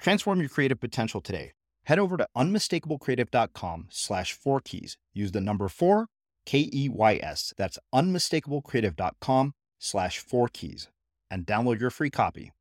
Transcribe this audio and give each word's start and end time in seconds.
Transform 0.00 0.40
your 0.40 0.48
creative 0.48 0.80
potential 0.80 1.20
today. 1.20 1.52
Head 1.84 1.98
over 1.98 2.16
to 2.16 2.26
unmistakablecreative.com 2.36 3.88
slash 3.90 4.32
four 4.32 4.60
keys. 4.60 4.96
Use 5.12 5.32
the 5.32 5.40
number 5.40 5.68
four, 5.68 6.06
K 6.46 6.70
E 6.72 6.88
Y 6.88 7.20
S. 7.22 7.52
That's 7.56 7.78
unmistakablecreative.com 7.94 9.54
slash 9.78 10.18
four 10.18 10.48
keys 10.48 10.88
and 11.30 11.46
download 11.46 11.80
your 11.80 11.90
free 11.90 12.10
copy. 12.10 12.52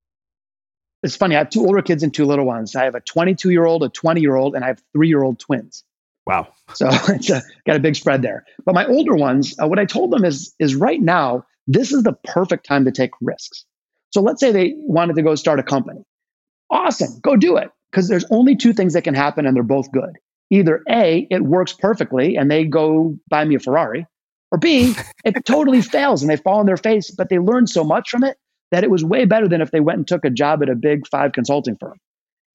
It's 1.01 1.15
funny. 1.15 1.35
I 1.35 1.39
have 1.39 1.49
two 1.49 1.65
older 1.65 1.81
kids 1.81 2.03
and 2.03 2.13
two 2.13 2.25
little 2.25 2.45
ones. 2.45 2.75
I 2.75 2.83
have 2.83 2.95
a 2.95 2.99
22 2.99 3.51
year 3.51 3.65
old, 3.65 3.83
a 3.83 3.89
20 3.89 4.19
year 4.19 4.35
old, 4.35 4.55
and 4.55 4.65
I 4.65 4.67
have 4.67 4.81
three 4.93 5.07
year 5.07 5.23
old 5.23 5.39
twins. 5.39 5.85
Wow. 6.27 6.49
So 6.73 6.89
it's 7.07 7.29
a, 7.29 7.41
got 7.65 7.77
a 7.77 7.79
big 7.79 7.95
spread 7.95 8.21
there. 8.21 8.45
But 8.65 8.75
my 8.75 8.85
older 8.85 9.15
ones, 9.15 9.55
uh, 9.61 9.67
what 9.67 9.79
I 9.79 9.85
told 9.85 10.11
them 10.11 10.25
is, 10.25 10.53
is 10.59 10.75
right 10.75 11.01
now, 11.01 11.45
this 11.67 11.93
is 11.93 12.03
the 12.03 12.13
perfect 12.25 12.65
time 12.65 12.85
to 12.85 12.91
take 12.91 13.11
risks. 13.21 13.65
So 14.11 14.21
let's 14.21 14.41
say 14.41 14.51
they 14.51 14.73
wanted 14.75 15.15
to 15.15 15.21
go 15.21 15.35
start 15.35 15.59
a 15.59 15.63
company. 15.63 16.03
Awesome, 16.69 17.19
go 17.21 17.35
do 17.35 17.57
it. 17.57 17.69
Because 17.91 18.07
there's 18.07 18.25
only 18.29 18.55
two 18.55 18.73
things 18.73 18.93
that 18.93 19.03
can 19.03 19.15
happen 19.15 19.45
and 19.45 19.55
they're 19.55 19.63
both 19.63 19.91
good. 19.91 20.17
Either 20.51 20.83
A, 20.89 21.27
it 21.29 21.41
works 21.41 21.73
perfectly 21.73 22.35
and 22.35 22.49
they 22.49 22.65
go 22.65 23.17
buy 23.29 23.43
me 23.45 23.55
a 23.55 23.59
Ferrari, 23.59 24.05
or 24.51 24.57
B, 24.57 24.93
it 25.23 25.35
totally 25.45 25.81
fails 25.81 26.21
and 26.21 26.29
they 26.29 26.37
fall 26.37 26.59
on 26.59 26.65
their 26.65 26.77
face, 26.77 27.11
but 27.11 27.29
they 27.29 27.39
learn 27.39 27.67
so 27.67 27.83
much 27.83 28.09
from 28.09 28.23
it 28.23 28.37
that 28.71 28.83
it 28.83 28.91
was 28.91 29.03
way 29.03 29.25
better 29.25 29.47
than 29.47 29.61
if 29.61 29.71
they 29.71 29.79
went 29.79 29.97
and 29.97 30.07
took 30.07 30.25
a 30.25 30.29
job 30.29 30.61
at 30.61 30.69
a 30.69 30.75
big 30.75 31.07
five 31.07 31.31
consulting 31.31 31.75
firm. 31.79 31.97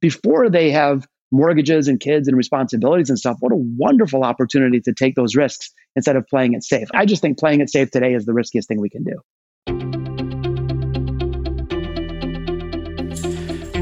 Before 0.01 0.49
they 0.49 0.71
have 0.71 1.07
mortgages 1.33 1.89
and 1.89 1.99
kids 1.99 2.29
and 2.29 2.37
responsibilities 2.37 3.11
and 3.11 3.19
stuff, 3.19 3.37
what 3.41 3.53
a 3.53 3.57
wonderful 3.57 4.23
opportunity 4.23 4.81
to 4.81 4.93
take 4.93 5.15
those 5.17 5.35
risks 5.35 5.73
instead 5.97 6.17
of 6.17 6.27
playing 6.29 6.55
it 6.55 6.63
safe. 6.63 6.89
I 6.95 7.07
just 7.07 7.23
think 7.23 7.39
playing 7.39 7.61
it 7.61 7.71
safe 7.71 7.91
today 7.91 8.15
is 8.15 8.25
the 8.25 8.33
riskiest 8.33 8.69
thing 8.69 8.81
we 8.81 8.91
can 8.91 9.03
do. 9.03 9.21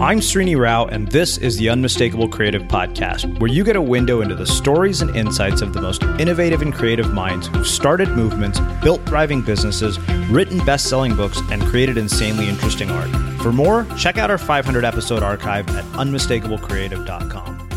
I'm 0.03 0.19
Srini 0.19 0.59
Rao, 0.59 0.87
and 0.87 1.07
this 1.07 1.39
is 1.39 1.59
the 1.59 1.69
Unmistakable 1.69 2.29
Creative 2.29 2.63
Podcast, 2.63 3.39
where 3.39 3.49
you 3.49 3.63
get 3.63 3.77
a 3.77 3.81
window 3.81 4.21
into 4.21 4.35
the 4.35 4.45
stories 4.45 5.01
and 5.01 5.15
insights 5.15 5.63
of 5.63 5.75
the 5.75 5.81
most 5.81 6.03
innovative 6.19 6.61
and 6.61 6.75
creative 6.75 7.15
minds 7.15 7.47
who've 7.47 7.65
started 7.65 8.09
movements, 8.09 8.59
built 8.83 9.01
thriving 9.07 9.43
businesses, 9.43 10.01
written 10.29 10.59
best 10.65 10.89
selling 10.89 11.15
books, 11.15 11.41
and 11.53 11.63
created 11.63 11.97
insanely 11.97 12.49
interesting 12.49 12.91
art. 12.91 13.11
For 13.43 13.53
more, 13.53 13.87
check 13.97 14.19
out 14.19 14.29
our 14.29 14.39
500 14.39 14.85
episode 14.85 15.23
archive 15.23 15.69
at 15.69 15.85
unmistakablecreative.com. 15.93 17.69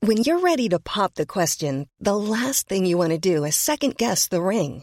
When 0.00 0.16
you're 0.24 0.40
ready 0.40 0.68
to 0.70 0.80
pop 0.80 1.14
the 1.14 1.26
question, 1.26 1.86
the 2.00 2.16
last 2.16 2.66
thing 2.66 2.86
you 2.86 2.98
want 2.98 3.12
to 3.12 3.18
do 3.18 3.44
is 3.44 3.54
second 3.54 3.96
guess 3.96 4.26
the 4.26 4.42
ring 4.42 4.82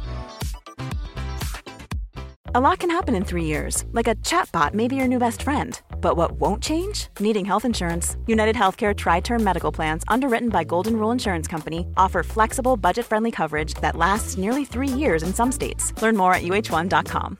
A 2.53 2.59
lot 2.59 2.79
can 2.79 2.91
happen 2.91 3.15
in 3.15 3.23
three 3.23 3.45
years, 3.45 3.85
like 3.93 4.09
a 4.09 4.15
chatbot 4.15 4.73
may 4.73 4.89
be 4.89 4.97
your 4.97 5.07
new 5.07 5.19
best 5.19 5.41
friend. 5.41 5.79
But 6.01 6.17
what 6.17 6.33
won't 6.33 6.61
change? 6.61 7.07
Needing 7.17 7.45
health 7.45 7.63
insurance. 7.63 8.17
United 8.27 8.57
Healthcare 8.57 8.93
TriTerm 8.93 9.41
Medical 9.41 9.71
Plans, 9.71 10.03
underwritten 10.09 10.49
by 10.49 10.65
Golden 10.65 10.97
Rule 10.97 11.11
Insurance 11.11 11.47
Company, 11.47 11.87
offer 11.95 12.23
flexible, 12.23 12.75
budget 12.75 13.05
friendly 13.05 13.31
coverage 13.31 13.75
that 13.75 13.95
lasts 13.95 14.37
nearly 14.37 14.65
three 14.65 14.89
years 14.89 15.23
in 15.23 15.33
some 15.33 15.49
states. 15.49 15.93
Learn 16.01 16.17
more 16.17 16.33
at 16.33 16.41
uh1.com. 16.41 17.37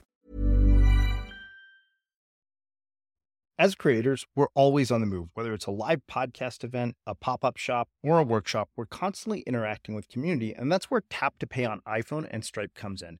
As 3.59 3.75
creators, 3.75 4.25
we're 4.33 4.47
always 4.53 4.91
on 4.91 5.01
the 5.01 5.07
move. 5.07 5.27
Whether 5.33 5.53
it's 5.53 5.65
a 5.65 5.71
live 5.71 6.03
podcast 6.09 6.63
event, 6.63 6.95
a 7.05 7.15
pop 7.15 7.43
up 7.43 7.57
shop, 7.57 7.89
or 8.01 8.17
a 8.17 8.23
workshop, 8.23 8.69
we're 8.77 8.85
constantly 8.85 9.41
interacting 9.41 9.93
with 9.93 10.07
community, 10.07 10.53
and 10.55 10.71
that's 10.71 10.89
where 10.89 11.03
Tap 11.09 11.37
to 11.39 11.47
Pay 11.47 11.65
on 11.65 11.81
iPhone 11.85 12.29
and 12.31 12.45
Stripe 12.45 12.73
comes 12.75 13.01
in. 13.01 13.19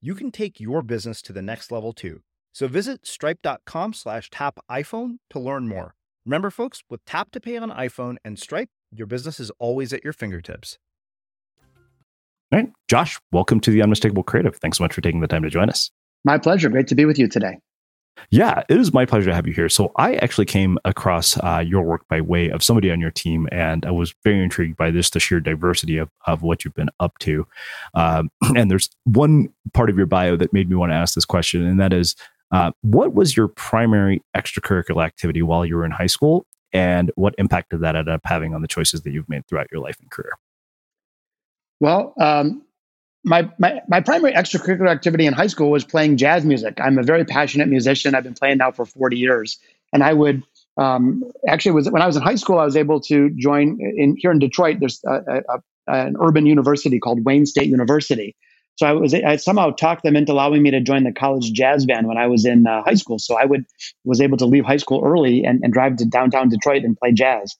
you 0.00 0.14
can 0.14 0.30
take 0.30 0.60
your 0.60 0.82
business 0.82 1.20
to 1.22 1.32
the 1.32 1.42
next 1.42 1.70
level 1.70 1.92
too. 1.92 2.20
So 2.52 2.66
visit 2.68 3.06
stripe.com 3.06 3.92
slash 3.92 4.30
tap 4.30 4.58
iPhone 4.70 5.18
to 5.30 5.38
learn 5.38 5.68
more. 5.68 5.94
Remember, 6.26 6.50
folks, 6.50 6.82
with 6.90 7.04
Tap 7.04 7.30
to 7.32 7.40
Pay 7.40 7.56
on 7.56 7.70
iPhone 7.70 8.16
and 8.24 8.38
Stripe, 8.38 8.68
your 8.92 9.06
business 9.06 9.40
is 9.40 9.50
always 9.58 9.92
at 9.92 10.04
your 10.04 10.12
fingertips. 10.12 10.78
All 12.52 12.58
right. 12.58 12.70
Josh, 12.88 13.18
welcome 13.32 13.60
to 13.60 13.70
the 13.70 13.82
Unmistakable 13.82 14.22
Creative. 14.22 14.54
Thanks 14.56 14.78
so 14.78 14.84
much 14.84 14.92
for 14.92 15.00
taking 15.00 15.20
the 15.20 15.28
time 15.28 15.42
to 15.42 15.50
join 15.50 15.70
us. 15.70 15.90
My 16.24 16.36
pleasure. 16.36 16.68
Great 16.68 16.88
to 16.88 16.94
be 16.94 17.04
with 17.04 17.18
you 17.18 17.28
today. 17.28 17.58
Yeah, 18.30 18.62
it 18.68 18.76
is 18.78 18.92
my 18.92 19.06
pleasure 19.06 19.30
to 19.30 19.34
have 19.34 19.46
you 19.46 19.52
here. 19.52 19.68
So, 19.68 19.92
I 19.96 20.16
actually 20.16 20.44
came 20.44 20.78
across 20.84 21.38
uh, 21.38 21.64
your 21.66 21.82
work 21.82 22.06
by 22.08 22.20
way 22.20 22.50
of 22.50 22.62
somebody 22.62 22.90
on 22.90 23.00
your 23.00 23.10
team, 23.10 23.48
and 23.50 23.86
I 23.86 23.90
was 23.90 24.14
very 24.22 24.42
intrigued 24.42 24.76
by 24.76 24.90
this 24.90 25.10
the 25.10 25.20
sheer 25.20 25.40
diversity 25.40 25.96
of, 25.96 26.10
of 26.26 26.42
what 26.42 26.64
you've 26.64 26.74
been 26.74 26.90
up 27.00 27.18
to. 27.18 27.46
Um, 27.94 28.30
and 28.56 28.70
there's 28.70 28.90
one 29.04 29.48
part 29.72 29.90
of 29.90 29.96
your 29.96 30.06
bio 30.06 30.36
that 30.36 30.52
made 30.52 30.68
me 30.68 30.76
want 30.76 30.92
to 30.92 30.96
ask 30.96 31.14
this 31.14 31.24
question, 31.24 31.64
and 31.64 31.80
that 31.80 31.92
is 31.92 32.14
uh, 32.52 32.72
what 32.82 33.14
was 33.14 33.36
your 33.36 33.48
primary 33.48 34.22
extracurricular 34.36 35.04
activity 35.04 35.42
while 35.42 35.64
you 35.64 35.76
were 35.76 35.84
in 35.84 35.92
high 35.92 36.06
school, 36.06 36.46
and 36.72 37.10
what 37.14 37.34
impact 37.38 37.70
did 37.70 37.80
that 37.80 37.96
end 37.96 38.08
up 38.08 38.20
having 38.24 38.54
on 38.54 38.62
the 38.62 38.68
choices 38.68 39.02
that 39.02 39.12
you've 39.12 39.28
made 39.28 39.46
throughout 39.46 39.68
your 39.72 39.80
life 39.80 39.96
and 40.00 40.10
career? 40.10 40.32
Well, 41.80 42.12
um, 42.20 42.62
my, 43.24 43.50
my, 43.58 43.80
my 43.88 44.00
primary 44.00 44.32
extracurricular 44.32 44.90
activity 44.90 45.26
in 45.26 45.32
high 45.32 45.46
school 45.46 45.70
was 45.70 45.84
playing 45.84 46.16
jazz 46.16 46.44
music. 46.44 46.78
I'm 46.80 46.98
a 46.98 47.02
very 47.02 47.24
passionate 47.24 47.68
musician. 47.68 48.14
I've 48.14 48.24
been 48.24 48.34
playing 48.34 48.58
now 48.58 48.70
for 48.70 48.86
40 48.86 49.18
years. 49.18 49.58
And 49.92 50.02
I 50.02 50.12
would 50.12 50.42
um, 50.76 51.24
actually 51.46 51.72
was 51.72 51.90
when 51.90 52.02
I 52.02 52.06
was 52.06 52.16
in 52.16 52.22
high 52.22 52.36
school, 52.36 52.58
I 52.58 52.64
was 52.64 52.76
able 52.76 53.00
to 53.02 53.30
join 53.30 53.78
in 53.80 54.16
here 54.16 54.30
in 54.30 54.38
Detroit. 54.38 54.78
There's 54.80 55.02
a, 55.04 55.42
a, 55.48 55.62
an 55.88 56.16
urban 56.20 56.46
university 56.46 56.98
called 56.98 57.24
Wayne 57.24 57.44
State 57.44 57.68
University. 57.68 58.36
So 58.76 58.86
I 58.86 58.92
was 58.92 59.12
I 59.12 59.36
somehow 59.36 59.72
talked 59.72 60.04
them 60.04 60.16
into 60.16 60.32
allowing 60.32 60.62
me 60.62 60.70
to 60.70 60.80
join 60.80 61.04
the 61.04 61.12
college 61.12 61.52
jazz 61.52 61.84
band 61.84 62.06
when 62.06 62.16
I 62.16 62.28
was 62.28 62.46
in 62.46 62.66
uh, 62.66 62.82
high 62.82 62.94
school. 62.94 63.18
So 63.18 63.36
I 63.36 63.44
would 63.44 63.66
was 64.04 64.22
able 64.22 64.38
to 64.38 64.46
leave 64.46 64.64
high 64.64 64.78
school 64.78 65.02
early 65.04 65.44
and, 65.44 65.60
and 65.62 65.72
drive 65.72 65.96
to 65.96 66.06
downtown 66.06 66.48
Detroit 66.48 66.84
and 66.84 66.96
play 66.96 67.12
jazz. 67.12 67.56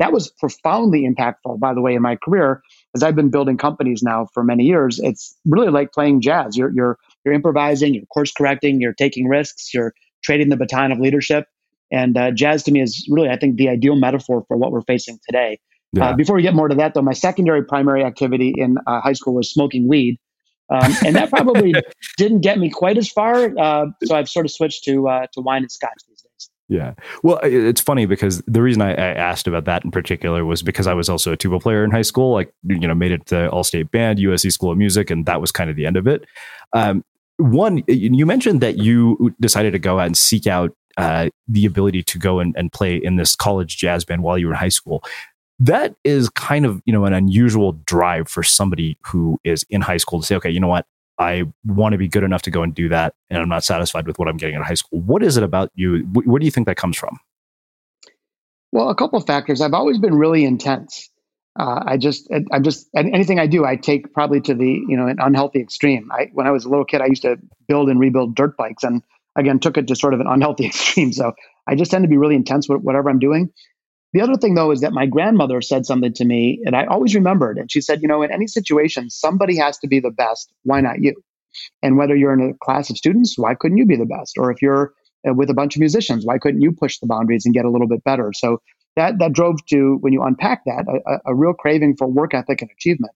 That 0.00 0.12
was 0.12 0.28
profoundly 0.28 1.08
impactful, 1.08 1.60
by 1.60 1.74
the 1.74 1.80
way, 1.80 1.94
in 1.94 2.02
my 2.02 2.16
career 2.16 2.62
as 2.94 3.02
I've 3.02 3.16
been 3.16 3.30
building 3.30 3.56
companies 3.56 4.02
now 4.02 4.26
for 4.32 4.44
many 4.44 4.64
years, 4.64 5.00
it's 5.00 5.36
really 5.44 5.70
like 5.70 5.92
playing 5.92 6.20
jazz. 6.20 6.56
You're 6.56 6.70
you're 6.74 6.98
you're 7.24 7.34
improvising, 7.34 7.94
you're 7.94 8.06
course 8.06 8.32
correcting, 8.32 8.80
you're 8.80 8.92
taking 8.92 9.28
risks, 9.28 9.72
you're 9.74 9.94
trading 10.22 10.48
the 10.48 10.56
baton 10.56 10.92
of 10.92 10.98
leadership. 10.98 11.46
And 11.90 12.16
uh, 12.16 12.30
jazz 12.30 12.62
to 12.64 12.72
me 12.72 12.80
is 12.80 13.06
really, 13.10 13.28
I 13.28 13.36
think, 13.36 13.56
the 13.56 13.68
ideal 13.68 13.96
metaphor 13.96 14.44
for 14.48 14.56
what 14.56 14.72
we're 14.72 14.82
facing 14.82 15.18
today. 15.26 15.60
Uh, 15.96 16.00
yeah. 16.00 16.10
Uh, 16.10 16.16
before 16.16 16.34
we 16.34 16.42
get 16.42 16.54
more 16.54 16.68
to 16.68 16.74
that, 16.74 16.94
though, 16.94 17.02
my 17.02 17.12
secondary 17.12 17.64
primary 17.64 18.02
activity 18.02 18.52
in 18.56 18.78
uh, 18.86 19.00
high 19.00 19.12
school 19.12 19.34
was 19.34 19.50
smoking 19.50 19.86
weed. 19.86 20.18
Um, 20.70 20.92
and 21.04 21.14
that 21.14 21.30
probably 21.30 21.74
didn't 22.16 22.40
get 22.40 22.58
me 22.58 22.70
quite 22.70 22.96
as 22.96 23.08
far. 23.08 23.56
Uh, 23.56 23.86
so 24.04 24.16
I've 24.16 24.28
sort 24.28 24.46
of 24.46 24.52
switched 24.52 24.84
to 24.84 25.08
uh, 25.08 25.26
to 25.34 25.40
wine 25.40 25.62
and 25.62 25.70
scotch. 25.70 25.92
Yeah. 26.68 26.94
Well, 27.22 27.40
it's 27.42 27.80
funny 27.80 28.06
because 28.06 28.42
the 28.46 28.62
reason 28.62 28.80
I, 28.80 28.92
I, 28.92 29.14
asked 29.14 29.46
about 29.46 29.66
that 29.66 29.84
in 29.84 29.90
particular 29.90 30.46
was 30.46 30.62
because 30.62 30.86
I 30.86 30.94
was 30.94 31.10
also 31.10 31.32
a 31.32 31.36
tuba 31.36 31.58
player 31.58 31.84
in 31.84 31.90
high 31.90 32.02
school, 32.02 32.32
like, 32.32 32.54
you 32.62 32.88
know, 32.88 32.94
made 32.94 33.12
it 33.12 33.26
to 33.26 33.50
all 33.50 33.64
state 33.64 33.90
band, 33.90 34.18
USC 34.18 34.50
School 34.50 34.72
of 34.72 34.78
Music, 34.78 35.10
and 35.10 35.26
that 35.26 35.42
was 35.42 35.52
kind 35.52 35.68
of 35.68 35.76
the 35.76 35.84
end 35.84 35.98
of 35.98 36.06
it. 36.06 36.24
Um, 36.72 37.04
one, 37.36 37.82
you 37.86 38.24
mentioned 38.24 38.60
that 38.62 38.78
you 38.78 39.34
decided 39.40 39.72
to 39.72 39.78
go 39.78 39.98
out 39.98 40.06
and 40.06 40.16
seek 40.16 40.46
out 40.46 40.74
uh, 40.96 41.28
the 41.48 41.66
ability 41.66 42.02
to 42.04 42.18
go 42.18 42.38
and, 42.38 42.54
and 42.56 42.72
play 42.72 42.96
in 42.96 43.16
this 43.16 43.34
college 43.36 43.76
jazz 43.76 44.04
band 44.04 44.22
while 44.22 44.38
you 44.38 44.46
were 44.46 44.52
in 44.52 44.58
high 44.58 44.68
school. 44.68 45.02
That 45.58 45.94
is 46.02 46.30
kind 46.30 46.64
of, 46.64 46.80
you 46.86 46.92
know, 46.92 47.04
an 47.04 47.12
unusual 47.12 47.72
drive 47.84 48.28
for 48.28 48.42
somebody 48.42 48.96
who 49.02 49.38
is 49.44 49.64
in 49.68 49.80
high 49.80 49.96
school 49.98 50.20
to 50.20 50.26
say, 50.26 50.36
okay, 50.36 50.50
you 50.50 50.60
know 50.60 50.68
what? 50.68 50.86
I 51.18 51.44
want 51.64 51.92
to 51.92 51.98
be 51.98 52.08
good 52.08 52.24
enough 52.24 52.42
to 52.42 52.50
go 52.50 52.62
and 52.62 52.74
do 52.74 52.88
that, 52.88 53.14
and 53.30 53.40
I'm 53.40 53.48
not 53.48 53.64
satisfied 53.64 54.06
with 54.06 54.18
what 54.18 54.28
I'm 54.28 54.36
getting 54.36 54.56
in 54.56 54.62
high 54.62 54.74
school. 54.74 55.00
What 55.00 55.22
is 55.22 55.36
it 55.36 55.42
about 55.42 55.70
you? 55.74 55.98
Where 56.12 56.40
do 56.40 56.44
you 56.44 56.50
think 56.50 56.66
that 56.66 56.76
comes 56.76 56.96
from? 56.96 57.18
Well, 58.72 58.90
a 58.90 58.94
couple 58.94 59.18
of 59.18 59.26
factors. 59.26 59.60
I've 59.60 59.74
always 59.74 59.98
been 59.98 60.14
really 60.14 60.44
intense. 60.44 61.08
Uh, 61.56 61.84
I 61.86 61.96
just, 61.98 62.28
I'm 62.50 62.64
just 62.64 62.88
anything 62.96 63.38
I 63.38 63.46
do, 63.46 63.64
I 63.64 63.76
take 63.76 64.12
probably 64.12 64.40
to 64.40 64.54
the 64.54 64.66
you 64.88 64.96
know 64.96 65.06
an 65.06 65.18
unhealthy 65.20 65.60
extreme. 65.60 66.10
I, 66.10 66.30
when 66.32 66.48
I 66.48 66.50
was 66.50 66.64
a 66.64 66.68
little 66.68 66.84
kid, 66.84 67.00
I 67.00 67.06
used 67.06 67.22
to 67.22 67.36
build 67.68 67.88
and 67.88 68.00
rebuild 68.00 68.34
dirt 68.34 68.56
bikes, 68.56 68.82
and 68.82 69.02
again 69.36 69.60
took 69.60 69.78
it 69.78 69.86
to 69.86 69.94
sort 69.94 70.14
of 70.14 70.20
an 70.20 70.26
unhealthy 70.26 70.66
extreme. 70.66 71.12
So 71.12 71.32
I 71.66 71.76
just 71.76 71.92
tend 71.92 72.02
to 72.02 72.08
be 72.08 72.16
really 72.16 72.34
intense 72.34 72.68
with 72.68 72.82
whatever 72.82 73.08
I'm 73.08 73.20
doing. 73.20 73.52
The 74.14 74.20
other 74.20 74.36
thing, 74.36 74.54
though, 74.54 74.70
is 74.70 74.80
that 74.80 74.92
my 74.92 75.06
grandmother 75.06 75.60
said 75.60 75.84
something 75.86 76.12
to 76.14 76.24
me, 76.24 76.62
and 76.64 76.76
I 76.76 76.86
always 76.86 77.16
remembered. 77.16 77.58
And 77.58 77.70
she 77.70 77.80
said, 77.80 78.00
You 78.00 78.06
know, 78.06 78.22
in 78.22 78.30
any 78.30 78.46
situation, 78.46 79.10
somebody 79.10 79.56
has 79.58 79.76
to 79.78 79.88
be 79.88 79.98
the 79.98 80.12
best. 80.12 80.52
Why 80.62 80.80
not 80.80 81.02
you? 81.02 81.14
And 81.82 81.98
whether 81.98 82.14
you're 82.14 82.32
in 82.32 82.50
a 82.50 82.64
class 82.64 82.90
of 82.90 82.96
students, 82.96 83.36
why 83.36 83.54
couldn't 83.54 83.76
you 83.76 83.86
be 83.86 83.96
the 83.96 84.06
best? 84.06 84.36
Or 84.38 84.52
if 84.52 84.62
you're 84.62 84.92
uh, 85.28 85.34
with 85.34 85.50
a 85.50 85.54
bunch 85.54 85.74
of 85.74 85.80
musicians, 85.80 86.24
why 86.24 86.38
couldn't 86.38 86.60
you 86.60 86.70
push 86.70 86.98
the 86.98 87.08
boundaries 87.08 87.44
and 87.44 87.52
get 87.52 87.64
a 87.64 87.70
little 87.70 87.88
bit 87.88 88.04
better? 88.04 88.32
So 88.32 88.62
that 88.94 89.18
that 89.18 89.32
drove 89.32 89.64
to 89.70 89.98
when 90.00 90.12
you 90.12 90.22
unpack 90.22 90.62
that 90.66 90.86
a, 91.06 91.32
a 91.32 91.34
real 91.34 91.52
craving 91.52 91.96
for 91.96 92.06
work 92.06 92.34
ethic 92.34 92.62
and 92.62 92.70
achievement. 92.70 93.12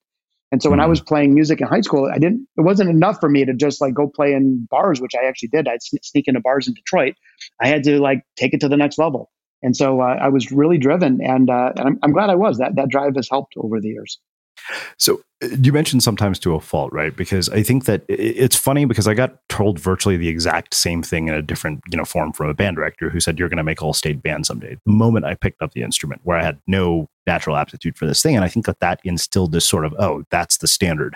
And 0.51 0.61
so 0.61 0.71
when 0.71 0.81
I 0.81 0.85
mm-hmm. 0.85 0.91
was 0.91 1.01
playing 1.01 1.33
music 1.33 1.61
in 1.61 1.69
high 1.69 1.83
school, 1.83 2.11
I 2.13 2.19
didn't. 2.19 2.49
It 2.57 2.63
wasn't 2.63 2.91
enough 2.91 3.21
for 3.21 3.29
me 3.29 3.45
to 3.45 3.55
just 3.55 3.81
like 3.81 3.95
go 3.95 4.09
play 4.09 4.33
in 4.33 4.67
bars, 4.69 5.01
which 5.01 5.13
I 5.15 5.27
actually 5.29 5.51
did. 5.51 5.69
I'd 5.69 5.83
sneak 5.83 6.27
into 6.27 6.41
bars 6.41 6.67
in 6.67 6.75
Detroit. 6.75 7.15
I 7.61 7.69
had 7.69 7.85
to 7.85 8.01
like 8.01 8.25
take 8.35 8.53
it 8.53 8.61
to 8.63 8.69
the 8.69 8.77
next 8.77 8.99
level. 8.99 9.31
And 9.63 9.77
so 9.77 10.01
uh, 10.01 10.17
I 10.21 10.29
was 10.29 10.53
really 10.53 10.79
driven, 10.79 11.21
and, 11.23 11.51
uh, 11.51 11.73
and 11.77 11.89
I'm, 11.89 11.99
I'm, 12.03 12.13
glad 12.13 12.31
I 12.31 12.37
was. 12.37 12.59
That 12.59 12.77
that 12.77 12.89
drive 12.89 13.17
has 13.17 13.29
helped 13.29 13.55
over 13.57 13.81
the 13.81 13.89
years. 13.89 14.19
So 14.99 15.21
uh, 15.43 15.49
you 15.61 15.73
mentioned 15.73 16.03
sometimes 16.03 16.39
to 16.41 16.55
a 16.55 16.61
fault, 16.61 16.93
right? 16.93 17.15
Because 17.15 17.49
I 17.49 17.63
think 17.63 17.85
that 17.87 18.05
it's 18.09 18.57
funny 18.57 18.85
because 18.85 19.09
I 19.09 19.15
got 19.15 19.37
told 19.49 19.79
virtually 19.79 20.17
the 20.17 20.29
exact 20.29 20.75
same 20.75 21.03
thing 21.03 21.29
in 21.29 21.35
a 21.35 21.43
different, 21.43 21.81
you 21.91 21.97
know, 21.97 22.05
form 22.05 22.33
from 22.33 22.49
a 22.49 22.55
band 22.55 22.77
director 22.77 23.11
who 23.11 23.21
said 23.21 23.39
you're 23.39 23.49
going 23.49 23.59
to 23.59 23.65
make 23.65 23.83
all 23.83 23.93
state 23.93 24.23
band 24.23 24.47
someday. 24.47 24.77
The 24.87 24.93
moment 24.93 25.25
I 25.25 25.35
picked 25.35 25.63
up 25.63 25.73
the 25.73 25.83
instrument, 25.83 26.21
where 26.25 26.39
I 26.39 26.45
had 26.45 26.61
no 26.67 27.09
natural 27.27 27.57
aptitude 27.57 27.97
for 27.97 28.07
this 28.07 28.23
thing, 28.23 28.37
and 28.37 28.45
I 28.45 28.49
think 28.49 28.67
that 28.67 28.81
that 28.81 29.01
instilled 29.05 29.53
this 29.53 29.67
sort 29.67 29.85
of 29.85 29.95
oh, 29.99 30.25
that's 30.31 30.59
the 30.59 30.69
standard 30.69 31.15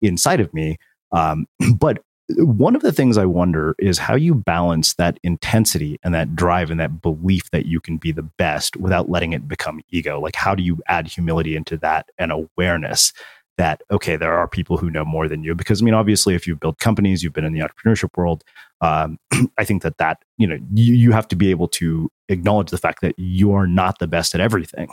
inside 0.00 0.40
of 0.40 0.52
me. 0.54 0.78
Um, 1.12 1.46
but 1.76 2.02
one 2.38 2.76
of 2.76 2.82
the 2.82 2.92
things 2.92 3.16
I 3.16 3.24
wonder 3.24 3.74
is 3.78 3.98
how 3.98 4.14
you 4.14 4.34
balance 4.34 4.94
that 4.94 5.18
intensity 5.22 5.98
and 6.02 6.14
that 6.14 6.34
drive 6.36 6.70
and 6.70 6.80
that 6.80 7.00
belief 7.00 7.50
that 7.50 7.66
you 7.66 7.80
can 7.80 7.96
be 7.96 8.12
the 8.12 8.22
best 8.22 8.76
without 8.76 9.08
letting 9.08 9.32
it 9.32 9.48
become 9.48 9.80
ego. 9.90 10.20
Like, 10.20 10.36
how 10.36 10.54
do 10.54 10.62
you 10.62 10.80
add 10.88 11.06
humility 11.06 11.56
into 11.56 11.76
that 11.78 12.08
and 12.18 12.32
awareness 12.32 13.12
that, 13.58 13.82
okay, 13.90 14.16
there 14.16 14.32
are 14.32 14.48
people 14.48 14.76
who 14.78 14.90
know 14.90 15.04
more 15.04 15.28
than 15.28 15.42
you? 15.44 15.54
Because, 15.54 15.82
I 15.82 15.84
mean, 15.84 15.94
obviously, 15.94 16.34
if 16.34 16.46
you've 16.46 16.60
built 16.60 16.78
companies, 16.78 17.22
you've 17.22 17.32
been 17.32 17.44
in 17.44 17.52
the 17.52 17.60
entrepreneurship 17.60 18.16
world, 18.16 18.44
um, 18.80 19.18
I 19.58 19.64
think 19.64 19.82
that 19.82 19.98
that, 19.98 20.22
you 20.38 20.46
know, 20.46 20.58
you, 20.72 20.94
you 20.94 21.12
have 21.12 21.28
to 21.28 21.36
be 21.36 21.50
able 21.50 21.68
to 21.68 22.10
acknowledge 22.28 22.70
the 22.70 22.78
fact 22.78 23.00
that 23.02 23.18
you 23.18 23.52
are 23.52 23.66
not 23.66 23.98
the 23.98 24.06
best 24.06 24.34
at 24.34 24.40
everything 24.40 24.88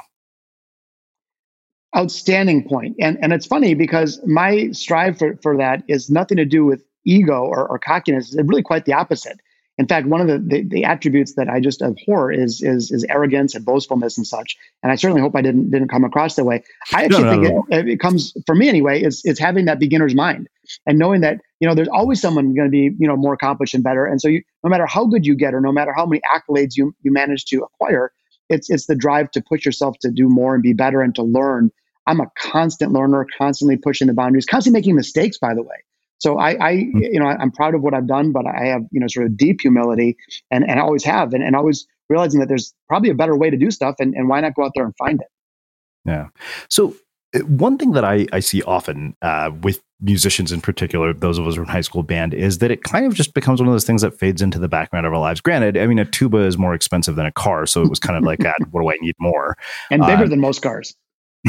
outstanding 1.98 2.68
point 2.68 2.96
and 3.00 3.18
and 3.20 3.34
it's 3.34 3.48
funny 3.48 3.74
because 3.74 4.20
my 4.24 4.70
strive 4.72 5.18
for, 5.18 5.36
for 5.42 5.58
that 5.58 5.82
is 5.88 6.08
nothing 6.08 6.38
to 6.38 6.46
do 6.46 6.64
with 6.64 6.84
ego 7.06 7.42
or, 7.44 7.68
or 7.68 7.80
cockiness 7.80 8.30
is 8.30 8.40
really 8.46 8.64
quite 8.64 8.86
the 8.86 8.94
opposite. 8.94 9.40
In 9.80 9.88
fact, 9.88 10.08
one 10.08 10.20
of 10.20 10.28
the, 10.28 10.40
the, 10.40 10.64
the, 10.64 10.84
attributes 10.84 11.36
that 11.36 11.48
I 11.48 11.62
just 11.62 11.82
abhor 11.82 12.34
is, 12.34 12.62
is 12.62 12.92
is 12.92 13.06
arrogance 13.06 13.56
and 13.56 13.64
boastfulness 13.64 14.18
and 14.18 14.28
such. 14.28 14.58
And 14.84 14.92
I 14.92 14.96
certainly 14.96 15.22
hope 15.22 15.38
I 15.38 15.42
didn't 15.42 15.72
didn't 15.72 15.88
come 15.88 16.04
across 16.04 16.36
that 16.36 16.44
way. 16.44 16.64
I 16.94 17.06
actually 17.06 17.24
no, 17.24 17.36
no, 17.36 17.42
think 17.42 17.70
no. 17.70 17.78
It, 17.78 17.88
it, 17.88 18.00
comes 18.02 18.34
for 18.46 18.56
me 18.56 18.68
anyway. 18.68 19.02
Is 19.02 19.22
is 19.24 19.40
having 19.40 19.66
that 19.66 19.80
beginner's 19.80 20.14
mind 20.14 20.50
and 20.86 21.00
knowing 21.00 21.22
that 21.22 21.40
you 21.62 21.68
know 21.68 21.74
there's 21.74 21.88
always 21.88 22.20
someone 22.20 22.54
going 22.54 22.68
to 22.68 22.72
be 22.72 22.94
you 23.00 23.08
know 23.08 23.16
more 23.16 23.34
accomplished 23.34 23.74
and 23.74 23.82
better. 23.82 24.06
And 24.06 24.20
so 24.20 24.28
you, 24.28 24.44
no 24.66 24.70
matter 24.70 24.86
how 24.86 25.06
good 25.06 25.26
you 25.26 25.34
get 25.34 25.54
or 25.54 25.62
no 25.62 25.72
matter 25.72 25.94
how 25.96 26.06
many 26.06 26.22
accolades 26.30 26.76
you 26.76 26.94
you 27.02 27.14
manage 27.14 27.46
to 27.46 27.64
acquire, 27.64 28.12
it's 28.50 28.70
it's 28.70 28.88
the 28.88 28.96
drive 28.96 29.32
to 29.32 29.42
push 29.42 29.64
yourself 29.64 29.96
to 30.02 30.12
do 30.12 30.28
more 30.28 30.56
and 30.56 30.62
be 30.62 30.74
better 30.74 31.02
and 31.02 31.16
to 31.16 31.24
learn. 31.24 31.72
I'm 32.06 32.20
a 32.20 32.30
constant 32.38 32.92
learner, 32.92 33.26
constantly 33.38 33.78
pushing 33.78 34.08
the 34.08 34.14
boundaries, 34.14 34.46
constantly 34.46 34.78
making 34.78 34.96
mistakes. 34.96 35.38
By 35.38 35.54
the 35.54 35.64
way, 35.64 35.78
so 36.20 36.38
I, 36.38 36.66
I, 36.66 36.78
hmm. 36.78 37.00
you 37.00 37.20
know, 37.20 37.26
I'm 37.26 37.52
proud 37.52 37.76
of 37.76 37.82
what 37.82 37.94
I've 37.94 38.08
done, 38.08 38.32
but 38.32 38.46
I 38.46 38.66
have, 38.66 38.84
you 38.92 39.00
know, 39.00 39.08
sort 39.08 39.26
of 39.26 39.38
deep 39.38 39.62
humility 39.62 40.18
and, 40.52 40.70
and 40.70 40.80
I 40.80 40.84
always 40.84 41.04
have, 41.06 41.34
and, 41.34 41.44
and 41.44 41.56
always 41.56 41.88
realizing 42.10 42.40
that 42.40 42.48
there's 42.48 42.74
probably 42.88 43.10
a 43.10 43.16
better 43.16 43.38
way 43.38 43.50
to 43.50 43.58
do 43.58 43.72
stuff 43.72 43.96
and, 44.00 44.14
and 44.14 44.28
why 44.28 44.42
not 44.42 44.56
go 44.56 44.66
out 44.66 44.72
there 44.76 44.86
and 44.86 44.96
find 44.98 45.22
it? 45.22 45.28
Yeah. 46.06 46.28
So 46.70 46.96
uh, 47.36 47.40
one 47.40 47.78
thing 47.78 47.92
that 47.92 48.04
I, 48.04 48.28
I 48.34 48.40
see 48.40 48.62
often 48.64 49.16
uh, 49.22 49.52
with 49.62 49.82
musicians 50.02 50.52
in 50.52 50.62
particular, 50.62 51.14
those 51.14 51.38
of 51.38 51.48
us 51.48 51.56
who 51.56 51.62
are 51.62 51.64
in 51.64 51.70
high 51.70 51.82
school 51.82 52.04
band, 52.04 52.34
is 52.34 52.60
that 52.60 52.72
it 52.72 52.84
kind 52.84 53.06
of 53.06 53.14
just 53.14 53.34
becomes 53.34 53.62
one 53.62 53.68
of 53.68 53.74
those 53.74 53.86
things 53.86 54.02
that 54.02 54.18
fades 54.18 54.42
into 54.42 54.60
the 54.60 54.70
background 54.70 55.06
of 55.06 55.14
our 55.14 55.20
lives. 55.20 55.42
Granted, 55.42 55.78
I 55.78 55.86
mean, 55.88 56.00
a 56.00 56.06
tuba 56.06 56.40
is 56.40 56.58
more 56.58 56.74
expensive 56.74 57.16
than 57.16 57.26
a 57.26 57.32
car, 57.32 57.66
so 57.66 57.82
it 57.82 57.90
was 57.90 58.00
kind 58.00 58.18
of 58.18 58.24
like, 58.24 58.40
what 58.72 58.82
do 58.82 58.90
I 58.90 58.96
need 59.02 59.16
more? 59.20 59.58
And 59.92 60.02
bigger 60.02 60.24
uh, 60.24 60.28
than 60.28 60.40
most 60.40 60.62
cars. 60.62 60.96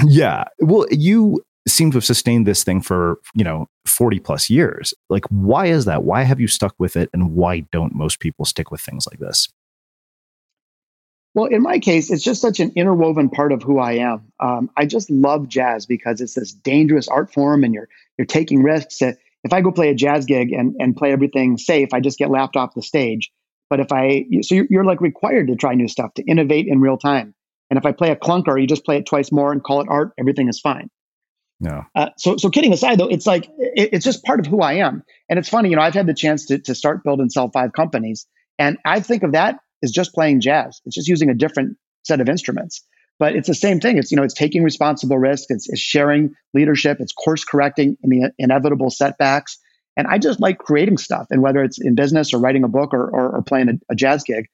Yeah. 0.06 0.44
Well, 0.60 0.86
you 0.92 1.42
seem 1.68 1.90
to 1.90 1.96
have 1.96 2.04
sustained 2.04 2.46
this 2.46 2.64
thing 2.64 2.80
for 2.80 3.18
you 3.34 3.44
know 3.44 3.68
40 3.84 4.18
plus 4.20 4.48
years 4.48 4.94
like 5.08 5.24
why 5.28 5.66
is 5.66 5.84
that 5.84 6.04
why 6.04 6.22
have 6.22 6.40
you 6.40 6.48
stuck 6.48 6.74
with 6.78 6.96
it 6.96 7.10
and 7.12 7.34
why 7.34 7.60
don't 7.70 7.94
most 7.94 8.18
people 8.18 8.44
stick 8.44 8.70
with 8.70 8.80
things 8.80 9.06
like 9.10 9.20
this 9.20 9.48
well, 11.34 11.46
in 11.46 11.62
my 11.62 11.78
case, 11.78 12.10
it's 12.10 12.24
just 12.24 12.42
such 12.42 12.58
an 12.58 12.72
interwoven 12.74 13.28
part 13.28 13.52
of 13.52 13.62
who 13.62 13.78
I 13.78 13.92
am. 13.92 14.32
Um, 14.40 14.70
I 14.76 14.84
just 14.84 15.10
love 15.10 15.48
jazz 15.48 15.86
because 15.86 16.20
it's 16.20 16.34
this 16.34 16.52
dangerous 16.52 17.06
art 17.06 17.32
form, 17.32 17.62
and 17.62 17.72
you're 17.72 17.88
you're 18.18 18.26
taking 18.26 18.62
risks. 18.62 19.00
If 19.00 19.52
I 19.52 19.60
go 19.60 19.70
play 19.70 19.90
a 19.90 19.94
jazz 19.94 20.24
gig 20.24 20.52
and 20.52 20.74
and 20.80 20.96
play 20.96 21.12
everything 21.12 21.56
safe, 21.56 21.90
I 21.92 22.00
just 22.00 22.18
get 22.18 22.30
laughed 22.30 22.56
off 22.56 22.74
the 22.74 22.82
stage. 22.82 23.30
But 23.68 23.78
if 23.78 23.92
I 23.92 24.26
so 24.42 24.56
you're, 24.56 24.66
you're 24.68 24.84
like 24.84 25.00
required 25.00 25.46
to 25.48 25.56
try 25.56 25.74
new 25.74 25.86
stuff 25.86 26.14
to 26.14 26.22
innovate 26.24 26.66
in 26.66 26.80
real 26.80 26.98
time. 26.98 27.32
And 27.70 27.78
if 27.78 27.86
I 27.86 27.92
play 27.92 28.10
a 28.10 28.16
clunker, 28.16 28.60
you 28.60 28.66
just 28.66 28.84
play 28.84 28.96
it 28.96 29.06
twice 29.06 29.30
more 29.30 29.52
and 29.52 29.62
call 29.62 29.80
it 29.80 29.86
art. 29.88 30.12
Everything 30.18 30.48
is 30.48 30.58
fine. 30.58 30.90
No. 31.60 31.84
Uh, 31.94 32.08
so, 32.16 32.36
so 32.38 32.48
kidding 32.48 32.72
aside, 32.72 32.98
though, 32.98 33.08
it's 33.08 33.26
like 33.26 33.44
it, 33.58 33.90
it's 33.92 34.04
just 34.04 34.24
part 34.24 34.40
of 34.40 34.46
who 34.46 34.62
I 34.62 34.74
am, 34.74 35.04
and 35.28 35.38
it's 35.38 35.48
funny. 35.48 35.68
You 35.68 35.76
know, 35.76 35.82
I've 35.82 35.94
had 35.94 36.06
the 36.06 36.14
chance 36.14 36.46
to 36.46 36.58
to 36.58 36.74
start, 36.74 37.04
build, 37.04 37.20
and 37.20 37.30
sell 37.30 37.50
five 37.50 37.72
companies, 37.74 38.26
and 38.58 38.78
I 38.84 39.00
think 39.00 39.22
of 39.22 39.32
that 39.32 39.58
as 39.82 39.90
just 39.90 40.14
playing 40.14 40.40
jazz. 40.40 40.80
It's 40.86 40.96
just 40.96 41.08
using 41.08 41.28
a 41.28 41.34
different 41.34 41.76
set 42.04 42.20
of 42.20 42.28
instruments, 42.30 42.82
but 43.18 43.36
it's 43.36 43.46
the 43.46 43.54
same 43.54 43.78
thing. 43.78 43.98
It's 43.98 44.10
you 44.10 44.16
know, 44.16 44.22
it's 44.22 44.34
taking 44.34 44.62
responsible 44.62 45.18
risk. 45.18 45.50
It's, 45.50 45.68
it's 45.68 45.80
sharing 45.80 46.34
leadership. 46.54 46.96
It's 46.98 47.12
course 47.12 47.44
correcting 47.44 47.98
in 48.02 48.10
the 48.10 48.30
inevitable 48.38 48.90
setbacks. 48.90 49.58
And 49.96 50.06
I 50.06 50.16
just 50.16 50.40
like 50.40 50.56
creating 50.56 50.96
stuff, 50.96 51.26
and 51.30 51.42
whether 51.42 51.62
it's 51.62 51.78
in 51.78 51.94
business 51.94 52.32
or 52.32 52.38
writing 52.38 52.64
a 52.64 52.68
book 52.68 52.94
or 52.94 53.10
or, 53.10 53.36
or 53.36 53.42
playing 53.42 53.68
a, 53.68 53.72
a, 53.90 53.94
jazz 53.94 54.24
gig. 54.24 54.46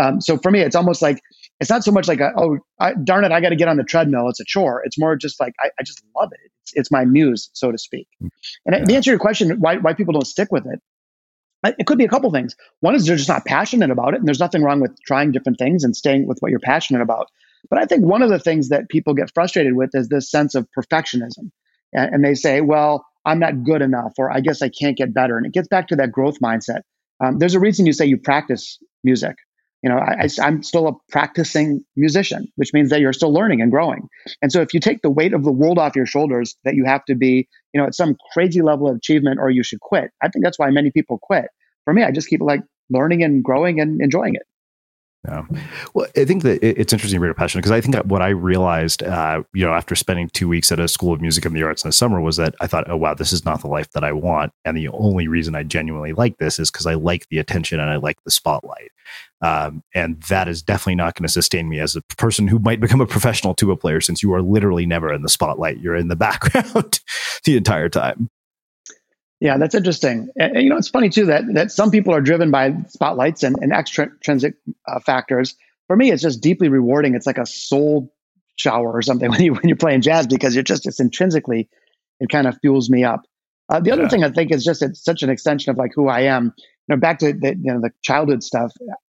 Um, 0.00 0.20
so 0.20 0.38
for 0.38 0.52
me, 0.52 0.60
it's 0.60 0.76
almost 0.76 1.02
like 1.02 1.20
it's 1.62 1.70
not 1.70 1.84
so 1.84 1.92
much 1.92 2.08
like 2.08 2.18
a, 2.18 2.32
oh 2.36 2.58
I, 2.80 2.94
darn 2.94 3.24
it 3.24 3.30
i 3.30 3.40
got 3.40 3.50
to 3.50 3.56
get 3.56 3.68
on 3.68 3.76
the 3.76 3.84
treadmill. 3.84 4.28
It's 4.28 4.40
a 4.40 4.44
chore. 4.44 4.82
It's 4.84 4.98
more 4.98 5.16
just 5.16 5.40
like 5.40 5.54
i, 5.60 5.68
I 5.78 5.82
just 5.84 6.02
love 6.16 6.30
it. 6.32 6.50
It's, 6.62 6.72
it's, 6.74 6.90
my 6.90 7.04
muse 7.04 7.48
so 7.52 7.70
to 7.70 7.78
speak. 7.78 8.08
And 8.20 8.30
yeah. 8.72 8.84
the 8.84 8.96
answer 8.96 9.04
to 9.04 9.10
your 9.10 9.18
question 9.18 9.60
why, 9.60 9.76
why 9.76 9.94
people 9.94 10.12
don't 10.12 10.26
stick 10.26 10.48
with 10.50 10.66
it 10.66 10.80
it 11.78 11.86
could 11.86 11.98
be 11.98 12.04
a 12.04 12.08
couple 12.08 12.28
things. 12.32 12.56
One 12.80 12.96
is 12.96 13.06
they're 13.06 13.14
just 13.14 13.28
not 13.28 13.44
passionate 13.44 13.92
about 13.92 14.14
it 14.14 14.18
and 14.18 14.26
there's 14.26 14.40
nothing 14.40 14.64
wrong 14.64 14.80
with 14.80 15.00
trying 15.06 15.30
different 15.30 15.60
things 15.60 15.84
and 15.84 15.96
staying 15.96 16.26
with 16.26 16.38
what 16.40 16.50
you're 16.50 16.58
passionate 16.58 17.02
about. 17.02 17.28
But 17.70 17.78
i 17.78 17.86
think 17.86 18.04
one 18.04 18.22
of 18.22 18.30
the 18.30 18.40
things 18.40 18.70
that 18.70 18.88
people 18.88 19.14
get 19.14 19.32
frustrated 19.32 19.74
with 19.74 19.90
is 19.94 20.08
this 20.08 20.30
sense 20.30 20.56
of 20.56 20.66
perfectionism. 20.76 21.52
And, 21.92 22.14
and 22.14 22.24
they 22.24 22.34
say 22.34 22.60
well 22.60 23.06
i'm 23.24 23.38
not 23.38 23.62
good 23.62 23.82
enough 23.82 24.14
or 24.18 24.32
i 24.32 24.40
guess 24.40 24.62
i 24.62 24.68
can't 24.68 24.96
get 24.96 25.14
better. 25.14 25.36
And 25.36 25.46
it 25.46 25.52
gets 25.52 25.68
back 25.68 25.88
to 25.88 25.96
that 25.96 26.10
growth 26.10 26.40
mindset. 26.40 26.80
Um, 27.24 27.38
there's 27.38 27.54
a 27.54 27.60
reason 27.60 27.86
you 27.86 27.92
say 27.92 28.06
you 28.06 28.18
practice 28.18 28.78
music 29.04 29.36
you 29.82 29.88
know 29.88 29.98
I, 29.98 30.28
am 30.40 30.62
still 30.62 30.88
a 30.88 30.92
practicing 31.10 31.84
musician 31.96 32.46
which 32.56 32.72
means 32.72 32.90
that 32.90 33.00
you're 33.00 33.12
still 33.12 33.32
learning 33.32 33.60
and 33.60 33.70
growing. 33.70 34.08
And 34.40 34.52
so 34.52 34.60
if 34.60 34.72
you 34.74 34.80
take 34.80 35.02
the 35.02 35.10
weight 35.10 35.34
of 35.34 35.44
the 35.44 35.52
world 35.52 35.78
off 35.78 35.96
your 35.96 36.06
shoulders 36.06 36.56
that 36.64 36.74
you 36.74 36.84
have 36.84 37.04
to 37.06 37.14
be 37.14 37.48
you 37.72 37.80
know 37.80 37.86
at 37.86 37.94
some 37.94 38.16
crazy 38.32 38.62
level 38.62 38.88
of 38.88 38.96
achievement 38.96 39.38
or 39.40 39.50
you 39.50 39.62
should 39.62 39.80
quit 39.80 40.10
i 40.22 40.28
think 40.28 40.44
that's 40.44 40.58
why 40.58 40.70
many 40.70 40.90
people 40.90 41.18
quit. 41.20 41.46
For 41.84 41.92
me 41.92 42.02
i 42.02 42.10
just 42.10 42.28
keep 42.28 42.40
like 42.40 42.62
learning 42.90 43.22
and 43.22 43.42
growing 43.42 43.80
and 43.80 44.00
enjoying 44.00 44.34
it 44.34 44.42
yeah. 45.28 45.44
Well, 45.94 46.08
I 46.16 46.24
think 46.24 46.42
that 46.42 46.58
it's 46.64 46.92
interesting 46.92 47.16
to 47.16 47.20
bring 47.20 47.30
up 47.30 47.36
passion 47.36 47.60
because 47.60 47.70
I 47.70 47.80
think 47.80 47.94
what 48.06 48.22
I 48.22 48.30
realized, 48.30 49.04
uh, 49.04 49.44
you 49.54 49.64
know, 49.64 49.72
after 49.72 49.94
spending 49.94 50.28
two 50.30 50.48
weeks 50.48 50.72
at 50.72 50.80
a 50.80 50.88
school 50.88 51.12
of 51.12 51.20
music 51.20 51.44
and 51.44 51.54
the 51.54 51.62
arts 51.62 51.84
in 51.84 51.88
the 51.88 51.92
summer 51.92 52.20
was 52.20 52.38
that 52.38 52.56
I 52.60 52.66
thought, 52.66 52.90
oh, 52.90 52.96
wow, 52.96 53.14
this 53.14 53.32
is 53.32 53.44
not 53.44 53.60
the 53.60 53.68
life 53.68 53.88
that 53.92 54.02
I 54.02 54.10
want. 54.10 54.52
And 54.64 54.76
the 54.76 54.88
only 54.88 55.28
reason 55.28 55.54
I 55.54 55.62
genuinely 55.62 56.12
like 56.12 56.38
this 56.38 56.58
is 56.58 56.72
because 56.72 56.86
I 56.86 56.94
like 56.94 57.28
the 57.28 57.38
attention 57.38 57.78
and 57.78 57.88
I 57.88 57.96
like 57.96 58.22
the 58.24 58.32
spotlight. 58.32 58.90
Um, 59.42 59.84
and 59.94 60.20
that 60.24 60.48
is 60.48 60.60
definitely 60.60 60.96
not 60.96 61.14
going 61.14 61.26
to 61.26 61.32
sustain 61.32 61.68
me 61.68 61.78
as 61.78 61.94
a 61.94 62.02
person 62.16 62.48
who 62.48 62.58
might 62.58 62.80
become 62.80 63.00
a 63.00 63.06
professional 63.06 63.54
tuba 63.54 63.76
player 63.76 64.00
since 64.00 64.24
you 64.24 64.32
are 64.34 64.42
literally 64.42 64.86
never 64.86 65.12
in 65.12 65.22
the 65.22 65.28
spotlight. 65.28 65.78
You're 65.78 65.96
in 65.96 66.08
the 66.08 66.16
background 66.22 66.98
the 67.44 67.56
entire 67.56 67.88
time. 67.88 68.28
Yeah, 69.42 69.58
that's 69.58 69.74
interesting. 69.74 70.28
And, 70.36 70.62
you 70.62 70.70
know, 70.70 70.76
it's 70.76 70.88
funny 70.88 71.08
too 71.08 71.26
that 71.26 71.42
that 71.54 71.72
some 71.72 71.90
people 71.90 72.14
are 72.14 72.20
driven 72.20 72.52
by 72.52 72.76
spotlights 72.86 73.42
and, 73.42 73.56
and 73.60 73.72
extrinsic 73.72 74.54
uh, 74.86 75.00
factors. 75.00 75.56
For 75.88 75.96
me, 75.96 76.12
it's 76.12 76.22
just 76.22 76.40
deeply 76.40 76.68
rewarding. 76.68 77.16
It's 77.16 77.26
like 77.26 77.38
a 77.38 77.46
soul 77.46 78.14
shower 78.54 78.92
or 78.92 79.02
something 79.02 79.28
when 79.32 79.42
you 79.42 79.54
when 79.54 79.66
you're 79.66 79.76
playing 79.76 80.02
jazz 80.02 80.28
because 80.28 80.54
you're 80.54 80.62
just 80.62 80.86
it's 80.86 81.00
intrinsically 81.00 81.68
it 82.20 82.28
kind 82.28 82.46
of 82.46 82.56
fuels 82.60 82.88
me 82.88 83.02
up. 83.02 83.22
Uh, 83.68 83.80
the 83.80 83.90
other 83.90 84.02
yeah. 84.02 84.08
thing 84.10 84.22
I 84.22 84.30
think 84.30 84.52
is 84.52 84.62
just 84.64 84.80
it's 84.80 85.02
such 85.02 85.24
an 85.24 85.28
extension 85.30 85.72
of 85.72 85.76
like 85.76 85.90
who 85.92 86.06
I 86.06 86.20
am. 86.20 86.54
You 86.86 86.94
know, 86.94 86.96
back 86.98 87.18
to 87.18 87.32
the 87.32 87.56
you 87.60 87.72
know 87.72 87.80
the 87.80 87.90
childhood 88.02 88.44
stuff. 88.44 88.70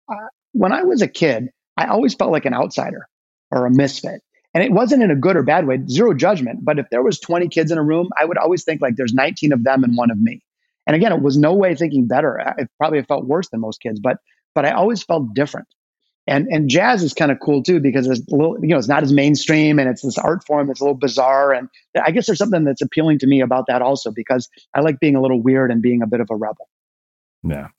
Uh, 0.10 0.16
when 0.54 0.72
I 0.72 0.84
was 0.84 1.02
a 1.02 1.10
kid, 1.10 1.50
I 1.76 1.88
always 1.88 2.14
felt 2.14 2.32
like 2.32 2.46
an 2.46 2.54
outsider 2.54 3.06
or 3.52 3.66
a 3.66 3.70
misfit. 3.70 4.22
And 4.54 4.64
it 4.64 4.72
wasn't 4.72 5.04
in 5.04 5.12
a 5.12 5.16
good 5.16 5.38
or 5.38 5.44
bad 5.44 5.66
way, 5.66 5.80
zero 5.88 6.14
judgment. 6.14 6.60
But 6.64 6.78
if 6.78 6.88
there 6.92 7.04
was 7.04 7.20
20 7.20 7.48
kids 7.48 7.72
in 7.72 7.78
a 7.78 7.84
room, 7.84 8.10
I 8.20 8.26
would 8.26 8.38
always 8.38 8.64
think 8.64 8.82
like 8.82 8.96
there's 8.96 9.14
19 9.14 9.54
of 9.54 9.64
them 9.64 9.84
and 9.84 9.96
one 9.96 10.12
of 10.12 10.20
me. 10.20 10.42
And 10.88 10.96
again, 10.96 11.14
it 11.14 11.22
was 11.22 11.38
no 11.38 11.54
way 11.54 11.76
thinking 11.76 12.08
better. 12.08 12.40
I 12.42 12.68
probably 12.78 13.02
felt 13.04 13.26
worse 13.26 13.50
than 13.50 13.62
most 13.62 13.82
kids, 13.82 14.00
but 14.00 14.18
but 14.54 14.66
I 14.66 14.72
always 14.72 15.04
felt 15.04 15.34
different. 15.34 15.68
And 16.28 16.48
and 16.50 16.70
jazz 16.70 17.04
is 17.04 17.14
kind 17.14 17.32
of 17.32 17.40
cool 17.40 17.64
too 17.64 17.80
because 17.80 18.08
it's 18.08 18.22
a 18.32 18.36
little, 18.36 18.58
you 18.62 18.70
know, 18.70 18.78
it's 18.78 18.88
not 18.88 19.04
as 19.04 19.14
mainstream 19.14 19.80
and 19.80 19.90
it's 19.90 20.02
this 20.02 20.18
art 20.18 20.46
form 20.46 20.68
that's 20.68 20.82
a 20.82 20.84
little 20.84 20.98
bizarre. 20.98 21.54
And 21.54 21.70
I 22.04 22.12
guess 22.12 22.26
there's 22.26 22.38
something 22.38 22.64
that's 22.64 22.82
appealing 22.82 23.20
to 23.20 23.28
me 23.28 23.42
about 23.42 23.66
that 23.68 23.82
also 23.82 24.12
because 24.12 24.50
I 24.74 24.82
like 24.82 25.00
being 25.00 25.16
a 25.16 25.22
little 25.22 25.42
weird 25.42 25.72
and 25.72 25.82
being 25.82 26.02
a 26.02 26.08
bit 26.08 26.20
of 26.20 26.28
a 26.30 26.36
rebel. 26.36 26.68
Yeah. 27.44 27.70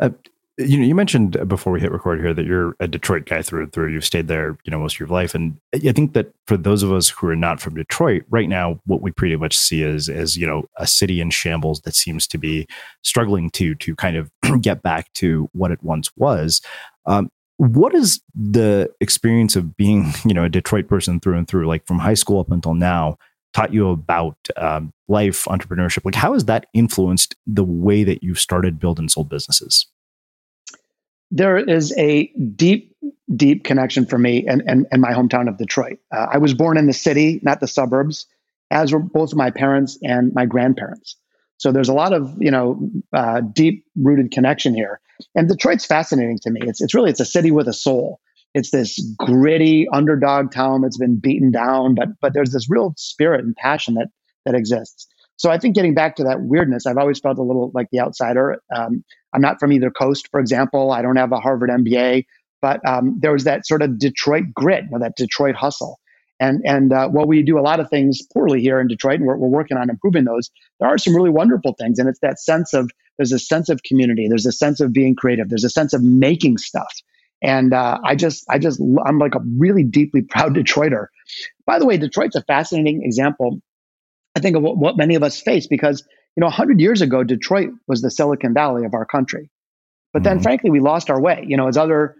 Uh, 0.00 0.10
you 0.58 0.78
know, 0.78 0.84
you 0.84 0.94
mentioned 0.94 1.46
before 1.48 1.72
we 1.72 1.80
hit 1.80 1.92
record 1.92 2.18
here 2.18 2.32
that 2.32 2.46
you're 2.46 2.74
a 2.80 2.88
Detroit 2.88 3.26
guy 3.26 3.42
through 3.42 3.64
and 3.64 3.72
through. 3.72 3.92
You've 3.92 4.06
stayed 4.06 4.28
there, 4.28 4.56
you 4.64 4.70
know, 4.70 4.78
most 4.78 4.96
of 4.96 5.00
your 5.00 5.08
life, 5.08 5.34
and 5.34 5.58
I 5.74 5.92
think 5.92 6.14
that 6.14 6.32
for 6.46 6.56
those 6.56 6.82
of 6.82 6.92
us 6.92 7.10
who 7.10 7.28
are 7.28 7.36
not 7.36 7.60
from 7.60 7.74
Detroit 7.74 8.24
right 8.30 8.48
now, 8.48 8.80
what 8.86 9.02
we 9.02 9.10
pretty 9.10 9.36
much 9.36 9.56
see 9.56 9.82
is, 9.82 10.08
is 10.08 10.36
you 10.36 10.46
know, 10.46 10.64
a 10.78 10.86
city 10.86 11.20
in 11.20 11.30
shambles 11.30 11.82
that 11.82 11.94
seems 11.94 12.26
to 12.28 12.38
be 12.38 12.66
struggling 13.02 13.50
to 13.50 13.74
to 13.74 13.94
kind 13.96 14.16
of 14.16 14.30
get 14.62 14.82
back 14.82 15.12
to 15.14 15.50
what 15.52 15.70
it 15.70 15.82
once 15.82 16.10
was. 16.16 16.62
Um, 17.04 17.30
what 17.58 17.94
is 17.94 18.20
the 18.34 18.90
experience 19.00 19.56
of 19.56 19.76
being, 19.76 20.12
you 20.24 20.32
know, 20.32 20.44
a 20.44 20.48
Detroit 20.48 20.88
person 20.88 21.20
through 21.20 21.36
and 21.36 21.46
through, 21.46 21.66
like 21.66 21.86
from 21.86 21.98
high 21.98 22.14
school 22.14 22.40
up 22.40 22.50
until 22.50 22.74
now? 22.74 23.18
Taught 23.52 23.72
you 23.72 23.88
about 23.88 24.36
um, 24.58 24.92
life, 25.08 25.44
entrepreneurship. 25.44 26.04
Like, 26.04 26.14
how 26.14 26.34
has 26.34 26.44
that 26.44 26.66
influenced 26.74 27.36
the 27.46 27.64
way 27.64 28.04
that 28.04 28.22
you've 28.22 28.38
started, 28.38 28.78
build, 28.78 28.98
and 28.98 29.10
sold 29.10 29.30
businesses? 29.30 29.86
There 31.30 31.56
is 31.56 31.92
a 31.96 32.28
deep, 32.54 32.94
deep 33.34 33.64
connection 33.64 34.06
for 34.06 34.18
me 34.18 34.46
and, 34.46 34.62
and, 34.66 34.86
and 34.90 35.02
my 35.02 35.12
hometown 35.12 35.48
of 35.48 35.58
Detroit. 35.58 35.98
Uh, 36.14 36.26
I 36.32 36.38
was 36.38 36.54
born 36.54 36.76
in 36.76 36.86
the 36.86 36.92
city, 36.92 37.40
not 37.42 37.60
the 37.60 37.68
suburbs, 37.68 38.26
as 38.70 38.92
were 38.92 38.98
both 38.98 39.34
my 39.34 39.50
parents 39.50 39.98
and 40.02 40.32
my 40.34 40.46
grandparents. 40.46 41.16
So 41.58 41.72
there's 41.72 41.88
a 41.88 41.94
lot 41.94 42.12
of 42.12 42.36
you 42.38 42.50
know 42.50 42.90
uh, 43.12 43.40
deep 43.40 43.84
rooted 43.96 44.30
connection 44.30 44.74
here. 44.74 45.00
And 45.34 45.48
Detroit's 45.48 45.86
fascinating 45.86 46.38
to 46.42 46.50
me. 46.50 46.60
It's 46.62 46.80
it's 46.80 46.94
really 46.94 47.10
it's 47.10 47.20
a 47.20 47.24
city 47.24 47.50
with 47.50 47.68
a 47.68 47.72
soul. 47.72 48.20
It's 48.54 48.70
this 48.70 48.98
gritty 49.18 49.86
underdog 49.92 50.52
town 50.52 50.82
that's 50.82 50.98
been 50.98 51.18
beaten 51.18 51.50
down, 51.50 51.94
but 51.94 52.08
but 52.20 52.34
there's 52.34 52.52
this 52.52 52.68
real 52.68 52.94
spirit 52.96 53.44
and 53.44 53.56
passion 53.56 53.94
that 53.94 54.08
that 54.44 54.54
exists. 54.54 55.06
So 55.36 55.50
I 55.50 55.58
think 55.58 55.74
getting 55.74 55.94
back 55.94 56.16
to 56.16 56.24
that 56.24 56.40
weirdness, 56.40 56.86
I've 56.86 56.96
always 56.96 57.20
felt 57.20 57.38
a 57.38 57.42
little 57.42 57.70
like 57.74 57.88
the 57.92 58.00
outsider. 58.00 58.58
Um, 58.74 59.04
I'm 59.34 59.42
not 59.42 59.60
from 59.60 59.72
either 59.72 59.90
coast, 59.90 60.28
for 60.30 60.40
example. 60.40 60.92
I 60.92 61.02
don't 61.02 61.16
have 61.16 61.32
a 61.32 61.40
Harvard 61.40 61.70
MBA, 61.70 62.24
but 62.62 62.80
um, 62.88 63.18
there 63.20 63.32
was 63.32 63.44
that 63.44 63.66
sort 63.66 63.82
of 63.82 63.98
Detroit 63.98 64.44
grit, 64.54 64.84
or 64.90 64.98
that 64.98 65.16
Detroit 65.16 65.54
hustle. 65.54 66.00
And 66.40 66.60
and 66.64 66.92
uh, 66.92 67.08
while 67.08 67.26
we 67.26 67.42
do 67.42 67.58
a 67.58 67.60
lot 67.60 67.80
of 67.80 67.88
things 67.88 68.20
poorly 68.32 68.60
here 68.60 68.80
in 68.80 68.88
Detroit, 68.88 69.16
and 69.16 69.26
we're, 69.26 69.36
we're 69.36 69.48
working 69.48 69.76
on 69.76 69.90
improving 69.90 70.24
those, 70.24 70.50
there 70.80 70.88
are 70.88 70.98
some 70.98 71.14
really 71.14 71.30
wonderful 71.30 71.74
things. 71.78 71.98
And 71.98 72.08
it's 72.08 72.20
that 72.20 72.38
sense 72.38 72.72
of 72.74 72.90
there's 73.18 73.32
a 73.32 73.38
sense 73.38 73.68
of 73.68 73.82
community, 73.82 74.26
there's 74.28 74.46
a 74.46 74.52
sense 74.52 74.80
of 74.80 74.92
being 74.92 75.14
creative, 75.14 75.48
there's 75.48 75.64
a 75.64 75.70
sense 75.70 75.92
of 75.92 76.02
making 76.02 76.58
stuff. 76.58 76.92
And 77.42 77.72
uh, 77.74 77.98
I 78.04 78.14
just 78.14 78.44
I 78.48 78.58
just 78.58 78.80
I'm 79.04 79.18
like 79.18 79.34
a 79.34 79.40
really 79.58 79.82
deeply 79.82 80.22
proud 80.22 80.54
Detroiter. 80.56 81.06
By 81.66 81.78
the 81.78 81.86
way, 81.86 81.96
Detroit's 81.96 82.36
a 82.36 82.42
fascinating 82.42 83.02
example 83.02 83.60
I 84.36 84.40
think 84.40 84.54
of 84.54 84.62
what, 84.62 84.76
what 84.76 84.96
many 84.98 85.14
of 85.14 85.22
us 85.22 85.40
face 85.40 85.66
because, 85.66 86.04
you 86.36 86.42
know, 86.42 86.46
100 86.46 86.78
years 86.78 87.00
ago, 87.00 87.24
Detroit 87.24 87.70
was 87.88 88.02
the 88.02 88.10
Silicon 88.10 88.52
Valley 88.52 88.84
of 88.84 88.92
our 88.92 89.06
country. 89.06 89.50
But 90.12 90.22
then, 90.22 90.36
mm-hmm. 90.36 90.42
frankly, 90.42 90.70
we 90.70 90.80
lost 90.80 91.10
our 91.10 91.20
way. 91.20 91.44
You 91.48 91.56
know, 91.56 91.68
as 91.68 91.76
other 91.76 92.16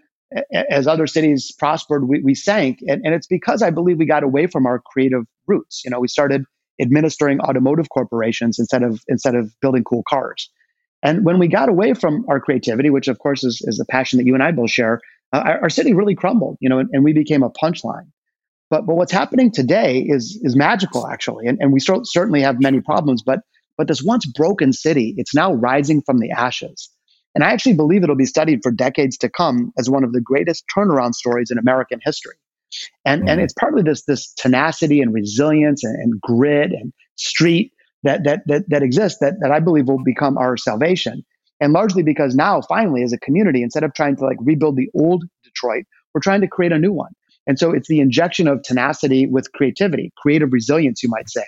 as 0.53 0.87
other 0.87 1.07
cities 1.07 1.53
prospered, 1.57 2.09
we, 2.09 2.21
we 2.21 2.35
sank, 2.35 2.81
and, 2.89 3.03
and 3.05 3.15
it's 3.15 3.29
because 3.29 3.63
I 3.63 3.71
believe 3.71 3.99
we 3.99 4.07
got 4.07 4.25
away 4.25 4.49
from 4.49 4.67
our 4.67 4.81
creative 4.85 5.23
roots. 5.47 5.83
You 5.85 5.91
know, 5.91 6.01
we 6.01 6.09
started 6.09 6.45
administering 6.81 7.41
automotive 7.41 7.89
corporations 7.91 8.59
instead 8.59 8.83
of 8.83 9.01
instead 9.09 9.35
of 9.35 9.55
building 9.61 9.85
cool 9.85 10.03
cars. 10.09 10.51
And 11.03 11.25
when 11.25 11.39
we 11.39 11.49
got 11.49 11.69
away 11.69 11.95
from 11.95 12.25
our 12.29 12.41
creativity, 12.41 12.91
which 12.91 13.09
of 13.09 13.19
course 13.19 13.45
is, 13.45 13.63
is 13.63 13.79
a 13.79 13.85
passion 13.85 14.19
that 14.19 14.27
you 14.27 14.35
and 14.35 14.43
I 14.43 14.51
both 14.51 14.71
share, 14.71 15.01
uh, 15.33 15.43
our, 15.45 15.63
our, 15.63 15.71
city 15.71 15.93
really 15.93 16.15
crumbled. 16.15 16.57
You 16.61 16.71
know, 16.71 16.79
and, 16.79 16.89
and 16.93 17.05
we 17.05 17.13
became 17.13 17.43
a 17.43 17.51
punchline. 17.51 18.11
But 18.71 18.87
but 18.87 18.97
what's 18.97 19.13
happening 19.13 19.51
today 19.51 20.01
is 20.01 20.39
is 20.43 20.57
magical 20.57 21.07
actually, 21.07 21.47
and, 21.47 21.59
and 21.61 21.73
we 21.73 21.81
certainly 21.81 22.43
have 22.43 22.61
many 22.61 22.81
problems. 22.81 23.23
But 23.23 23.41
but 23.79 23.89
this 23.89 24.03
once 24.03 24.27
broken 24.27 24.73
city, 24.73 25.15
it's 25.17 25.35
now 25.35 25.53
rising 25.53 26.03
from 26.03 26.19
the 26.19 26.31
ashes. 26.31 26.91
And 27.35 27.45
I 27.45 27.53
actually 27.53 27.75
believe 27.75 28.03
it'll 28.03 28.17
be 28.17 28.25
studied 28.25 28.61
for 28.63 28.73
decades 28.73 29.19
to 29.19 29.29
come 29.29 29.71
as 29.79 29.91
one 29.91 30.05
of 30.05 30.13
the 30.13 30.23
greatest 30.23 30.65
turnaround 30.75 31.15
stories 31.15 31.51
in 31.51 31.59
American 31.59 32.01
history. 32.03 32.37
And, 33.05 33.21
mm-hmm. 33.21 33.29
and 33.29 33.41
it's 33.43 33.53
partly 33.53 33.83
this, 33.83 34.05
this 34.05 34.33
tenacity 34.35 35.03
and 35.03 35.13
resilience 35.13 35.85
and, 35.85 35.95
and 35.97 36.21
grit 36.21 36.73
and 36.73 36.95
street 37.17 37.73
that, 38.05 38.25
that, 38.25 38.41
that, 38.47 38.65
that 38.69 38.83
exists 38.83 39.19
that, 39.21 39.35
that 39.43 39.51
I 39.51 39.61
believe 39.61 39.87
will 39.87 40.03
become 40.03 40.39
our 40.39 40.57
salvation. 40.57 41.25
And 41.61 41.75
largely 41.75 42.03
because 42.03 42.35
now, 42.35 42.63
finally, 42.63 43.03
as 43.03 43.13
a 43.13 43.19
community, 43.19 43.63
instead 43.63 43.85
of 43.85 43.93
trying 43.93 44.17
to 44.17 44.25
like 44.25 44.39
rebuild 44.41 44.77
the 44.77 44.89
old 44.95 45.25
Detroit, 45.45 45.85
we're 46.15 46.21
trying 46.23 46.41
to 46.41 46.49
create 46.49 46.73
a 46.73 46.79
new 46.79 46.93
one. 46.93 47.13
And 47.47 47.59
so 47.59 47.73
it's 47.73 47.89
the 47.89 48.01
injection 48.01 48.49
of 48.49 48.63
tenacity 48.63 49.27
with 49.27 49.53
creativity, 49.53 50.13
creative 50.17 50.53
resilience, 50.53 51.03
you 51.03 51.09
might 51.09 51.29
say, 51.31 51.45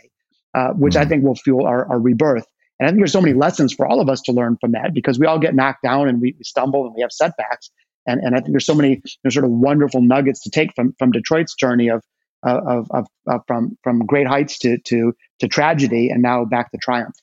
uh, 0.54 0.68
which 0.70 0.94
mm-hmm. 0.94 1.02
I 1.02 1.06
think 1.06 1.24
will 1.24 1.34
fuel 1.34 1.66
our, 1.66 1.88
our 1.88 1.98
rebirth. 1.98 2.46
And 2.78 2.86
I 2.86 2.90
think 2.90 3.00
there's 3.00 3.12
so 3.12 3.20
many 3.20 3.34
lessons 3.34 3.72
for 3.72 3.86
all 3.86 4.00
of 4.00 4.08
us 4.08 4.20
to 4.22 4.32
learn 4.32 4.56
from 4.60 4.72
that 4.72 4.94
because 4.94 5.18
we 5.18 5.26
all 5.26 5.38
get 5.38 5.54
knocked 5.54 5.82
down 5.82 6.08
and 6.08 6.20
we, 6.20 6.34
we 6.38 6.44
stumble 6.44 6.86
and 6.86 6.94
we 6.94 7.02
have 7.02 7.10
setbacks. 7.12 7.70
And, 8.06 8.20
and 8.20 8.34
I 8.34 8.38
think 8.38 8.52
there's 8.52 8.66
so 8.66 8.74
many 8.74 9.02
there's 9.22 9.34
sort 9.34 9.44
of 9.44 9.50
wonderful 9.50 10.00
nuggets 10.00 10.40
to 10.42 10.50
take 10.50 10.74
from 10.74 10.94
from 10.98 11.10
Detroit's 11.10 11.54
journey 11.54 11.88
of 11.88 12.02
of, 12.44 12.88
of, 12.90 13.06
of 13.26 13.40
from 13.46 13.76
from 13.82 14.06
great 14.06 14.26
heights 14.26 14.58
to 14.60 14.78
to 14.78 15.12
to 15.40 15.48
tragedy 15.48 16.08
and 16.08 16.22
now 16.22 16.44
back 16.44 16.70
to 16.70 16.78
triumph. 16.78 17.16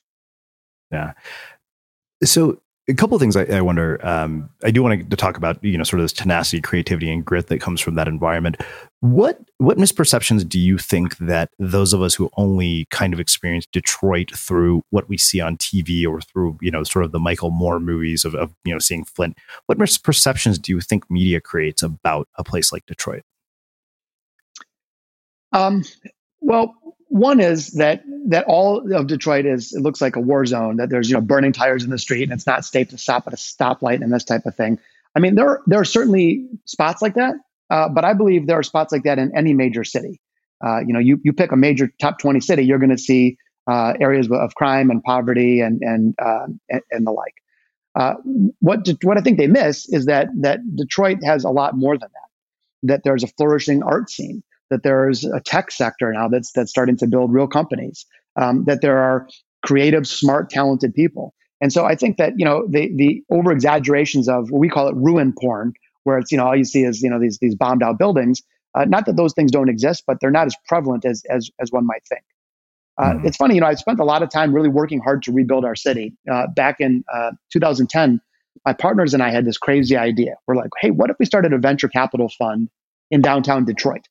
Yeah. 0.92 1.12
So 2.22 2.60
a 2.88 2.94
couple 2.94 3.16
of 3.16 3.20
things 3.20 3.36
I, 3.36 3.44
I 3.44 3.60
wonder. 3.60 4.04
Um, 4.06 4.48
I 4.62 4.70
do 4.70 4.82
want 4.82 5.10
to 5.10 5.16
talk 5.16 5.36
about 5.36 5.62
you 5.62 5.76
know 5.76 5.84
sort 5.84 6.00
of 6.00 6.04
this 6.04 6.12
tenacity, 6.12 6.60
creativity, 6.60 7.10
and 7.10 7.24
grit 7.24 7.48
that 7.48 7.60
comes 7.60 7.80
from 7.80 7.96
that 7.96 8.06
environment. 8.06 8.56
What 9.00 9.40
what 9.58 9.76
misperceptions 9.76 10.48
do 10.48 10.58
you 10.58 10.78
think 10.78 11.18
that 11.18 11.50
those 11.58 11.92
of 11.92 12.02
us 12.02 12.14
who 12.14 12.30
only 12.36 12.86
kind 12.90 13.12
of 13.12 13.20
experience 13.20 13.66
Detroit 13.72 14.34
through 14.36 14.82
what 14.90 15.08
we 15.08 15.18
see 15.18 15.40
on 15.40 15.56
TV 15.56 16.06
or 16.06 16.20
through 16.20 16.58
you 16.60 16.70
know 16.70 16.84
sort 16.84 17.04
of 17.04 17.12
the 17.12 17.18
Michael 17.18 17.50
Moore 17.50 17.80
movies 17.80 18.24
of, 18.24 18.34
of 18.34 18.54
you 18.64 18.72
know 18.72 18.78
seeing 18.78 19.04
Flint, 19.04 19.36
what 19.66 19.78
misperceptions 19.78 20.60
do 20.60 20.72
you 20.72 20.80
think 20.80 21.10
media 21.10 21.40
creates 21.40 21.82
about 21.82 22.28
a 22.36 22.44
place 22.44 22.72
like 22.72 22.86
Detroit? 22.86 23.22
Um, 25.52 25.84
well, 26.46 26.76
one 27.08 27.40
is 27.40 27.72
that 27.72 28.02
that 28.28 28.44
all 28.46 28.92
of 28.92 29.06
Detroit 29.06 29.46
is 29.46 29.72
it 29.72 29.80
looks 29.80 30.00
like 30.00 30.16
a 30.16 30.20
war 30.20 30.46
zone. 30.46 30.76
That 30.76 30.90
there's 30.90 31.08
you 31.08 31.14
know 31.14 31.20
burning 31.20 31.52
tires 31.52 31.84
in 31.84 31.90
the 31.90 31.98
street 31.98 32.24
and 32.24 32.32
it's 32.32 32.46
not 32.46 32.64
safe 32.64 32.88
to 32.90 32.98
stop 32.98 33.26
at 33.26 33.32
a 33.32 33.36
stoplight 33.36 34.02
and 34.02 34.12
this 34.12 34.24
type 34.24 34.46
of 34.46 34.54
thing. 34.54 34.78
I 35.14 35.20
mean, 35.20 35.34
there 35.34 35.48
are, 35.48 35.62
there 35.66 35.80
are 35.80 35.84
certainly 35.84 36.46
spots 36.66 37.00
like 37.00 37.14
that, 37.14 37.34
uh, 37.70 37.88
but 37.88 38.04
I 38.04 38.12
believe 38.12 38.46
there 38.46 38.58
are 38.58 38.62
spots 38.62 38.92
like 38.92 39.04
that 39.04 39.18
in 39.18 39.36
any 39.36 39.54
major 39.54 39.82
city. 39.82 40.20
Uh, 40.64 40.80
you 40.80 40.92
know, 40.92 41.00
you 41.00 41.20
you 41.24 41.32
pick 41.32 41.52
a 41.52 41.56
major 41.56 41.90
top 42.00 42.18
twenty 42.18 42.40
city, 42.40 42.64
you're 42.64 42.78
going 42.78 42.90
to 42.90 42.98
see 42.98 43.38
uh, 43.66 43.94
areas 44.00 44.28
of 44.30 44.54
crime 44.54 44.90
and 44.90 45.02
poverty 45.02 45.60
and 45.60 45.82
and 45.82 46.14
uh, 46.20 46.46
and, 46.68 46.82
and, 46.90 47.06
the 47.06 47.12
like. 47.12 47.34
Uh, 47.94 48.14
what 48.60 48.86
what 49.02 49.18
I 49.18 49.20
think 49.20 49.38
they 49.38 49.48
miss 49.48 49.88
is 49.88 50.06
that 50.06 50.28
that 50.40 50.60
Detroit 50.76 51.18
has 51.24 51.44
a 51.44 51.50
lot 51.50 51.76
more 51.76 51.98
than 51.98 52.08
that. 52.12 52.88
That 52.88 53.04
there's 53.04 53.24
a 53.24 53.28
flourishing 53.28 53.82
art 53.82 54.10
scene 54.10 54.42
that 54.70 54.82
there's 54.82 55.24
a 55.24 55.40
tech 55.40 55.70
sector 55.70 56.12
now 56.12 56.28
that's 56.28 56.52
that's 56.52 56.70
starting 56.70 56.96
to 56.98 57.06
build 57.06 57.32
real 57.32 57.46
companies, 57.46 58.06
um, 58.36 58.64
that 58.64 58.80
there 58.82 58.98
are 58.98 59.28
creative, 59.64 60.06
smart, 60.06 60.50
talented 60.50 60.94
people. 60.94 61.34
And 61.60 61.72
so 61.72 61.84
I 61.84 61.94
think 61.94 62.16
that 62.18 62.34
you 62.36 62.44
know 62.44 62.66
the 62.68 62.90
the 62.94 63.22
over 63.30 63.52
exaggerations 63.52 64.28
of 64.28 64.50
what 64.50 64.58
we 64.58 64.68
call 64.68 64.88
it 64.88 64.94
ruin 64.96 65.32
porn, 65.38 65.72
where 66.04 66.18
it's 66.18 66.30
you 66.30 66.38
know 66.38 66.46
all 66.46 66.56
you 66.56 66.64
see 66.64 66.82
is 66.84 67.02
you 67.02 67.10
know 67.10 67.20
these 67.20 67.38
these 67.40 67.54
bombed 67.54 67.82
out 67.82 67.98
buildings. 67.98 68.42
Uh, 68.74 68.84
not 68.84 69.06
that 69.06 69.16
those 69.16 69.32
things 69.32 69.50
don't 69.50 69.70
exist, 69.70 70.04
but 70.06 70.18
they're 70.20 70.30
not 70.30 70.46
as 70.46 70.56
prevalent 70.68 71.04
as 71.04 71.22
as 71.30 71.50
as 71.60 71.72
one 71.72 71.86
might 71.86 72.02
think. 72.08 72.22
Uh, 72.98 73.12
mm-hmm. 73.12 73.26
It's 73.26 73.36
funny, 73.36 73.54
you 73.54 73.60
know, 73.60 73.66
I 73.66 73.74
spent 73.74 74.00
a 74.00 74.04
lot 74.04 74.22
of 74.22 74.30
time 74.30 74.54
really 74.54 74.68
working 74.68 75.00
hard 75.00 75.22
to 75.24 75.32
rebuild 75.32 75.64
our 75.64 75.76
city. 75.76 76.14
Uh, 76.30 76.46
back 76.46 76.76
in 76.80 77.04
uh, 77.14 77.32
2010, 77.52 78.20
my 78.64 78.72
partners 78.72 79.12
and 79.12 79.22
I 79.22 79.30
had 79.30 79.44
this 79.44 79.58
crazy 79.58 79.96
idea. 79.96 80.36
We're 80.46 80.56
like, 80.56 80.70
hey, 80.80 80.90
what 80.90 81.10
if 81.10 81.16
we 81.18 81.26
started 81.26 81.52
a 81.52 81.58
venture 81.58 81.88
capital 81.88 82.30
fund 82.38 82.68
in 83.10 83.20
downtown 83.20 83.64
Detroit? 83.64 84.08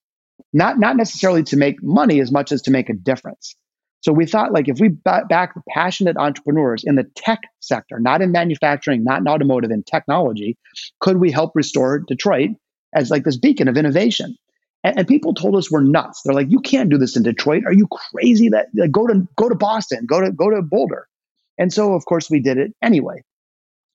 Not 0.55 0.79
not 0.79 0.95
necessarily 0.95 1.43
to 1.43 1.57
make 1.57 1.83
money 1.83 2.21
as 2.21 2.31
much 2.31 2.51
as 2.53 2.61
to 2.63 2.71
make 2.71 2.89
a 2.89 2.93
difference. 2.93 3.55
So 3.99 4.13
we 4.13 4.25
thought 4.25 4.53
like 4.53 4.69
if 4.69 4.79
we 4.79 4.87
back 4.87 5.53
passionate 5.69 6.15
entrepreneurs 6.15 6.83
in 6.85 6.95
the 6.95 7.03
tech 7.15 7.41
sector, 7.59 7.99
not 7.99 8.21
in 8.21 8.31
manufacturing, 8.31 9.03
not 9.03 9.19
in 9.19 9.27
automotive, 9.27 9.69
in 9.69 9.83
technology, 9.83 10.57
could 11.01 11.17
we 11.17 11.29
help 11.29 11.51
restore 11.55 11.99
Detroit 11.99 12.51
as 12.95 13.11
like 13.11 13.25
this 13.25 13.37
beacon 13.37 13.67
of 13.67 13.75
innovation? 13.75 14.37
And, 14.85 14.99
and 14.99 15.07
people 15.07 15.33
told 15.33 15.57
us 15.57 15.69
we're 15.69 15.81
nuts. 15.81 16.21
They're 16.23 16.33
like, 16.33 16.49
you 16.49 16.61
can't 16.61 16.89
do 16.89 16.97
this 16.97 17.17
in 17.17 17.23
Detroit. 17.23 17.63
Are 17.65 17.73
you 17.73 17.87
crazy? 17.87 18.47
That 18.47 18.67
like, 18.75 18.91
go 18.91 19.07
to 19.07 19.27
go 19.35 19.49
to 19.49 19.55
Boston, 19.55 20.05
go 20.05 20.21
to 20.21 20.31
go 20.31 20.49
to 20.49 20.61
Boulder. 20.61 21.07
And 21.57 21.73
so 21.73 21.93
of 21.93 22.05
course 22.05 22.29
we 22.29 22.39
did 22.39 22.57
it 22.57 22.73
anyway. 22.81 23.23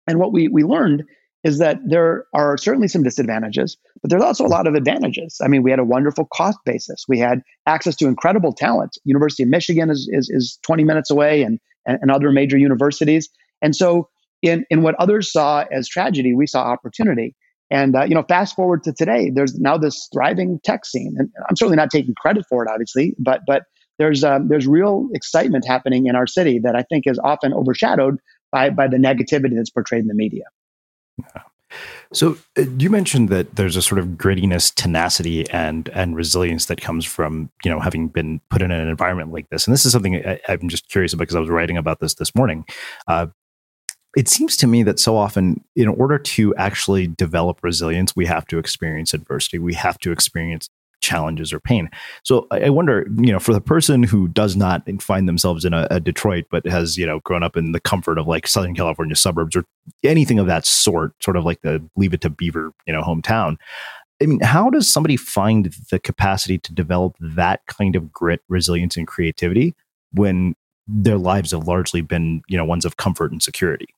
And 0.07 0.19
what 0.19 0.35
we 0.35 0.49
we 0.49 0.65
learned 0.65 1.05
is 1.43 1.59
that 1.59 1.79
there 1.87 2.27
are 2.35 2.59
certainly 2.59 2.89
some 2.89 3.03
disadvantages, 3.03 3.77
but 4.03 4.11
there's 4.11 4.23
also 4.23 4.45
a 4.45 4.49
lot 4.49 4.67
of 4.67 4.75
advantages. 4.75 5.39
I 5.43 5.49
mean, 5.49 5.63
we 5.63 5.71
had 5.71 5.81
a 5.81 5.85
wonderful 5.85 6.29
cost 6.33 6.59
basis. 6.65 7.05
We 7.09 7.19
had 7.19 7.41
access 7.67 7.97
to 7.97 8.07
incredible 8.07 8.53
talent. 8.53 8.99
University 9.05 9.45
of 9.45 9.49
Michigan 9.49 9.91
is, 9.91 10.09
is, 10.13 10.29
is 10.31 10.59
20 10.67 10.85
minutes 10.85 11.11
away 11.11 11.43
and, 11.43 11.59
and, 11.87 11.99
and 12.03 12.11
other 12.11 12.31
major 12.31 12.59
universities. 12.59 13.29
And 13.63 13.75
so 13.75 14.09
in, 14.43 14.65
in 14.71 14.83
what 14.83 14.95
others 14.97 15.33
saw 15.33 15.65
as 15.73 15.89
tragedy, 15.89 16.35
we 16.35 16.47
saw 16.47 16.63
opportunity. 16.63 17.35
And, 17.71 17.95
uh, 17.97 18.05
you 18.05 18.15
know, 18.15 18.25
fast 18.29 18.57
forward 18.57 18.83
to 18.85 18.93
today, 18.93 19.31
there's 19.31 19.59
now 19.59 19.79
this 19.79 20.09
thriving 20.13 20.61
tech 20.65 20.85
scene. 20.85 21.15
And 21.19 21.31
I'm 21.49 21.57
certainly 21.57 21.77
not 21.77 21.91
taking 21.91 22.15
credit 22.21 22.45
for 22.49 22.65
it, 22.65 22.71
obviously, 22.71 23.15
but, 23.19 23.43
but 23.47 23.63
there's, 23.99 24.25
um, 24.25 24.49
there's 24.49 24.67
real 24.67 25.09
excitement 25.15 25.65
happening 25.67 26.07
in 26.07 26.17
our 26.17 26.27
city 26.27 26.59
that 26.65 26.75
I 26.75 26.83
think 26.83 27.07
is 27.07 27.19
often 27.23 27.55
overshadowed 27.55 28.17
by, 28.51 28.71
by 28.71 28.89
the 28.89 28.97
negativity 28.97 29.55
that's 29.55 29.71
portrayed 29.71 30.03
in 30.03 30.09
the 30.09 30.15
media. 30.15 30.45
So 32.13 32.37
uh, 32.59 32.63
you 32.79 32.91
mentioned 32.91 33.29
that 33.29 33.55
there's 33.57 33.77
a 33.77 33.83
sort 33.83 34.01
of 34.01 34.09
grittiness, 34.09 34.75
tenacity, 34.75 35.49
and 35.51 35.89
and 35.91 36.17
resilience 36.17 36.67
that 36.67 36.81
comes 36.81 37.05
from 37.05 37.51
you 37.65 37.71
know 37.71 37.81
having 37.81 38.09
been 38.09 38.41
put 38.51 38.63
in 38.63 38.71
an 38.71 38.89
environment 38.89 39.33
like 39.33 39.49
this. 39.51 39.67
And 39.67 39.73
this 39.73 39.87
is 39.87 39.93
something 39.93 40.17
I, 40.17 40.41
am 40.49 40.69
just 40.69 40.89
curious 40.89 41.13
about 41.13 41.23
because 41.23 41.37
I 41.37 41.41
was 41.41 41.49
writing 41.49 41.77
about 41.77 42.01
this 42.01 42.15
this 42.15 42.35
morning. 42.35 42.65
Uh, 43.07 43.29
it 44.17 44.29
seems 44.29 44.57
to 44.57 44.67
me 44.67 44.83
that 44.83 44.99
so 44.99 45.17
often, 45.17 45.63
in 45.77 45.87
order 45.87 46.19
to 46.19 46.55
actually 46.57 47.07
develop 47.07 47.63
resilience, 47.63 48.17
we 48.17 48.27
have 48.27 48.45
to 48.49 48.59
experience 48.59 49.15
adversity. 49.15 49.61
We 49.61 49.75
have 49.75 49.99
to 50.01 50.11
experience 50.11 50.69
challenges 51.01 51.53
or 51.53 51.61
pain. 51.61 51.89
So 52.23 52.47
I 52.51 52.71
wonder, 52.71 53.07
you 53.19 53.33
know, 53.33 53.39
for 53.39 53.53
the 53.53 53.61
person 53.61 54.03
who 54.03 54.29
does 54.29 54.57
not 54.57 54.83
find 55.01 55.29
themselves 55.29 55.65
in 55.65 55.73
a, 55.73 55.87
a, 55.91 56.01
Detroit, 56.01 56.45
but 56.51 56.67
has, 56.67 56.97
you 56.97 57.07
know, 57.07 57.21
grown 57.21 57.43
up 57.43 57.57
in 57.57 57.73
the 57.73 57.81
comfort 57.81 58.19
of 58.19 58.27
like 58.27 58.47
Southern 58.47 58.75
California 58.75 59.17
suburbs 59.17 59.57
or 59.57 59.65
anything 60.05 60.39
of 60.39 60.47
that 60.47 60.67
sort, 60.67 61.13
sort 61.23 61.37
of 61.37 61.45
like 61.45 61.63
the 61.63 61.83
leave 61.97 62.15
it 62.15 62.21
to 62.23 62.31
Beaver, 62.31 62.73
you 62.87 62.93
know, 62.93 63.03
hometown. 63.03 63.57
I 64.23 64.27
mean, 64.27 64.41
how 64.41 64.69
does 64.69 64.93
somebody 64.93 65.17
find 65.17 65.75
the 65.91 65.99
capacity 65.99 66.59
to 66.59 66.75
develop 66.75 67.17
that 67.21 67.61
kind 67.67 67.97
of 67.97 68.13
grit, 68.13 68.43
resilience, 68.49 68.97
and 68.97 69.07
creativity 69.07 69.75
when 70.13 70.55
their 70.87 71.19
lives 71.19 71.53
have 71.53 71.67
largely 71.67 72.03
been, 72.03 72.43
you 72.49 72.57
know, 72.57 72.65
ones 72.65 72.85
of 72.85 72.97
comfort 72.99 73.33
and 73.33 73.43
security? 73.43 73.89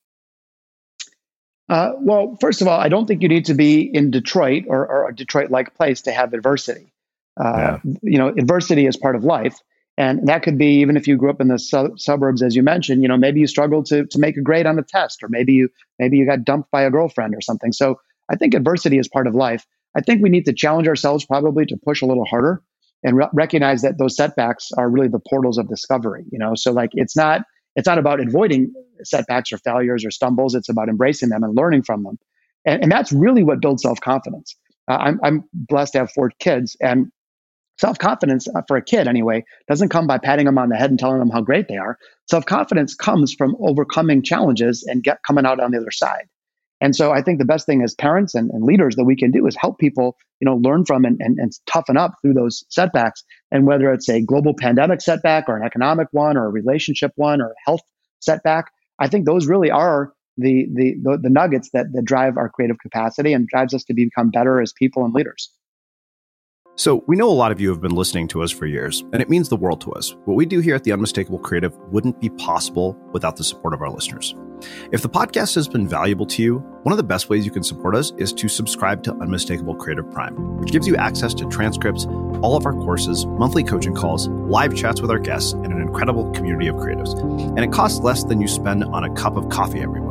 Uh, 1.69 1.93
well, 2.01 2.37
first 2.41 2.61
of 2.61 2.69
all, 2.69 2.79
I 2.79 2.89
don't 2.89 3.07
think 3.07 3.23
you 3.23 3.29
need 3.29 3.47
to 3.47 3.55
be 3.55 3.81
in 3.81 4.11
Detroit 4.11 4.65
or, 4.69 4.87
or 4.87 5.09
a 5.09 5.15
Detroit-like 5.15 5.75
place 5.75 6.03
to 6.03 6.13
have 6.13 6.35
adversity. 6.35 6.92
Uh, 7.41 7.79
yeah. 7.85 7.93
You 8.03 8.19
know, 8.19 8.29
adversity 8.29 8.87
is 8.87 8.97
part 8.97 9.17
of 9.17 9.25
life, 9.25 9.57
and 9.97 10.27
that 10.29 10.43
could 10.43 10.59
be 10.59 10.81
even 10.81 10.97
if 10.97 11.07
you 11.07 11.17
grew 11.17 11.31
up 11.31 11.41
in 11.41 11.49
the 11.49 11.59
su- 11.59 11.95
suburbs, 11.97 12.43
as 12.43 12.55
you 12.55 12.63
mentioned. 12.63 13.03
You 13.03 13.09
know, 13.09 13.17
maybe 13.17 13.41
you 13.41 13.47
struggled 13.47 13.87
to 13.87 14.07
to 14.07 14.19
make 14.19 14.37
a 14.37 14.43
grade 14.43 14.67
on 14.67 14.79
a 14.79 14.83
test, 14.83 15.23
or 15.23 15.29
maybe 15.29 15.53
you 15.55 15.69
maybe 15.99 16.17
you 16.19 16.27
got 16.27 16.45
dumped 16.45 16.71
by 16.71 16.83
a 16.83 16.91
girlfriend 16.91 17.35
or 17.35 17.41
something. 17.41 17.73
So 17.73 18.01
I 18.31 18.37
think 18.37 18.55
adversity 18.55 18.99
is 18.99 19.09
part 19.09 19.27
of 19.27 19.35
life. 19.35 19.67
I 19.97 20.01
think 20.01 20.23
we 20.23 20.31
need 20.31 20.45
to 20.47 20.53
challenge 20.53 20.89
ourselves 20.89 21.25
probably 21.25 21.67
to 21.67 21.77
push 21.85 22.03
a 22.03 22.07
little 22.07 22.25
harder 22.25 22.63
and 23.03 23.17
re- 23.17 23.29
recognize 23.33 23.83
that 23.83 23.99
those 23.99 24.17
setbacks 24.17 24.71
are 24.77 24.89
really 24.89 25.09
the 25.09 25.21
portals 25.29 25.59
of 25.59 25.69
discovery. 25.69 26.25
You 26.31 26.39
know, 26.39 26.53
so 26.55 26.73
like 26.73 26.91
it's 26.93 27.17
not 27.17 27.43
it's 27.77 27.87
not 27.87 27.99
about 27.99 28.21
avoiding 28.21 28.73
setbacks 29.05 29.53
or 29.53 29.59
failures 29.59 30.05
or 30.05 30.11
stumbles. 30.11 30.55
It's 30.55 30.69
about 30.69 30.89
embracing 30.89 31.31
them 31.31 31.43
and 31.43 31.57
learning 31.57 31.83
from 31.83 32.03
them. 32.03 32.19
And, 32.67 32.83
and 32.83 32.93
that's 32.93 33.13
really 33.13 33.43
what 33.43 33.61
builds 33.61 33.83
self 33.83 34.01
confidence. 34.01 34.55
Uh, 34.89 34.95
I'm, 34.95 35.21
I'm 35.23 35.45
blessed 35.53 35.93
to 35.95 36.01
have 36.01 36.13
four 36.13 36.31
kids, 36.39 36.77
and 36.81 37.11
self 37.79 37.99
confidence 37.99 38.49
uh, 38.49 38.63
for 38.69 38.77
a 38.77 38.85
kid, 38.85 39.09
anyway, 39.09 39.45
doesn't 39.69 39.89
come 39.89 40.07
by 40.07 40.19
patting 40.19 40.47
them 40.47 40.59
on 40.59 40.69
the 40.69 40.77
head 40.77 40.91
and 40.91 40.99
telling 40.99 41.19
them 41.19 41.31
how 41.31 41.41
great 41.41 41.69
they 41.69 41.77
are. 41.77 41.99
Self 42.29 42.47
confidence 42.47 42.95
comes 42.95 43.35
from 43.35 43.57
overcoming 43.61 44.23
challenges 44.23 44.85
and 44.89 45.03
get 45.03 45.19
coming 45.27 45.47
out 45.47 45.61
on 45.61 45.71
the 45.71 45.79
other 45.79 45.91
side. 45.91 46.29
And 46.83 46.97
so 46.97 47.13
I 47.13 47.23
think 47.23 47.39
the 47.39 47.45
best 47.45 47.65
thing 47.65 47.81
as 47.83 47.95
parents 47.95 48.35
and, 48.35 48.51
and 48.51 48.65
leaders 48.65 48.97
that 48.97 49.05
we 49.05 49.15
can 49.15 49.31
do 49.31 49.47
is 49.47 49.57
help 49.57 49.79
people, 49.79 50.17
you 50.41 50.47
know, 50.47 50.57
learn 50.57 50.85
from 50.85 51.05
and, 51.05 51.17
and, 51.21 51.39
and 51.39 51.53
toughen 51.67 51.97
up 51.97 52.15
through 52.21 52.35
those 52.35 52.65
setbacks. 52.71 53.23
And 53.53 53.69
whether 53.69 53.93
it's 53.93 54.09
a 54.09 54.21
global 54.21 54.53
pandemic 54.59 55.01
setback 55.01 55.49
or 55.49 55.57
an 55.57 55.65
economic 55.65 56.09
one 56.11 56.37
or 56.37 56.47
a 56.47 56.51
relationship 56.51 57.13
one 57.15 57.41
or 57.41 57.51
a 57.51 57.55
health 57.65 57.83
setback, 58.19 58.67
I 58.99 59.07
think 59.07 59.27
those 59.27 59.47
really 59.47 59.71
are 59.71 60.13
the, 60.37 60.67
the, 60.75 60.97
the, 61.01 61.19
the 61.23 61.31
nuggets 61.31 61.71
that, 61.73 61.87
that 61.93 62.05
drive 62.05 62.37
our 62.37 62.49
creative 62.49 62.79
capacity 62.81 63.33
and 63.33 63.47
drives 63.47 63.75
us 63.75 63.85
to 63.85 63.95
become 63.95 64.31
better 64.31 64.61
as 64.61 64.73
people 64.73 65.05
and 65.05 65.15
leaders. 65.15 65.51
So, 66.75 67.05
we 67.07 67.17
know 67.17 67.29
a 67.29 67.33
lot 67.33 67.53
of 67.53 67.61
you 67.61 67.69
have 67.69 67.83
been 67.83 67.95
listening 67.95 68.29
to 68.29 68.43
us 68.43 68.51
for 68.51 68.65
years, 68.65 69.05
and 69.13 69.21
it 69.21 69.29
means 69.29 69.51
the 69.51 69.57
world 69.57 69.83
to 69.83 69.93
us. 69.93 70.17
What 70.25 70.37
we 70.37 70.47
do 70.47 70.61
here 70.61 70.75
at 70.75 70.85
The 70.85 70.93
Unmistakable 70.93 71.39
Creative 71.39 71.77
wouldn't 71.91 72.19
be 72.19 72.31
possible 72.31 72.97
without 73.13 73.37
the 73.37 73.45
support 73.45 73.75
of 73.75 73.83
our 73.83 73.91
listeners. 73.91 74.35
If 74.91 75.03
the 75.03 75.09
podcast 75.11 75.55
has 75.57 75.69
been 75.69 75.87
valuable 75.87 76.25
to 76.27 76.43
you, 76.43 76.59
one 76.85 76.93
of 76.93 76.97
the 76.97 77.03
best 77.03 77.29
ways 77.29 77.45
you 77.45 77.51
can 77.51 77.63
support 77.63 77.95
us 77.95 78.13
is 78.17 78.33
to 78.33 78.49
subscribe 78.49 79.03
to 79.03 79.15
Unmistakable 79.17 79.75
Creative 79.75 80.11
Prime, 80.11 80.35
which 80.57 80.73
gives 80.73 80.89
you 80.89 80.97
access 80.97 81.35
to 81.35 81.49
transcripts, 81.51 82.07
all 82.41 82.57
of 82.57 82.65
our 82.65 82.73
courses, 82.73 83.27
monthly 83.27 83.65
coaching 83.65 83.95
calls, 83.95 84.29
live 84.29 84.75
chats 84.75 85.03
with 85.03 85.11
our 85.11 85.19
guests, 85.19 85.53
and 85.53 85.67
an 85.67 85.81
incredible 85.81 86.31
community 86.31 86.69
of 86.69 86.77
creatives. 86.77 87.21
And 87.21 87.59
it 87.59 87.71
costs 87.71 88.01
less 88.01 88.25
than 88.25 88.41
you 88.41 88.49
spend 88.49 88.83
on 88.83 89.05
a 89.05 89.13
cup 89.15 89.37
of 89.37 89.51
coffee 89.51 89.81
every. 89.81 90.02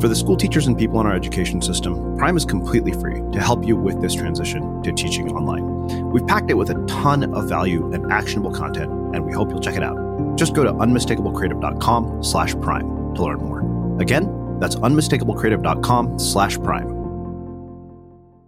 For 0.00 0.08
the 0.08 0.16
school 0.16 0.36
teachers 0.36 0.66
and 0.66 0.76
people 0.76 1.00
in 1.00 1.06
our 1.06 1.14
education 1.14 1.62
system, 1.62 2.18
Prime 2.18 2.36
is 2.36 2.44
completely 2.44 2.92
free 2.92 3.22
to 3.32 3.40
help 3.40 3.66
you 3.66 3.76
with 3.76 4.02
this 4.02 4.14
transition 4.14 4.82
to 4.82 4.92
teaching 4.92 5.32
online. 5.32 6.10
We've 6.10 6.26
packed 6.26 6.50
it 6.50 6.54
with 6.54 6.68
a 6.68 6.84
ton 6.86 7.32
of 7.34 7.48
value 7.48 7.90
and 7.92 8.12
actionable 8.12 8.50
content, 8.50 8.92
and 9.14 9.24
we 9.24 9.32
hope 9.32 9.48
you'll 9.48 9.60
check 9.60 9.76
it 9.76 9.82
out. 9.82 9.96
Just 10.36 10.54
go 10.54 10.64
to 10.64 10.72
unmistakablecreative.com 10.72 12.22
slash 12.22 12.54
prime 12.60 13.14
to 13.14 13.22
learn 13.22 13.38
more. 13.38 14.00
Again, 14.00 14.58
that's 14.60 14.76
unmistakablecreative.com 14.76 16.18
slash 16.18 16.58
prime. 16.58 16.95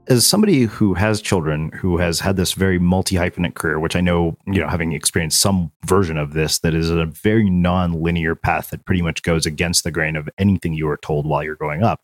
As 0.09 0.27
somebody 0.27 0.63
who 0.63 0.95
has 0.95 1.21
children 1.21 1.71
who 1.73 1.99
has 1.99 2.21
had 2.21 2.37
this 2.37 2.55
very 2.55 2.79
multi-hyphenate 2.79 3.55
career, 3.55 3.79
which 3.79 3.95
I 3.95 4.01
know, 4.01 4.39
you 4.47 4.59
know, 4.61 4.67
having 4.67 4.93
experienced 4.93 5.41
some 5.41 5.71
version 5.85 6.17
of 6.17 6.33
this 6.33 6.61
that 6.61 6.75
is 6.75 6.91
a 6.91 7.05
very 7.05 7.51
non-linear 7.51 8.35
path 8.35 8.71
that 8.71 8.87
pretty 8.87 9.03
much 9.03 9.23
goes 9.23 9.45
against 9.45 9.85
the 9.85 9.91
grain 9.91 10.17
of 10.17 10.29
anything 10.39 10.73
you 10.73 10.87
were 10.87 10.97
told 10.97 11.27
while 11.27 11.45
you're 11.45 11.57
growing 11.57 11.83
up. 11.83 12.01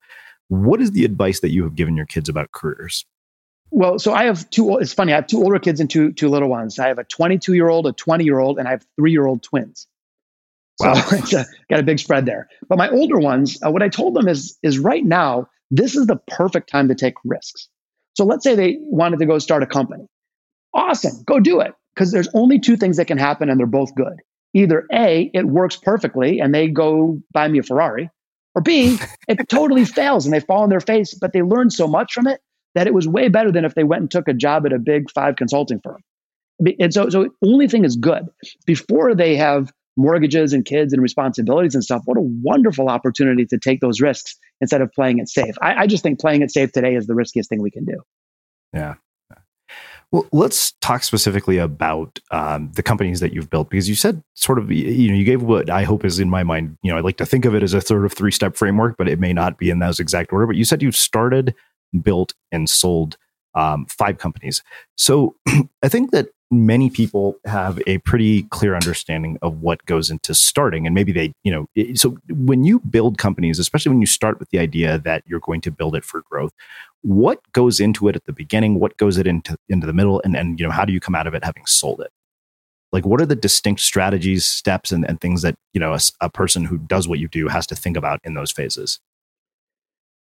What 0.48 0.82
is 0.82 0.90
the 0.90 1.06
advice 1.06 1.40
that 1.40 1.50
you 1.50 1.62
have 1.64 1.76
given 1.76 1.96
your 1.96 2.04
kids 2.04 2.28
about 2.28 2.52
careers? 2.52 3.06
Well, 3.70 3.98
so 3.98 4.12
I 4.12 4.24
have 4.24 4.48
two. 4.50 4.76
It's 4.78 4.92
funny. 4.92 5.12
I 5.12 5.16
have 5.16 5.26
two 5.26 5.42
older 5.42 5.58
kids 5.58 5.80
and 5.80 5.88
two 5.88 6.12
two 6.12 6.28
little 6.28 6.48
ones. 6.48 6.78
I 6.78 6.88
have 6.88 6.98
a 6.98 7.04
22 7.04 7.54
year 7.54 7.68
old, 7.68 7.86
a 7.86 7.92
20 7.92 8.22
year 8.22 8.38
old, 8.38 8.58
and 8.58 8.68
I 8.68 8.72
have 8.72 8.86
three 8.96 9.12
year 9.12 9.26
old 9.26 9.42
twins. 9.42 9.88
So 10.80 10.88
wow. 10.88 11.04
it's 11.12 11.32
a, 11.32 11.46
got 11.70 11.80
a 11.80 11.82
big 11.82 11.98
spread 11.98 12.26
there. 12.26 12.48
But 12.68 12.78
my 12.78 12.90
older 12.90 13.18
ones, 13.18 13.58
uh, 13.64 13.70
what 13.70 13.82
I 13.82 13.88
told 13.88 14.14
them 14.14 14.28
is 14.28 14.58
is 14.62 14.78
right 14.78 15.04
now 15.04 15.48
this 15.70 15.96
is 15.96 16.06
the 16.06 16.16
perfect 16.28 16.68
time 16.70 16.88
to 16.88 16.94
take 16.94 17.14
risks. 17.24 17.68
So 18.14 18.24
let's 18.24 18.44
say 18.44 18.54
they 18.54 18.78
wanted 18.80 19.18
to 19.18 19.26
go 19.26 19.38
start 19.38 19.62
a 19.62 19.66
company. 19.66 20.06
Awesome, 20.72 21.22
go 21.24 21.40
do 21.40 21.60
it 21.60 21.72
because 21.94 22.10
there's 22.10 22.28
only 22.34 22.58
two 22.58 22.76
things 22.76 22.96
that 22.96 23.06
can 23.06 23.18
happen, 23.18 23.48
and 23.48 23.58
they're 23.58 23.66
both 23.66 23.94
good. 23.94 24.20
Either 24.54 24.86
a, 24.92 25.30
it 25.34 25.46
works 25.46 25.76
perfectly, 25.76 26.40
and 26.40 26.54
they 26.54 26.68
go 26.68 27.20
buy 27.32 27.48
me 27.48 27.58
a 27.58 27.62
Ferrari, 27.62 28.10
or 28.54 28.62
B, 28.62 28.98
it 29.28 29.38
totally 29.48 29.84
fails 29.84 30.26
and 30.26 30.32
they 30.32 30.40
fall 30.40 30.62
on 30.62 30.68
their 30.68 30.80
face, 30.80 31.14
but 31.14 31.32
they 31.32 31.42
learn 31.42 31.70
so 31.70 31.86
much 31.86 32.12
from 32.12 32.26
it 32.26 32.40
that 32.74 32.86
it 32.86 32.94
was 32.94 33.06
way 33.06 33.28
better 33.28 33.52
than 33.52 33.64
if 33.64 33.74
they 33.74 33.84
went 33.84 34.02
and 34.02 34.10
took 34.10 34.28
a 34.28 34.34
job 34.34 34.66
at 34.66 34.72
a 34.72 34.78
big 34.78 35.10
five 35.10 35.36
consulting 35.36 35.80
firm. 35.80 36.00
And 36.78 36.92
so, 36.92 37.08
so 37.08 37.30
only 37.44 37.68
thing 37.68 37.84
is 37.84 37.96
good. 37.96 38.26
Before 38.66 39.14
they 39.14 39.36
have 39.36 39.72
mortgages 39.96 40.52
and 40.52 40.64
kids 40.64 40.92
and 40.92 41.02
responsibilities 41.02 41.74
and 41.74 41.84
stuff, 41.84 42.02
what 42.04 42.16
a 42.16 42.22
wonderful 42.42 42.88
opportunity 42.88 43.46
to 43.46 43.58
take 43.58 43.80
those 43.80 44.00
risks 44.00 44.36
instead 44.60 44.80
of 44.80 44.92
playing 44.92 45.18
it 45.18 45.28
safe. 45.28 45.54
I, 45.62 45.82
I 45.82 45.86
just 45.86 46.02
think 46.02 46.20
playing 46.20 46.42
it 46.42 46.50
safe 46.50 46.72
today 46.72 46.94
is 46.94 47.06
the 47.06 47.14
riskiest 47.14 47.48
thing 47.48 47.62
we 47.62 47.70
can 47.70 47.84
do. 47.84 48.00
Yeah. 48.72 48.94
Well, 50.10 50.28
let's 50.30 50.72
talk 50.80 51.02
specifically 51.02 51.58
about 51.58 52.20
um, 52.30 52.70
the 52.74 52.84
companies 52.84 53.18
that 53.18 53.32
you've 53.32 53.50
built 53.50 53.68
because 53.68 53.88
you 53.88 53.96
said 53.96 54.22
sort 54.34 54.60
of 54.60 54.70
you 54.70 55.08
know 55.08 55.14
you 55.16 55.24
gave 55.24 55.42
what 55.42 55.68
I 55.68 55.82
hope 55.82 56.04
is 56.04 56.20
in 56.20 56.30
my 56.30 56.44
mind. 56.44 56.78
You 56.82 56.92
know, 56.92 56.98
I 56.98 57.00
like 57.00 57.16
to 57.16 57.26
think 57.26 57.44
of 57.44 57.54
it 57.56 57.64
as 57.64 57.74
a 57.74 57.80
sort 57.80 58.04
of 58.04 58.12
three 58.12 58.30
step 58.30 58.54
framework, 58.54 58.96
but 58.96 59.08
it 59.08 59.18
may 59.18 59.32
not 59.32 59.58
be 59.58 59.70
in 59.70 59.80
those 59.80 59.98
exact 59.98 60.32
order. 60.32 60.46
But 60.46 60.54
you 60.54 60.64
said 60.64 60.82
you've 60.82 60.94
started 60.94 61.52
built 62.00 62.32
and 62.52 62.70
sold 62.70 63.16
um, 63.56 63.86
five 63.86 64.18
companies. 64.18 64.62
So 64.96 65.34
I 65.82 65.88
think 65.88 66.12
that 66.12 66.28
many 66.50 66.90
people 66.90 67.36
have 67.44 67.82
a 67.86 67.98
pretty 67.98 68.44
clear 68.44 68.74
understanding 68.74 69.38
of 69.42 69.60
what 69.60 69.84
goes 69.86 70.10
into 70.10 70.34
starting 70.34 70.86
and 70.86 70.94
maybe 70.94 71.10
they 71.10 71.32
you 71.42 71.50
know 71.50 71.66
so 71.94 72.16
when 72.28 72.62
you 72.62 72.78
build 72.80 73.18
companies 73.18 73.58
especially 73.58 73.90
when 73.90 74.00
you 74.00 74.06
start 74.06 74.38
with 74.38 74.48
the 74.50 74.58
idea 74.58 74.98
that 74.98 75.24
you're 75.26 75.40
going 75.40 75.60
to 75.60 75.70
build 75.70 75.96
it 75.96 76.04
for 76.04 76.22
growth 76.30 76.52
what 77.04 77.40
goes 77.52 77.80
into 77.80 78.08
it 78.08 78.16
at 78.16 78.24
the 78.24 78.32
beginning? 78.32 78.80
What 78.80 78.96
goes 78.96 79.18
it 79.18 79.26
into 79.26 79.58
into 79.68 79.86
the 79.86 79.92
middle? 79.92 80.22
And 80.24 80.34
and 80.34 80.58
you 80.58 80.66
know 80.66 80.72
how 80.72 80.86
do 80.86 80.92
you 80.92 81.00
come 81.00 81.14
out 81.14 81.26
of 81.26 81.34
it 81.34 81.44
having 81.44 81.66
sold 81.66 82.00
it? 82.00 82.10
Like 82.92 83.04
what 83.04 83.20
are 83.20 83.26
the 83.26 83.36
distinct 83.36 83.82
strategies 83.82 84.44
steps 84.46 84.90
and, 84.90 85.06
and 85.06 85.20
things 85.20 85.42
that 85.42 85.54
you 85.74 85.80
know 85.80 85.92
a, 85.92 86.00
a 86.22 86.30
person 86.30 86.64
who 86.64 86.78
does 86.78 87.06
what 87.06 87.18
you 87.18 87.28
do 87.28 87.48
has 87.48 87.66
to 87.68 87.76
think 87.76 87.98
about 87.98 88.20
in 88.24 88.32
those 88.32 88.50
phases? 88.50 89.00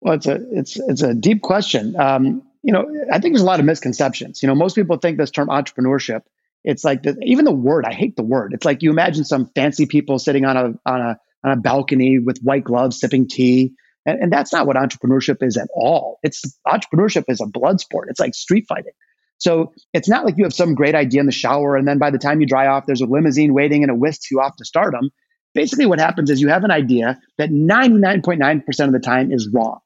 Well, 0.01 0.15
it's 0.15 0.25
a 0.25 0.39
it's 0.51 0.79
it's 0.79 1.03
a 1.03 1.13
deep 1.13 1.43
question. 1.43 1.95
Um, 1.99 2.41
you 2.65 2.71
know, 2.71 2.83
I 3.11 3.19
think 3.19 3.35
there's 3.35 3.43
a 3.43 3.45
lot 3.45 3.59
of 3.59 3.65
misconceptions. 3.67 4.41
You 4.41 4.47
know, 4.47 4.55
most 4.55 4.73
people 4.73 4.97
think 4.97 5.19
this 5.19 5.29
term 5.29 5.49
entrepreneurship. 5.49 6.21
It's 6.63 6.83
like 6.83 7.03
the, 7.03 7.15
even 7.21 7.45
the 7.45 7.51
word. 7.51 7.85
I 7.85 7.93
hate 7.93 8.15
the 8.15 8.23
word. 8.23 8.53
It's 8.53 8.65
like 8.65 8.81
you 8.81 8.89
imagine 8.89 9.23
some 9.23 9.51
fancy 9.53 9.85
people 9.85 10.17
sitting 10.17 10.45
on 10.45 10.57
a 10.57 10.73
on 10.83 11.01
a 11.01 11.19
on 11.43 11.51
a 11.51 11.55
balcony 11.57 12.17
with 12.17 12.39
white 12.39 12.63
gloves 12.63 12.99
sipping 12.99 13.27
tea, 13.27 13.73
and, 14.03 14.19
and 14.19 14.33
that's 14.33 14.51
not 14.51 14.65
what 14.65 14.77
entrepreneurship 14.77 15.43
is 15.43 15.57
at 15.57 15.67
all. 15.75 16.17
It's 16.23 16.57
entrepreneurship 16.65 17.25
is 17.27 17.39
a 17.39 17.45
blood 17.45 17.79
sport. 17.79 18.07
It's 18.09 18.19
like 18.19 18.33
street 18.33 18.65
fighting. 18.67 18.93
So 19.37 19.71
it's 19.93 20.09
not 20.09 20.25
like 20.25 20.39
you 20.39 20.43
have 20.45 20.53
some 20.53 20.73
great 20.73 20.95
idea 20.95 21.19
in 21.19 21.27
the 21.27 21.31
shower, 21.31 21.75
and 21.75 21.87
then 21.87 21.99
by 21.99 22.09
the 22.09 22.17
time 22.17 22.41
you 22.41 22.47
dry 22.47 22.65
off, 22.65 22.87
there's 22.87 23.01
a 23.01 23.05
limousine 23.05 23.53
waiting 23.53 23.83
and 23.83 23.91
it 23.91 23.99
whisks 23.99 24.31
you 24.31 24.39
off 24.39 24.55
to 24.55 24.65
stardom. 24.65 25.11
Basically, 25.53 25.85
what 25.85 25.99
happens 25.99 26.31
is 26.31 26.41
you 26.41 26.47
have 26.47 26.63
an 26.63 26.71
idea 26.71 27.19
that 27.37 27.51
99.9% 27.51 28.85
of 28.87 28.91
the 28.91 28.99
time 28.99 29.31
is 29.31 29.47
wrong 29.53 29.81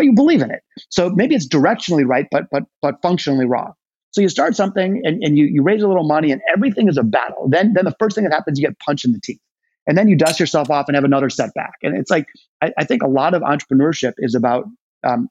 but 0.00 0.06
you 0.06 0.14
believe 0.14 0.40
in 0.40 0.50
it. 0.50 0.62
So 0.88 1.10
maybe 1.10 1.34
it's 1.34 1.46
directionally 1.46 2.06
right, 2.06 2.26
but 2.30 2.44
but 2.50 2.62
but 2.80 3.02
functionally 3.02 3.44
wrong. 3.44 3.74
So 4.12 4.22
you 4.22 4.30
start 4.30 4.56
something 4.56 5.02
and, 5.04 5.22
and 5.22 5.36
you, 5.36 5.44
you 5.44 5.62
raise 5.62 5.82
a 5.82 5.88
little 5.88 6.08
money 6.08 6.32
and 6.32 6.40
everything 6.50 6.88
is 6.88 6.96
a 6.96 7.02
battle. 7.02 7.50
Then 7.50 7.74
then 7.74 7.84
the 7.84 7.94
first 8.00 8.14
thing 8.14 8.24
that 8.24 8.32
happens, 8.32 8.58
you 8.58 8.66
get 8.66 8.78
punched 8.78 9.04
in 9.04 9.12
the 9.12 9.20
teeth. 9.22 9.42
And 9.86 9.98
then 9.98 10.08
you 10.08 10.16
dust 10.16 10.40
yourself 10.40 10.70
off 10.70 10.86
and 10.88 10.94
have 10.94 11.04
another 11.04 11.28
setback. 11.28 11.74
And 11.82 11.94
it's 11.98 12.10
like 12.10 12.24
I, 12.62 12.72
I 12.78 12.84
think 12.84 13.02
a 13.02 13.08
lot 13.08 13.34
of 13.34 13.42
entrepreneurship 13.42 14.14
is 14.16 14.34
about 14.34 14.64
um, 15.04 15.28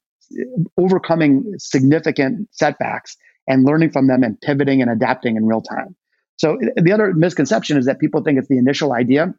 overcoming 0.78 1.56
significant 1.58 2.48
setbacks 2.52 3.18
and 3.48 3.66
learning 3.66 3.90
from 3.90 4.06
them 4.06 4.22
and 4.22 4.40
pivoting 4.40 4.84
and 4.84 4.92
adapting 4.92 5.36
in 5.36 5.48
real 5.48 5.62
time. 5.62 5.96
So 6.38 6.60
the 6.76 6.92
other 6.92 7.12
misconception 7.16 7.76
is 7.76 7.88
that 7.88 8.00
people 8.00 8.22
think 8.22 8.38
it's 8.38 8.50
the 8.50 8.60
initial 8.60 8.94
idea 8.94 9.34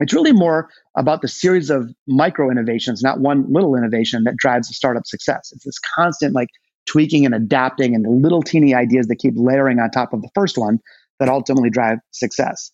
it's 0.00 0.14
really 0.14 0.32
more 0.32 0.68
about 0.96 1.22
the 1.22 1.28
series 1.28 1.70
of 1.70 1.90
micro 2.08 2.50
innovations, 2.50 3.02
not 3.02 3.20
one 3.20 3.52
little 3.52 3.76
innovation 3.76 4.24
that 4.24 4.36
drives 4.36 4.70
a 4.70 4.74
startup 4.74 5.06
success. 5.06 5.50
It's 5.52 5.64
this 5.64 5.78
constant 5.78 6.34
like 6.34 6.48
tweaking 6.86 7.24
and 7.26 7.34
adapting 7.34 7.94
and 7.94 8.04
the 8.04 8.10
little 8.10 8.42
teeny 8.42 8.74
ideas 8.74 9.06
that 9.06 9.16
keep 9.16 9.34
layering 9.36 9.78
on 9.78 9.90
top 9.90 10.12
of 10.12 10.22
the 10.22 10.30
first 10.34 10.58
one 10.58 10.80
that 11.18 11.28
ultimately 11.28 11.70
drive 11.70 11.98
success. 12.10 12.72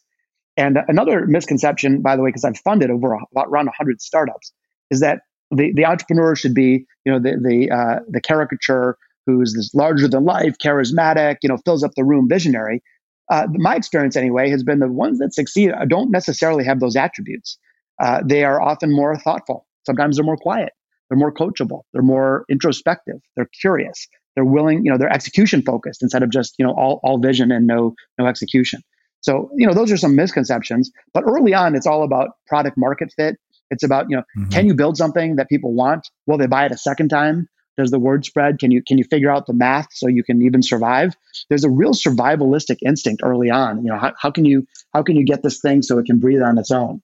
And 0.57 0.79
another 0.89 1.27
misconception, 1.27 2.01
by 2.01 2.17
the 2.17 2.23
way, 2.23 2.31
because 2.31 2.45
I've 2.45 2.59
funded 2.59 2.91
over 2.91 3.15
about 3.15 3.49
around 3.49 3.67
100 3.67 4.01
startups, 4.01 4.53
is 4.91 5.01
that 5.01 5.21
the, 5.51 5.73
the 5.75 5.85
entrepreneur 5.85 6.35
should 6.35 6.55
be, 6.55 6.87
you 7.05 7.13
know, 7.13 7.19
the 7.19 7.37
the 7.43 7.71
uh, 7.71 8.01
the 8.09 8.21
caricature 8.21 8.97
who's 9.27 9.55
this 9.55 9.75
larger 9.75 10.09
than 10.09 10.25
life, 10.25 10.57
charismatic, 10.65 11.37
you 11.43 11.49
know, 11.49 11.59
fills 11.65 11.83
up 11.83 11.91
the 11.97 12.05
room, 12.05 12.29
visionary 12.29 12.83
uh, 13.31 13.47
my 13.51 13.75
experience 13.75 14.17
anyway 14.17 14.49
has 14.51 14.63
been 14.63 14.79
the 14.79 14.89
ones 14.89 15.19
that 15.19 15.35
succeed 15.35 15.73
don't 15.89 16.11
necessarily 16.11 16.65
have 16.65 16.81
those 16.81 16.97
attributes. 16.97 17.59
Uh, 18.01 18.23
they 18.25 18.45
are 18.45 18.61
often 18.61 18.95
more 18.95 19.17
thoughtful. 19.17 19.67
Sometimes 19.85 20.17
they're 20.17 20.25
more 20.25 20.37
quiet. 20.37 20.73
They're 21.09 21.19
more 21.19 21.33
coachable. 21.33 21.83
They're 21.93 22.03
more 22.03 22.45
introspective. 22.51 23.21
They're 23.37 23.49
curious. 23.61 24.09
They're 24.35 24.45
willing. 24.45 24.85
You 24.85 24.93
know, 24.93 24.99
they're 24.99 25.13
execution 25.13 25.63
focused 25.63 26.03
instead 26.03 26.23
of 26.23 26.31
just 26.31 26.55
you 26.59 26.67
know 26.67 26.73
all 26.73 27.01
all 27.03 27.19
vision 27.19 27.51
and 27.51 27.67
no 27.67 27.95
no 28.19 28.27
execution. 28.27 28.83
So 29.21 29.51
you 29.57 29.67
know 29.67 29.73
those 29.73 29.91
are 29.91 29.97
some 29.97 30.15
misconceptions. 30.15 30.91
But 31.15 31.25
early 31.27 31.55
on, 31.55 31.75
it's 31.75 31.87
all 31.87 32.03
about 32.03 32.31
product 32.47 32.77
market 32.77 33.13
fit. 33.17 33.37
It's 33.71 33.83
about 33.83 34.07
you 34.11 34.17
know 34.17 34.23
mm-hmm. 34.37 34.51
can 34.51 34.67
you 34.67 34.75
build 34.75 34.97
something 34.97 35.37
that 35.37 35.49
people 35.49 35.73
want? 35.73 36.11
Will 36.27 36.39
they 36.39 36.47
buy 36.47 36.67
it 36.67 36.73
a 36.73 36.77
second 36.77 37.09
time? 37.09 37.49
Does 37.77 37.91
the 37.91 37.99
word 37.99 38.25
spread? 38.25 38.59
Can 38.59 38.71
you 38.71 38.83
can 38.83 38.99
you 38.99 39.05
figure 39.05 39.31
out 39.31 39.47
the 39.47 39.53
math 39.53 39.89
so 39.93 40.09
you 40.09 40.25
can 40.25 40.43
even 40.43 40.63
survive? 40.63 41.15
There's 41.49 41.65
a 41.65 41.71
real 41.71 41.93
survivalistic 41.93 42.79
instinct 42.85 43.23
early 43.25 43.51
on. 43.51 43.85
You 43.85 43.93
know, 43.93 43.99
how, 43.99 44.13
how 44.19 44.31
can 44.31 44.45
you 44.45 44.67
how 44.95 45.03
can 45.03 45.17
you 45.17 45.25
get 45.25 45.43
this 45.43 45.61
thing 45.61 45.83
so 45.83 45.99
it 45.99 46.07
can 46.07 46.19
breathe 46.19 46.43
on 46.43 46.59
its 46.59 46.71
own? 46.71 47.03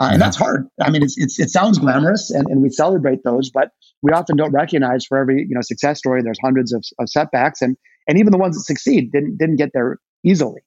Uh, 0.00 0.10
and 0.12 0.22
that's 0.22 0.36
hard. 0.36 0.66
I 0.80 0.90
mean, 0.90 1.02
it's, 1.02 1.18
it's, 1.18 1.38
it 1.38 1.50
sounds 1.50 1.78
glamorous, 1.78 2.30
and, 2.30 2.48
and 2.48 2.62
we 2.62 2.70
celebrate 2.70 3.22
those, 3.22 3.50
but 3.50 3.70
we 4.00 4.12
often 4.12 4.34
don't 4.34 4.50
recognize 4.50 5.04
for 5.04 5.18
every 5.18 5.46
you 5.46 5.54
know 5.54 5.60
success 5.60 5.98
story 5.98 6.22
there's 6.22 6.38
hundreds 6.42 6.72
of, 6.72 6.82
of 6.98 7.08
setbacks, 7.08 7.60
and 7.60 7.76
and 8.08 8.18
even 8.18 8.32
the 8.32 8.38
ones 8.38 8.56
that 8.56 8.62
succeed 8.62 9.12
didn't 9.12 9.36
didn't 9.36 9.56
get 9.56 9.70
there 9.74 9.98
easily. 10.24 10.62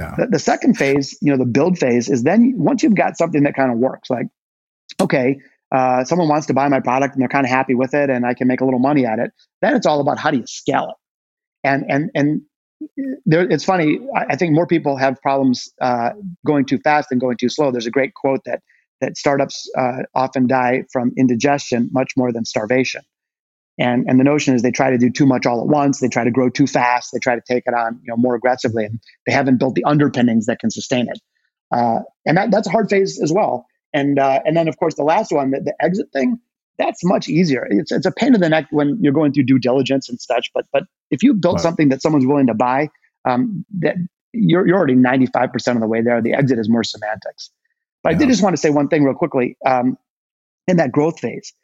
Yeah. 0.00 0.14
The, 0.16 0.26
the 0.26 0.38
second 0.38 0.74
phase, 0.74 1.16
you 1.22 1.30
know, 1.30 1.38
the 1.38 1.50
build 1.50 1.78
phase 1.78 2.08
is 2.08 2.22
then 2.22 2.54
once 2.56 2.82
you've 2.82 2.94
got 2.94 3.16
something 3.16 3.44
that 3.44 3.54
kind 3.54 3.70
of 3.70 3.78
works, 3.78 4.10
like 4.10 4.26
okay, 5.00 5.38
uh, 5.74 6.04
someone 6.04 6.28
wants 6.28 6.46
to 6.46 6.54
buy 6.54 6.68
my 6.68 6.80
product 6.80 7.14
and 7.14 7.20
they're 7.20 7.28
kind 7.28 7.44
of 7.44 7.50
happy 7.50 7.74
with 7.74 7.94
it 7.94 8.10
and 8.10 8.24
I 8.24 8.34
can 8.34 8.48
make 8.48 8.60
a 8.60 8.64
little 8.64 8.80
money 8.80 9.04
at 9.04 9.18
it, 9.18 9.32
then 9.62 9.74
it's 9.74 9.86
all 9.86 10.00
about 10.00 10.18
how 10.18 10.30
do 10.30 10.38
you 10.38 10.46
scale 10.46 10.90
it. 10.90 10.96
And 11.68 11.84
and 11.88 12.10
and 12.14 12.42
there, 13.24 13.50
it's 13.50 13.64
funny. 13.64 13.98
I, 14.14 14.26
I 14.30 14.36
think 14.36 14.54
more 14.54 14.66
people 14.66 14.96
have 14.96 15.20
problems 15.22 15.72
uh, 15.80 16.10
going 16.46 16.66
too 16.66 16.78
fast 16.78 17.08
than 17.08 17.18
going 17.18 17.36
too 17.36 17.48
slow. 17.48 17.70
There's 17.72 17.86
a 17.86 17.90
great 17.90 18.14
quote 18.14 18.40
that 18.44 18.62
that 19.00 19.16
startups 19.16 19.68
uh, 19.76 20.02
often 20.14 20.46
die 20.46 20.84
from 20.92 21.12
indigestion 21.16 21.88
much 21.92 22.12
more 22.16 22.32
than 22.32 22.44
starvation. 22.44 23.02
And, 23.78 24.06
and 24.08 24.18
the 24.18 24.24
notion 24.24 24.54
is 24.54 24.62
they 24.62 24.70
try 24.70 24.90
to 24.90 24.98
do 24.98 25.10
too 25.10 25.26
much 25.26 25.44
all 25.44 25.60
at 25.60 25.66
once. 25.66 26.00
They 26.00 26.08
try 26.08 26.24
to 26.24 26.30
grow 26.30 26.48
too 26.48 26.66
fast. 26.66 27.10
They 27.12 27.18
try 27.18 27.34
to 27.34 27.42
take 27.46 27.64
it 27.66 27.74
on 27.74 28.00
you 28.02 28.08
know, 28.08 28.16
more 28.16 28.34
aggressively. 28.34 28.86
And 28.86 29.00
they 29.26 29.32
haven't 29.32 29.58
built 29.58 29.74
the 29.74 29.84
underpinnings 29.84 30.46
that 30.46 30.60
can 30.60 30.70
sustain 30.70 31.08
it. 31.08 31.20
Uh, 31.70 32.00
and 32.24 32.38
that, 32.38 32.50
that's 32.50 32.68
a 32.68 32.70
hard 32.70 32.88
phase 32.88 33.20
as 33.20 33.32
well. 33.32 33.66
And, 33.96 34.18
uh, 34.18 34.40
and 34.44 34.54
then, 34.54 34.68
of 34.68 34.76
course, 34.76 34.94
the 34.94 35.04
last 35.04 35.32
one, 35.32 35.52
the, 35.52 35.60
the 35.60 35.74
exit 35.82 36.08
thing, 36.12 36.38
that's 36.78 37.02
much 37.02 37.28
easier. 37.28 37.66
It's, 37.70 37.90
it's 37.90 38.04
a 38.04 38.12
pain 38.12 38.34
in 38.34 38.42
the 38.42 38.48
neck 38.50 38.66
when 38.70 38.98
you're 39.00 39.14
going 39.14 39.32
through 39.32 39.44
due 39.44 39.58
diligence 39.58 40.10
and 40.10 40.20
such. 40.20 40.50
But, 40.52 40.66
but 40.70 40.84
if 41.10 41.22
you 41.22 41.32
built 41.32 41.56
right. 41.56 41.62
something 41.62 41.88
that 41.88 42.02
someone's 42.02 42.26
willing 42.26 42.46
to 42.48 42.54
buy, 42.54 42.90
um, 43.24 43.64
that 43.78 43.96
you're, 44.34 44.66
you're 44.66 44.76
already 44.76 44.96
95% 44.96 45.74
of 45.74 45.80
the 45.80 45.86
way 45.86 46.02
there. 46.02 46.20
The 46.20 46.34
exit 46.34 46.58
is 46.58 46.68
more 46.68 46.84
semantics. 46.84 47.50
But 48.02 48.10
yeah. 48.10 48.16
I 48.16 48.18
did 48.18 48.28
just 48.28 48.42
want 48.42 48.54
to 48.54 48.60
say 48.60 48.68
one 48.68 48.88
thing 48.88 49.02
real 49.02 49.14
quickly. 49.14 49.56
Um, 49.64 49.96
in 50.68 50.76
that 50.76 50.92
growth 50.92 51.18
phase, 51.18 51.54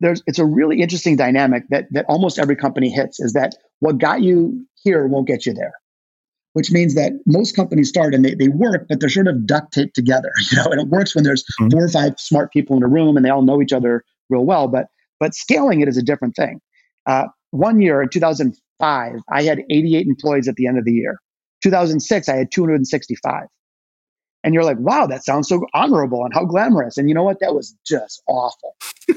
there's 0.00 0.22
it's 0.26 0.38
a 0.38 0.46
really 0.46 0.80
interesting 0.80 1.16
dynamic 1.16 1.64
that 1.70 1.86
that 1.90 2.06
almost 2.08 2.38
every 2.38 2.56
company 2.56 2.90
hits 2.90 3.20
is 3.20 3.34
that 3.34 3.54
what 3.80 3.98
got 3.98 4.22
you 4.22 4.66
here 4.82 5.06
won't 5.06 5.26
get 5.26 5.44
you 5.44 5.52
there. 5.52 5.74
Which 6.54 6.70
means 6.70 6.94
that 6.94 7.12
most 7.24 7.56
companies 7.56 7.88
start 7.88 8.14
and 8.14 8.24
they, 8.24 8.34
they 8.34 8.48
work, 8.48 8.86
but 8.88 9.00
they're 9.00 9.08
sort 9.08 9.26
of 9.26 9.46
duct 9.46 9.72
taped 9.72 9.94
together, 9.94 10.30
you 10.50 10.58
know, 10.58 10.70
and 10.70 10.80
it 10.80 10.88
works 10.88 11.14
when 11.14 11.24
there's 11.24 11.42
mm-hmm. 11.44 11.70
four 11.70 11.84
or 11.84 11.88
five 11.88 12.14
smart 12.18 12.52
people 12.52 12.76
in 12.76 12.82
a 12.82 12.88
room 12.88 13.16
and 13.16 13.24
they 13.24 13.30
all 13.30 13.42
know 13.42 13.62
each 13.62 13.72
other 13.72 14.04
real 14.28 14.44
well. 14.44 14.68
But 14.68 14.86
but 15.18 15.34
scaling 15.34 15.80
it 15.80 15.88
is 15.88 15.96
a 15.96 16.02
different 16.02 16.36
thing. 16.36 16.60
Uh, 17.06 17.24
one 17.52 17.80
year 17.80 18.02
in 18.02 18.08
2005, 18.08 19.14
I 19.30 19.42
had 19.42 19.60
88 19.70 20.06
employees 20.06 20.48
at 20.48 20.56
the 20.56 20.66
end 20.66 20.78
of 20.78 20.84
the 20.84 20.92
year. 20.92 21.18
2006, 21.62 22.28
I 22.28 22.36
had 22.36 22.50
265. 22.50 23.44
And 24.44 24.54
you're 24.54 24.64
like, 24.64 24.78
wow, 24.78 25.06
that 25.06 25.24
sounds 25.24 25.48
so 25.48 25.64
honorable 25.72 26.24
and 26.24 26.34
how 26.34 26.44
glamorous. 26.44 26.98
And 26.98 27.08
you 27.08 27.14
know 27.14 27.22
what? 27.22 27.40
That 27.40 27.54
was 27.54 27.76
just 27.86 28.22
awful. 28.26 28.74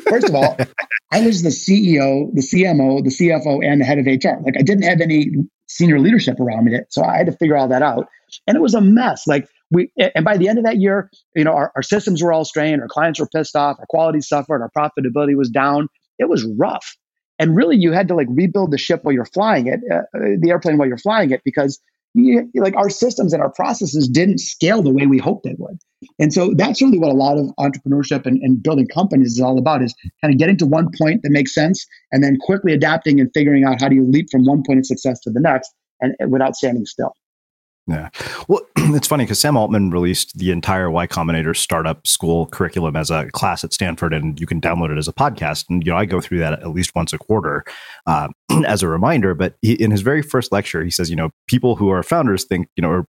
First 0.07 0.29
of 0.29 0.35
all, 0.35 0.55
I 1.11 1.25
was 1.25 1.41
the 1.41 1.49
CEO, 1.49 2.31
the 2.33 2.41
CMO, 2.41 3.03
the 3.03 3.09
CFO, 3.09 3.65
and 3.65 3.81
the 3.81 3.85
head 3.85 3.97
of 3.97 4.05
HR. 4.05 4.41
Like 4.43 4.55
I 4.57 4.61
didn't 4.61 4.83
have 4.83 5.01
any 5.01 5.31
senior 5.67 5.99
leadership 5.99 6.39
around 6.39 6.65
me. 6.65 6.79
So 6.89 7.03
I 7.03 7.17
had 7.17 7.25
to 7.25 7.31
figure 7.31 7.57
all 7.57 7.67
that 7.69 7.81
out. 7.81 8.07
And 8.47 8.55
it 8.55 8.61
was 8.61 8.75
a 8.75 8.81
mess. 8.81 9.25
Like 9.25 9.47
we, 9.71 9.91
and 9.97 10.23
by 10.23 10.38
the 10.38 10.47
end 10.47 10.59
of 10.59 10.65
that 10.65 10.77
year, 10.77 11.09
you 11.35 11.43
know, 11.43 11.53
our, 11.53 11.71
our 11.75 11.81
systems 11.81 12.21
were 12.21 12.31
all 12.31 12.45
strained, 12.45 12.81
our 12.81 12.88
clients 12.88 13.19
were 13.19 13.27
pissed 13.27 13.55
off, 13.55 13.77
our 13.79 13.85
quality 13.89 14.21
suffered, 14.21 14.61
our 14.61 14.71
profitability 14.77 15.35
was 15.35 15.49
down. 15.49 15.88
It 16.19 16.29
was 16.29 16.45
rough. 16.57 16.95
And 17.39 17.55
really, 17.55 17.75
you 17.77 17.91
had 17.91 18.07
to 18.09 18.15
like 18.15 18.27
rebuild 18.29 18.71
the 18.71 18.77
ship 18.77 19.03
while 19.03 19.13
you're 19.13 19.25
flying 19.25 19.67
it, 19.67 19.81
uh, 19.91 20.03
the 20.13 20.49
airplane 20.49 20.77
while 20.77 20.88
you're 20.88 20.97
flying 20.97 21.31
it, 21.31 21.41
because 21.43 21.81
like 22.56 22.75
our 22.75 22.89
systems 22.89 23.34
and 23.34 23.41
our 23.41 23.51
processes 23.51 24.08
didn't 24.08 24.39
scale 24.39 24.82
the 24.82 24.91
way 24.91 25.06
we 25.06 25.17
hoped 25.17 25.43
they 25.43 25.56
would. 25.58 25.78
And 26.19 26.34
so 26.34 26.54
that's 26.56 26.82
really 26.82 26.99
what 26.99 27.12
a 27.12 27.15
lot 27.15 27.38
of 27.38 27.47
entrepreneurship 27.60 28.25
and, 28.25 28.41
and, 28.41 28.62
building 28.62 28.88
companies 28.88 29.34
is 29.34 29.41
all 29.41 29.58
about 29.58 29.82
is 29.82 29.93
kind 30.21 30.34
of 30.34 30.39
getting 30.39 30.58
to 30.58 30.65
one 30.65 30.89
point 30.97 31.23
that 31.23 31.32
makes 31.32 31.54
sense 31.54 31.86
and 32.12 32.23
then 32.23 32.38
quickly 32.39 32.73
adapting 32.73 33.19
and 33.19 33.30
figuring 33.34 33.63
out 33.63 33.82
how 33.82 33.89
do 33.89 33.95
you 33.95 34.06
leap 34.10 34.28
from 34.32 34.45
one 34.45 34.63
point 34.65 34.80
of 34.80 34.86
success 34.86 35.19
to 35.21 35.32
the 35.32 35.39
next 35.39 35.73
and 36.01 36.13
without 36.30 36.56
standing 36.56 36.86
still. 36.86 37.13
Yeah. 37.88 38.10
Well, 38.48 38.62
it's 38.78 39.08
funny 39.08 39.26
because 39.26 39.39
Sam 39.39 39.56
Altman 39.56 39.91
released 39.91 40.38
the 40.38 40.50
entire 40.50 40.89
Y 40.89 41.06
Combinator 41.06 41.56
startup 41.56 42.08
school 42.08 42.48
curriculum 42.48 42.95
as 42.95 43.12
a 43.12 43.30
class 43.32 43.63
at 43.63 43.74
Stanford, 43.74 44.12
and 44.12 44.39
you 44.39 44.48
can 44.48 44.60
download 44.60 44.91
it 44.91 44.98
as 44.98 45.08
a 45.08 45.13
podcast. 45.13 45.65
And, 45.69 45.86
you 45.86 45.91
know, 45.91 45.98
I 45.98 46.06
go 46.06 46.19
through 46.19 46.39
that 46.39 46.54
at 46.54 46.71
least 46.71 46.95
once 46.95 47.13
a 47.13 47.19
quarter 47.19 47.63
uh, 48.08 48.30
as 48.65 48.82
a 48.82 48.88
reminder. 48.88 49.36
But 49.36 49.56
he, 49.62 49.74
in 49.74 49.91
his 49.91 50.02
very 50.02 50.24
first 50.24 50.52
lecture, 50.52 50.84
he 50.84 50.89
says, 50.89 51.12
you 51.12 51.15
know, 51.15 51.30
people 51.48 51.76
who 51.76 51.89
are 51.89 52.02
founders 52.02 52.43
think, 52.43 52.69
you 52.76 52.82
know, 52.82 52.89
or 52.89 53.08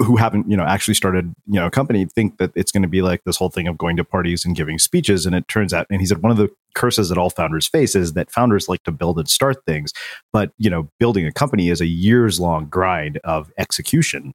who 0.00 0.16
haven't, 0.16 0.50
you 0.50 0.56
know, 0.56 0.64
actually 0.64 0.94
started, 0.94 1.32
you 1.46 1.54
know, 1.54 1.66
a 1.66 1.70
company 1.70 2.04
think 2.04 2.38
that 2.38 2.50
it's 2.56 2.72
going 2.72 2.82
to 2.82 2.88
be 2.88 3.00
like 3.00 3.22
this 3.24 3.36
whole 3.36 3.48
thing 3.48 3.68
of 3.68 3.78
going 3.78 3.96
to 3.96 4.04
parties 4.04 4.44
and 4.44 4.56
giving 4.56 4.78
speeches. 4.78 5.24
And 5.24 5.36
it 5.36 5.46
turns 5.46 5.72
out, 5.72 5.86
and 5.88 6.00
he 6.00 6.06
said, 6.06 6.18
one 6.18 6.32
of 6.32 6.36
the 6.36 6.50
curses 6.74 7.08
that 7.08 7.18
all 7.18 7.30
founders 7.30 7.66
face 7.66 7.94
is 7.94 8.14
that 8.14 8.30
founders 8.30 8.68
like 8.68 8.82
to 8.84 8.92
build 8.92 9.18
and 9.18 9.28
start 9.28 9.64
things, 9.66 9.92
but 10.32 10.52
you 10.58 10.68
know, 10.68 10.88
building 10.98 11.26
a 11.26 11.32
company 11.32 11.68
is 11.68 11.80
a 11.80 11.86
years 11.86 12.40
long 12.40 12.66
grind 12.66 13.18
of 13.24 13.52
execution, 13.56 14.32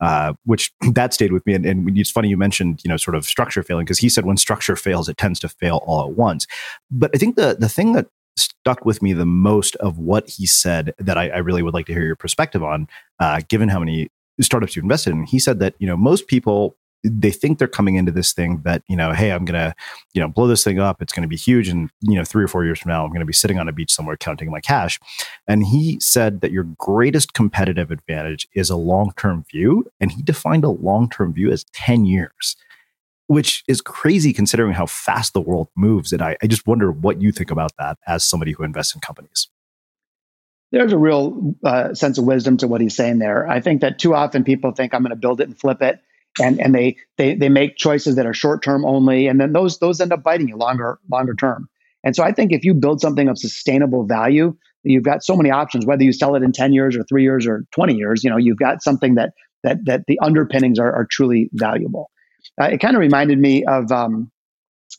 uh, 0.00 0.32
which 0.44 0.72
that 0.92 1.12
stayed 1.12 1.32
with 1.32 1.44
me. 1.46 1.54
And, 1.54 1.66
and, 1.66 1.98
it's 1.98 2.10
funny 2.10 2.28
you 2.28 2.36
mentioned 2.36 2.80
you 2.84 2.88
know 2.88 2.96
sort 2.96 3.14
of 3.14 3.24
structure 3.24 3.62
failing 3.62 3.84
because 3.84 3.98
he 3.98 4.08
said 4.08 4.24
when 4.24 4.36
structure 4.36 4.76
fails, 4.76 5.08
it 5.08 5.16
tends 5.16 5.38
to 5.40 5.48
fail 5.48 5.82
all 5.86 6.04
at 6.04 6.16
once. 6.16 6.46
But 6.90 7.10
I 7.14 7.18
think 7.18 7.36
the 7.36 7.56
the 7.58 7.68
thing 7.68 7.92
that 7.92 8.06
stuck 8.36 8.84
with 8.84 9.02
me 9.02 9.12
the 9.12 9.26
most 9.26 9.76
of 9.76 9.98
what 9.98 10.28
he 10.28 10.46
said 10.46 10.92
that 10.98 11.16
I, 11.16 11.28
I 11.30 11.38
really 11.38 11.62
would 11.62 11.74
like 11.74 11.86
to 11.86 11.94
hear 11.94 12.04
your 12.04 12.16
perspective 12.16 12.62
on, 12.62 12.86
uh, 13.18 13.40
given 13.48 13.68
how 13.68 13.78
many 13.78 14.10
startups 14.44 14.76
you've 14.76 14.84
invested 14.84 15.12
in. 15.12 15.24
He 15.24 15.38
said 15.38 15.58
that 15.60 15.74
you 15.78 15.86
know 15.86 15.96
most 15.96 16.26
people 16.26 16.76
they 17.10 17.30
think 17.30 17.58
they're 17.58 17.68
coming 17.68 17.96
into 17.96 18.12
this 18.12 18.32
thing 18.32 18.60
that 18.64 18.82
you 18.88 18.96
know 18.96 19.12
hey 19.12 19.30
i'm 19.30 19.44
gonna 19.44 19.74
you 20.14 20.20
know 20.20 20.28
blow 20.28 20.46
this 20.46 20.64
thing 20.64 20.78
up 20.78 21.00
it's 21.00 21.12
gonna 21.12 21.28
be 21.28 21.36
huge 21.36 21.68
and 21.68 21.90
you 22.00 22.14
know 22.14 22.24
three 22.24 22.44
or 22.44 22.48
four 22.48 22.64
years 22.64 22.78
from 22.78 22.90
now 22.90 23.04
i'm 23.04 23.12
gonna 23.12 23.24
be 23.24 23.32
sitting 23.32 23.58
on 23.58 23.68
a 23.68 23.72
beach 23.72 23.92
somewhere 23.92 24.16
counting 24.16 24.50
my 24.50 24.60
cash 24.60 24.98
and 25.46 25.64
he 25.64 25.98
said 26.00 26.40
that 26.40 26.52
your 26.52 26.64
greatest 26.78 27.32
competitive 27.32 27.90
advantage 27.90 28.48
is 28.54 28.70
a 28.70 28.76
long-term 28.76 29.44
view 29.50 29.84
and 30.00 30.12
he 30.12 30.22
defined 30.22 30.64
a 30.64 30.70
long-term 30.70 31.32
view 31.32 31.50
as 31.50 31.64
10 31.74 32.04
years 32.04 32.56
which 33.28 33.64
is 33.66 33.80
crazy 33.80 34.32
considering 34.32 34.72
how 34.72 34.86
fast 34.86 35.32
the 35.32 35.40
world 35.40 35.68
moves 35.76 36.12
and 36.12 36.22
i, 36.22 36.36
I 36.42 36.46
just 36.46 36.66
wonder 36.66 36.90
what 36.90 37.20
you 37.20 37.30
think 37.30 37.50
about 37.50 37.72
that 37.78 37.98
as 38.06 38.24
somebody 38.24 38.52
who 38.52 38.64
invests 38.64 38.94
in 38.94 39.00
companies 39.00 39.48
there's 40.76 40.92
a 40.92 40.98
real 40.98 41.54
uh, 41.64 41.94
sense 41.94 42.18
of 42.18 42.24
wisdom 42.24 42.58
to 42.58 42.68
what 42.68 42.80
he's 42.80 42.94
saying 42.94 43.18
there. 43.18 43.48
I 43.48 43.60
think 43.60 43.80
that 43.80 43.98
too 43.98 44.14
often 44.14 44.44
people 44.44 44.72
think 44.72 44.94
I'm 44.94 45.02
going 45.02 45.10
to 45.10 45.16
build 45.16 45.40
it 45.40 45.48
and 45.48 45.58
flip 45.58 45.82
it 45.82 46.00
and 46.40 46.60
and 46.60 46.74
they 46.74 46.96
they 47.16 47.34
they 47.34 47.48
make 47.48 47.76
choices 47.76 48.16
that 48.16 48.26
are 48.26 48.34
short 48.34 48.62
term 48.62 48.84
only, 48.84 49.26
and 49.26 49.40
then 49.40 49.52
those 49.52 49.78
those 49.78 50.00
end 50.00 50.12
up 50.12 50.22
biting 50.22 50.48
you 50.48 50.56
longer 50.56 50.98
longer 51.10 51.34
term. 51.34 51.68
And 52.04 52.14
so 52.14 52.22
I 52.22 52.32
think 52.32 52.52
if 52.52 52.64
you 52.64 52.74
build 52.74 53.00
something 53.00 53.28
of 53.28 53.38
sustainable 53.38 54.04
value, 54.04 54.56
you've 54.84 55.02
got 55.02 55.24
so 55.24 55.36
many 55.36 55.50
options. 55.50 55.86
Whether 55.86 56.04
you 56.04 56.12
sell 56.12 56.34
it 56.34 56.42
in 56.42 56.52
ten 56.52 56.72
years 56.72 56.96
or 56.96 57.04
three 57.04 57.22
years 57.22 57.46
or 57.46 57.64
twenty 57.72 57.94
years, 57.94 58.22
you 58.22 58.30
know 58.30 58.36
you've 58.36 58.58
got 58.58 58.82
something 58.82 59.14
that 59.16 59.32
that 59.62 59.84
that 59.86 60.02
the 60.06 60.18
underpinnings 60.20 60.78
are, 60.78 60.92
are 60.92 61.06
truly 61.10 61.48
valuable. 61.52 62.10
Uh, 62.60 62.66
it 62.66 62.80
kind 62.80 62.94
of 62.94 63.00
reminded 63.00 63.38
me 63.38 63.64
of 63.64 63.90
um, 63.90 64.30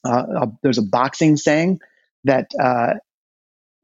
uh, 0.04 0.48
there's 0.63 0.78
a 0.78 0.84
boxing 0.84 1.38
saying 1.38 1.80
that 2.24 2.52
uh, 2.62 2.94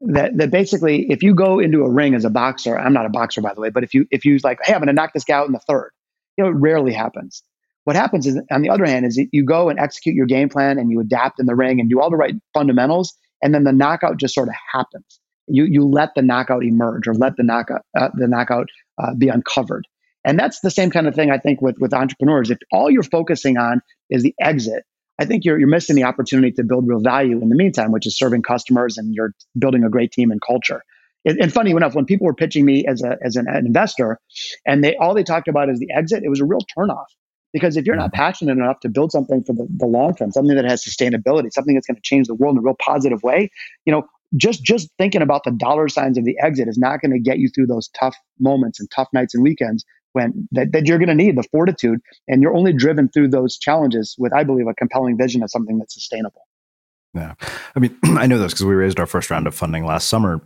that 0.06 0.36
that 0.36 0.50
basically 0.50 1.10
if 1.10 1.22
you 1.22 1.34
go 1.34 1.58
into 1.58 1.82
a 1.84 1.90
ring 1.90 2.14
as 2.14 2.24
a 2.24 2.30
boxer, 2.30 2.78
I'm 2.78 2.92
not 2.92 3.06
a 3.06 3.10
boxer 3.10 3.40
by 3.40 3.54
the 3.54 3.60
way, 3.60 3.70
but 3.70 3.84
if 3.84 3.94
you 3.94 4.06
if 4.10 4.24
you 4.24 4.38
like, 4.44 4.58
hey, 4.62 4.74
I'm 4.74 4.80
going 4.80 4.88
to 4.88 4.92
knock 4.92 5.12
this 5.12 5.24
guy 5.24 5.34
out 5.34 5.46
in 5.46 5.52
the 5.52 5.60
third, 5.60 5.90
you 6.36 6.44
know, 6.44 6.50
it 6.50 6.54
rarely 6.54 6.92
happens. 6.92 7.42
What 7.84 7.96
happens 7.96 8.26
is, 8.26 8.40
on 8.50 8.62
the 8.62 8.70
other 8.70 8.86
hand, 8.86 9.04
is 9.04 9.20
you 9.30 9.44
go 9.44 9.68
and 9.68 9.78
execute 9.78 10.14
your 10.14 10.26
game 10.26 10.48
plan 10.48 10.78
and 10.78 10.90
you 10.90 11.00
adapt 11.00 11.38
in 11.38 11.46
the 11.46 11.54
ring 11.54 11.80
and 11.80 11.90
do 11.90 12.00
all 12.00 12.10
the 12.10 12.16
right 12.16 12.34
fundamentals, 12.54 13.14
and 13.42 13.54
then 13.54 13.64
the 13.64 13.72
knockout 13.72 14.16
just 14.16 14.34
sort 14.34 14.48
of 14.48 14.54
happens. 14.72 15.20
You 15.46 15.64
you 15.64 15.86
let 15.86 16.10
the 16.14 16.22
knockout 16.22 16.64
emerge 16.64 17.06
or 17.06 17.14
let 17.14 17.36
the 17.36 17.42
knockout 17.42 17.82
uh, 17.98 18.08
the 18.14 18.28
knockout 18.28 18.68
uh, 18.98 19.14
be 19.14 19.28
uncovered. 19.28 19.86
And 20.26 20.38
that's 20.38 20.60
the 20.60 20.70
same 20.70 20.90
kind 20.90 21.06
of 21.06 21.14
thing 21.14 21.30
I 21.30 21.38
think 21.38 21.60
with 21.60 21.76
with 21.78 21.92
entrepreneurs. 21.92 22.50
If 22.50 22.58
all 22.72 22.90
you're 22.90 23.02
focusing 23.02 23.58
on 23.58 23.82
is 24.08 24.22
the 24.22 24.34
exit, 24.40 24.84
I 25.18 25.24
think 25.24 25.44
you're 25.44 25.58
you're 25.58 25.68
missing 25.68 25.96
the 25.96 26.04
opportunity 26.04 26.52
to 26.52 26.64
build 26.64 26.86
real 26.88 27.00
value 27.00 27.40
in 27.40 27.48
the 27.48 27.56
meantime, 27.56 27.92
which 27.92 28.06
is 28.06 28.16
serving 28.16 28.42
customers 28.42 28.98
and 28.98 29.14
you're 29.14 29.32
building 29.58 29.84
a 29.84 29.90
great 29.90 30.12
team 30.12 30.30
and 30.30 30.40
culture 30.40 30.82
and, 31.24 31.38
and 31.40 31.52
funny 31.52 31.70
enough, 31.70 31.94
when 31.94 32.04
people 32.04 32.26
were 32.26 32.34
pitching 32.34 32.64
me 32.64 32.84
as 32.86 33.02
a 33.02 33.16
as 33.22 33.36
an, 33.36 33.46
an 33.48 33.66
investor, 33.66 34.18
and 34.66 34.84
they 34.84 34.96
all 34.96 35.14
they 35.14 35.22
talked 35.22 35.48
about 35.48 35.68
is 35.70 35.78
the 35.78 35.90
exit, 35.92 36.22
it 36.24 36.28
was 36.28 36.40
a 36.40 36.44
real 36.44 36.60
turnoff. 36.76 37.06
Because 37.52 37.76
if 37.76 37.86
you're 37.86 37.96
not 37.96 38.10
mm-hmm. 38.12 38.22
passionate 38.22 38.58
enough 38.58 38.80
to 38.80 38.88
build 38.88 39.12
something 39.12 39.44
for 39.44 39.52
the, 39.52 39.66
the 39.76 39.86
long 39.86 40.14
term, 40.14 40.32
something 40.32 40.56
that 40.56 40.64
has 40.64 40.84
sustainability, 40.84 41.52
something 41.52 41.74
that's 41.74 41.86
going 41.86 41.96
to 41.96 42.02
change 42.02 42.26
the 42.26 42.34
world 42.34 42.56
in 42.56 42.58
a 42.58 42.62
real 42.62 42.76
positive 42.80 43.22
way, 43.22 43.48
you 43.84 43.92
know, 43.92 44.02
just 44.36 44.62
just 44.64 44.88
thinking 44.98 45.22
about 45.22 45.44
the 45.44 45.52
dollar 45.52 45.88
signs 45.88 46.18
of 46.18 46.24
the 46.24 46.36
exit 46.42 46.68
is 46.68 46.78
not 46.78 47.00
going 47.00 47.12
to 47.12 47.20
get 47.20 47.38
you 47.38 47.48
through 47.54 47.66
those 47.66 47.88
tough 47.88 48.16
moments 48.40 48.80
and 48.80 48.90
tough 48.90 49.08
nights 49.12 49.34
and 49.34 49.42
weekends 49.42 49.84
when 50.14 50.48
that, 50.52 50.72
that 50.72 50.86
you're 50.86 50.98
going 50.98 51.08
to 51.08 51.14
need 51.14 51.36
the 51.36 51.42
fortitude 51.42 52.00
and 52.28 52.42
you're 52.42 52.56
only 52.56 52.72
driven 52.72 53.08
through 53.08 53.28
those 53.28 53.58
challenges 53.58 54.16
with 54.18 54.32
i 54.32 54.42
believe 54.42 54.66
a 54.66 54.74
compelling 54.74 55.16
vision 55.16 55.42
of 55.42 55.50
something 55.50 55.78
that's 55.78 55.94
sustainable. 55.94 56.42
Yeah. 57.12 57.34
I 57.76 57.80
mean 57.80 57.96
i 58.04 58.26
know 58.26 58.38
this 58.38 58.52
because 58.52 58.66
we 58.66 58.74
raised 58.74 58.98
our 58.98 59.06
first 59.06 59.30
round 59.30 59.46
of 59.46 59.54
funding 59.54 59.84
last 59.84 60.08
summer 60.08 60.40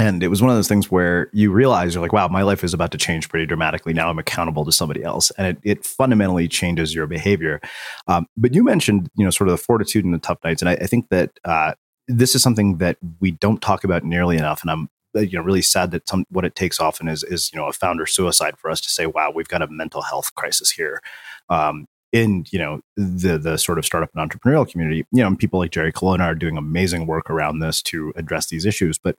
and 0.00 0.22
it 0.22 0.28
was 0.28 0.40
one 0.40 0.50
of 0.50 0.56
those 0.56 0.68
things 0.68 0.90
where 0.90 1.28
you 1.32 1.50
realize 1.50 1.94
you're 1.94 2.02
like 2.02 2.12
wow 2.12 2.28
my 2.28 2.42
life 2.42 2.64
is 2.64 2.74
about 2.74 2.90
to 2.92 2.98
change 2.98 3.28
pretty 3.28 3.46
dramatically. 3.46 3.92
Now 3.92 4.10
i'm 4.10 4.18
accountable 4.18 4.64
to 4.64 4.72
somebody 4.72 5.02
else. 5.02 5.30
And 5.38 5.46
it, 5.46 5.58
it 5.62 5.86
fundamentally 5.86 6.48
changes 6.48 6.94
your 6.94 7.06
behavior. 7.06 7.60
Um, 8.06 8.26
but 8.36 8.54
you 8.54 8.64
mentioned 8.64 9.08
you 9.16 9.24
know 9.24 9.30
sort 9.30 9.48
of 9.48 9.56
the 9.56 9.62
fortitude 9.62 10.04
and 10.04 10.14
the 10.14 10.18
tough 10.18 10.38
nights 10.44 10.62
and 10.62 10.68
i, 10.68 10.74
I 10.74 10.86
think 10.86 11.08
that 11.10 11.38
uh, 11.44 11.74
this 12.06 12.34
is 12.34 12.42
something 12.42 12.78
that 12.78 12.96
we 13.20 13.32
don't 13.32 13.60
talk 13.60 13.84
about 13.84 14.04
nearly 14.04 14.36
enough 14.36 14.62
and 14.62 14.70
i'm 14.70 14.88
you 15.14 15.38
know 15.38 15.42
really 15.42 15.62
sad 15.62 15.90
that 15.90 16.08
some 16.08 16.24
what 16.30 16.44
it 16.44 16.54
takes 16.54 16.80
often 16.80 17.08
is 17.08 17.24
is 17.24 17.50
you 17.52 17.58
know 17.58 17.66
a 17.66 17.72
founder 17.72 18.06
suicide 18.06 18.58
for 18.58 18.70
us 18.70 18.80
to 18.80 18.88
say 18.88 19.06
wow 19.06 19.32
we've 19.34 19.48
got 19.48 19.62
a 19.62 19.68
mental 19.68 20.02
health 20.02 20.34
crisis 20.34 20.70
here. 20.70 21.00
Um, 21.48 21.86
in 22.12 22.44
you 22.50 22.58
know 22.58 22.80
the 22.96 23.38
the 23.38 23.58
sort 23.58 23.78
of 23.78 23.84
startup 23.84 24.10
and 24.14 24.30
entrepreneurial 24.30 24.68
community 24.68 25.04
you 25.12 25.22
know 25.22 25.36
people 25.36 25.58
like 25.58 25.70
jerry 25.70 25.92
colonna 25.92 26.24
are 26.24 26.34
doing 26.34 26.56
amazing 26.56 27.06
work 27.06 27.28
around 27.28 27.58
this 27.58 27.82
to 27.82 28.12
address 28.16 28.48
these 28.48 28.64
issues. 28.64 28.98
But 28.98 29.16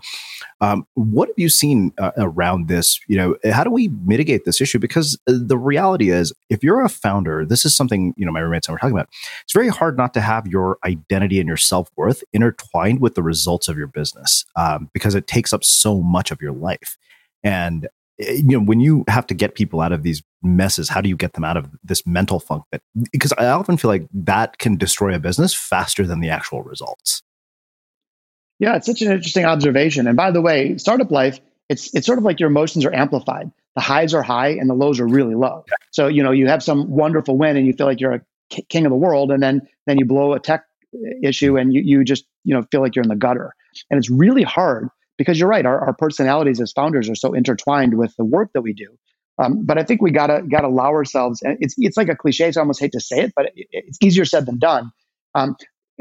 um, 0.61 0.85
what 0.95 1.27
have 1.27 1.37
you 1.37 1.49
seen 1.49 1.91
uh, 1.97 2.11
around 2.17 2.67
this? 2.67 2.99
You 3.07 3.17
know 3.17 3.51
how 3.51 3.63
do 3.63 3.71
we 3.71 3.89
mitigate 4.05 4.45
this 4.45 4.59
issue? 4.61 4.79
Because 4.79 5.19
uh, 5.27 5.33
the 5.37 5.57
reality 5.57 6.09
is 6.09 6.33
if 6.49 6.63
you're 6.63 6.83
a 6.83 6.89
founder 6.89 7.45
this 7.45 7.65
is 7.65 7.75
something 7.75 8.13
you 8.17 8.25
know 8.25 8.31
my 8.31 8.39
roommates 8.39 8.67
and 8.67 8.73
we're 8.73 8.79
talking 8.79 8.95
about 8.95 9.09
it's 9.43 9.53
very 9.53 9.69
hard 9.69 9.97
not 9.97 10.13
to 10.15 10.21
have 10.21 10.47
your 10.47 10.77
identity 10.83 11.39
and 11.39 11.47
your 11.47 11.57
self-worth 11.57 12.23
intertwined 12.33 12.99
with 13.01 13.15
the 13.15 13.23
results 13.23 13.67
of 13.67 13.77
your 13.77 13.87
business 13.87 14.45
um, 14.55 14.89
because 14.93 15.15
it 15.15 15.27
takes 15.27 15.53
up 15.53 15.63
so 15.63 16.01
much 16.01 16.31
of 16.31 16.41
your 16.41 16.53
life. 16.53 16.97
And 17.43 17.87
Eh, 18.19 18.33
you 18.33 18.57
know 18.57 18.59
when 18.59 18.79
you 18.79 19.03
have 19.07 19.25
to 19.27 19.33
get 19.33 19.55
people 19.55 19.81
out 19.81 19.91
of 19.91 20.03
these 20.03 20.21
messes 20.41 20.89
how 20.89 21.01
do 21.01 21.09
you 21.09 21.17
get 21.17 21.33
them 21.33 21.43
out 21.43 21.57
of 21.57 21.67
this 21.83 22.05
mental 22.05 22.39
funk 22.39 22.63
that 22.71 22.81
because 23.11 23.33
i 23.37 23.45
often 23.47 23.77
feel 23.77 23.89
like 23.89 24.07
that 24.13 24.57
can 24.57 24.77
destroy 24.77 25.13
a 25.13 25.19
business 25.19 25.53
faster 25.53 26.05
than 26.05 26.19
the 26.19 26.29
actual 26.29 26.63
results. 26.63 27.21
Yeah 28.59 28.75
it's 28.75 28.85
such 28.85 29.01
an 29.01 29.11
interesting 29.11 29.45
observation. 29.45 30.07
And 30.07 30.17
by 30.17 30.31
the 30.31 30.41
way 30.41 30.77
startup 30.77 31.11
life 31.11 31.39
it's 31.69 31.93
it's 31.93 32.05
sort 32.05 32.17
of 32.17 32.23
like 32.23 32.39
your 32.39 32.49
emotions 32.49 32.85
are 32.85 32.93
amplified. 32.93 33.51
The 33.75 33.81
highs 33.81 34.13
are 34.13 34.23
high 34.23 34.49
and 34.49 34.69
the 34.69 34.73
lows 34.73 34.99
are 34.99 35.07
really 35.07 35.35
low. 35.35 35.63
Yeah. 35.67 35.75
so 35.91 36.07
you 36.07 36.23
know 36.23 36.31
you 36.31 36.47
have 36.47 36.63
some 36.63 36.89
wonderful 36.89 37.37
win 37.37 37.57
and 37.57 37.65
you 37.65 37.73
feel 37.73 37.85
like 37.85 38.01
you're 38.01 38.15
a 38.15 38.21
king 38.69 38.85
of 38.85 38.89
the 38.89 38.97
world 38.97 39.31
and 39.31 39.41
then 39.41 39.67
then 39.85 39.97
you 39.97 40.05
blow 40.05 40.33
a 40.33 40.39
tech 40.39 40.65
eh, 40.93 41.29
issue 41.29 41.53
mm. 41.53 41.61
and 41.61 41.73
you, 41.73 41.81
you 41.81 42.03
just 42.03 42.25
you 42.43 42.53
know 42.53 42.63
feel 42.71 42.81
like 42.81 42.95
you're 42.95 43.03
in 43.03 43.09
the 43.09 43.15
gutter. 43.15 43.53
And 43.89 43.97
it's 43.97 44.09
really 44.09 44.43
hard 44.43 44.89
because 45.19 45.37
you're 45.37 45.49
right, 45.49 45.65
our, 45.65 45.85
our 45.85 45.93
personalities 45.93 46.59
as 46.61 46.71
founders 46.71 47.09
are 47.09 47.15
so 47.15 47.33
intertwined 47.33 47.97
with 47.97 48.15
the 48.15 48.23
work 48.23 48.49
that 48.53 48.61
we 48.61 48.73
do. 48.73 48.87
Um, 49.37 49.65
but 49.65 49.77
I 49.77 49.83
think 49.83 50.01
we 50.01 50.11
gotta 50.11 50.41
gotta 50.49 50.67
allow 50.67 50.89
ourselves. 50.89 51.41
And 51.43 51.57
it's 51.59 51.75
it's 51.77 51.97
like 51.97 52.09
a 52.09 52.15
cliche, 52.15 52.51
so 52.51 52.59
I 52.59 52.63
almost 52.63 52.79
hate 52.79 52.93
to 52.93 52.99
say 52.99 53.19
it, 53.19 53.33
but 53.35 53.47
it, 53.55 53.67
it's 53.71 53.97
easier 54.01 54.25
said 54.25 54.47
than 54.47 54.57
done. 54.57 54.91
Um, 55.35 55.55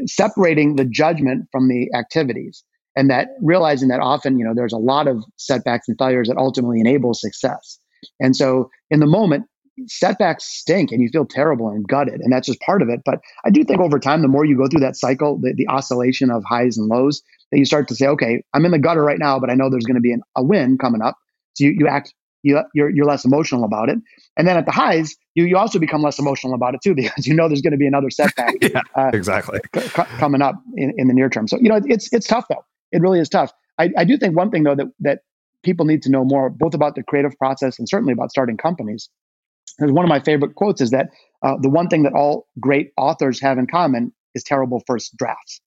separating 0.06 0.76
the 0.76 0.84
judgment 0.84 1.48
from 1.52 1.68
the 1.68 1.92
activities, 1.94 2.64
and 2.96 3.10
that 3.10 3.28
realizing 3.42 3.88
that 3.88 4.00
often, 4.00 4.38
you 4.38 4.44
know, 4.44 4.54
there's 4.54 4.72
a 4.72 4.78
lot 4.78 5.08
of 5.08 5.22
setbacks 5.36 5.88
and 5.88 5.98
failures 5.98 6.28
that 6.28 6.36
ultimately 6.36 6.80
enable 6.80 7.12
success. 7.12 7.78
And 8.20 8.34
so, 8.34 8.70
in 8.90 9.00
the 9.00 9.06
moment, 9.06 9.46
setbacks 9.86 10.44
stink, 10.44 10.92
and 10.92 11.02
you 11.02 11.08
feel 11.08 11.26
terrible 11.26 11.68
and 11.68 11.86
gutted, 11.86 12.20
and 12.20 12.32
that's 12.32 12.46
just 12.46 12.60
part 12.60 12.82
of 12.82 12.88
it. 12.88 13.00
But 13.04 13.20
I 13.44 13.50
do 13.50 13.64
think 13.64 13.80
over 13.80 13.98
time, 13.98 14.22
the 14.22 14.28
more 14.28 14.44
you 14.44 14.56
go 14.56 14.68
through 14.68 14.80
that 14.80 14.96
cycle, 14.96 15.38
the, 15.40 15.52
the 15.54 15.68
oscillation 15.68 16.30
of 16.30 16.44
highs 16.44 16.78
and 16.78 16.88
lows, 16.88 17.22
that 17.50 17.58
you 17.58 17.64
start 17.64 17.88
to 17.88 17.94
say, 17.94 18.06
okay, 18.06 18.42
I'm 18.54 18.64
in 18.64 18.72
the 18.72 18.78
gutter 18.78 19.02
right 19.02 19.18
now, 19.18 19.38
but 19.38 19.50
I 19.50 19.54
know 19.54 19.70
there's 19.70 19.84
going 19.84 19.96
to 19.96 20.00
be 20.00 20.12
an, 20.12 20.22
a 20.36 20.42
win 20.42 20.78
coming 20.78 21.02
up. 21.02 21.16
So 21.54 21.64
you, 21.64 21.76
you 21.78 21.88
act, 21.88 22.14
you, 22.42 22.60
you're, 22.74 22.90
you're 22.90 23.06
less 23.06 23.24
emotional 23.24 23.64
about 23.64 23.88
it. 23.88 23.98
And 24.36 24.46
then 24.46 24.56
at 24.56 24.66
the 24.66 24.72
highs, 24.72 25.16
you, 25.34 25.44
you 25.44 25.56
also 25.56 25.78
become 25.78 26.02
less 26.02 26.18
emotional 26.18 26.54
about 26.54 26.74
it 26.74 26.80
too, 26.82 26.94
because 26.96 27.26
you 27.26 27.34
know 27.34 27.48
there's 27.48 27.62
going 27.62 27.72
to 27.72 27.78
be 27.78 27.86
another 27.86 28.10
setback 28.10 28.54
yeah, 28.60 28.82
uh, 28.96 29.10
exactly 29.12 29.60
c- 29.74 29.80
c- 29.80 30.02
coming 30.18 30.42
up 30.42 30.56
in, 30.76 30.92
in 30.96 31.08
the 31.08 31.14
near 31.14 31.28
term. 31.28 31.48
So, 31.48 31.58
you 31.60 31.68
know, 31.68 31.80
it's, 31.84 32.12
it's 32.12 32.26
tough 32.26 32.46
though. 32.48 32.64
It 32.92 33.00
really 33.00 33.20
is 33.20 33.28
tough. 33.28 33.52
I, 33.78 33.90
I 33.96 34.04
do 34.04 34.16
think 34.16 34.36
one 34.36 34.50
thing 34.50 34.64
though, 34.64 34.74
that, 34.74 34.86
that 35.00 35.20
people 35.62 35.86
need 35.86 36.02
to 36.02 36.10
know 36.10 36.24
more, 36.24 36.50
both 36.50 36.74
about 36.74 36.94
the 36.94 37.02
creative 37.02 37.36
process 37.38 37.78
and 37.78 37.88
certainly 37.88 38.12
about 38.12 38.30
starting 38.30 38.56
companies. 38.56 39.08
Because 39.78 39.92
one 39.92 40.04
of 40.04 40.08
my 40.08 40.20
favorite 40.20 40.54
quotes 40.54 40.80
is 40.80 40.90
that 40.90 41.08
uh, 41.44 41.54
the 41.60 41.68
one 41.68 41.88
thing 41.88 42.02
that 42.02 42.12
all 42.12 42.46
great 42.58 42.90
authors 42.96 43.40
have 43.40 43.58
in 43.58 43.66
common 43.66 44.12
is 44.34 44.42
terrible 44.42 44.82
first 44.86 45.16
drafts. 45.16 45.60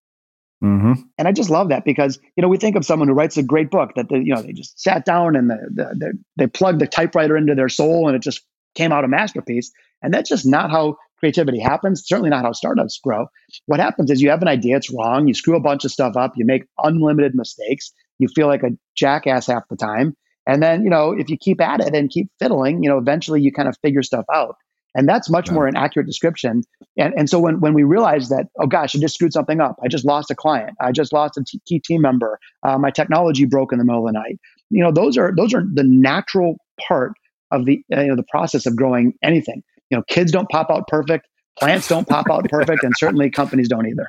Mm-hmm. 0.64 0.94
And 1.18 1.28
I 1.28 1.32
just 1.32 1.50
love 1.50 1.70
that 1.70 1.86
because 1.86 2.20
you 2.36 2.42
know 2.42 2.48
we 2.48 2.58
think 2.58 2.76
of 2.76 2.86
someone 2.86 3.08
who 3.08 3.16
writes 3.16 3.38
a 3.38 3.44
great 3.44 3.72
book 3.72 3.92
that 3.96 4.10
they, 4.10 4.18
you 4.18 4.34
know 4.34 4.42
they 4.42 4.54
just 4.54 4.80
sat 4.80 5.06
down 5.06 5.36
and 5.36 5.50
the, 5.50 5.58
the, 5.74 5.84
the, 5.98 6.14
they 6.38 6.48
plugged 6.48 6.80
the 6.80 6.88
typewriter 6.88 7.36
into 7.36 7.56
their 7.56 7.70
soul 7.70 8.08
and 8.08 8.16
it 8.16 8.22
just 8.22 8.46
came 8.76 8.92
out 8.92 9.04
a 9.04 9.08
masterpiece. 9.08 9.72
And 10.02 10.14
that's 10.14 10.30
just 10.30 10.46
not 10.46 10.72
how 10.72 10.98
creativity 11.18 11.60
happens. 11.60 12.04
Certainly 12.06 12.30
not 12.30 12.44
how 12.44 12.52
startups 12.52 13.00
grow. 13.04 13.28
What 13.66 13.80
happens 13.80 14.10
is 14.12 14.22
you 14.22 14.30
have 14.30 14.42
an 14.42 14.48
idea, 14.48 14.78
it's 14.78 14.92
wrong, 14.92 15.28
you 15.28 15.34
screw 15.34 15.56
a 15.56 15.62
bunch 15.62 15.86
of 15.86 15.92
stuff 15.92 16.16
up, 16.16 16.34
you 16.36 16.46
make 16.46 16.64
unlimited 16.78 17.36
mistakes, 17.36 17.92
you 18.20 18.28
feel 18.28 18.48
like 18.48 18.64
a 18.64 18.72
jackass 18.96 19.48
half 19.48 19.64
the 19.70 19.76
time, 19.76 20.16
and 20.48 20.62
then 20.62 20.84
you 20.84 20.90
know 20.90 21.12
if 21.12 21.30
you 21.30 21.38
keep 21.38 21.62
at 21.62 21.80
it 21.80 21.94
and 21.94 22.10
keep 22.10 22.30
fiddling, 22.40 22.84
you 22.84 22.90
know 22.90 22.98
eventually 22.98 23.42
you 23.42 23.52
kind 23.52 23.68
of 23.68 23.76
figure 23.82 24.04
stuff 24.04 24.26
out. 24.34 24.56
And 24.94 25.08
that's 25.08 25.30
much 25.30 25.50
more 25.50 25.68
an 25.68 25.76
accurate 25.76 26.08
description. 26.08 26.64
And, 26.98 27.14
and 27.18 27.30
so 27.30 27.40
when, 27.40 27.62
when 27.62 27.74
we 27.74 27.84
realize 27.84 28.30
that, 28.30 28.48
oh 28.60 28.68
gosh, 28.68 28.96
I 28.96 29.00
just 29.00 29.16
screwed 29.16 29.34
something 29.34 29.62
up. 29.62 29.78
I 29.84 29.88
just 29.88 30.06
lost 30.06 30.30
a 30.32 30.36
client. 30.36 30.72
I 30.82 30.92
just 30.92 31.14
lost 31.14 31.38
a 31.38 31.44
t- 31.48 31.62
key 31.66 31.80
team 31.80 32.02
member. 32.02 32.40
Uh, 32.64 32.78
my 32.78 32.92
technology 32.92 33.46
broke 33.46 33.72
in 33.72 33.80
the 33.80 33.86
middle 33.86 34.06
of 34.06 34.14
the 34.14 34.20
night. 34.20 34.38
You 34.70 34.84
know, 34.84 34.92
those 34.92 35.18
are, 35.18 35.34
those 35.36 35.54
are 35.54 35.64
the 35.74 35.84
natural 35.84 36.58
part 36.88 37.14
of 37.52 37.66
the, 37.66 37.82
uh, 37.96 38.02
you 38.02 38.08
know, 38.08 38.16
the 38.16 38.26
process 38.30 38.66
of 38.66 38.76
growing 38.76 39.14
anything. 39.24 39.64
You 39.90 39.98
know, 39.98 40.04
kids 40.10 40.32
don't 40.32 40.50
pop 40.50 40.70
out 40.70 40.88
perfect. 40.88 41.28
Plants 41.58 41.88
don't 41.88 42.08
pop 42.08 42.30
out 42.30 42.46
perfect. 42.50 42.84
And 42.84 42.94
certainly 42.98 43.30
companies 43.30 43.70
don't 43.70 43.88
either. 43.88 44.08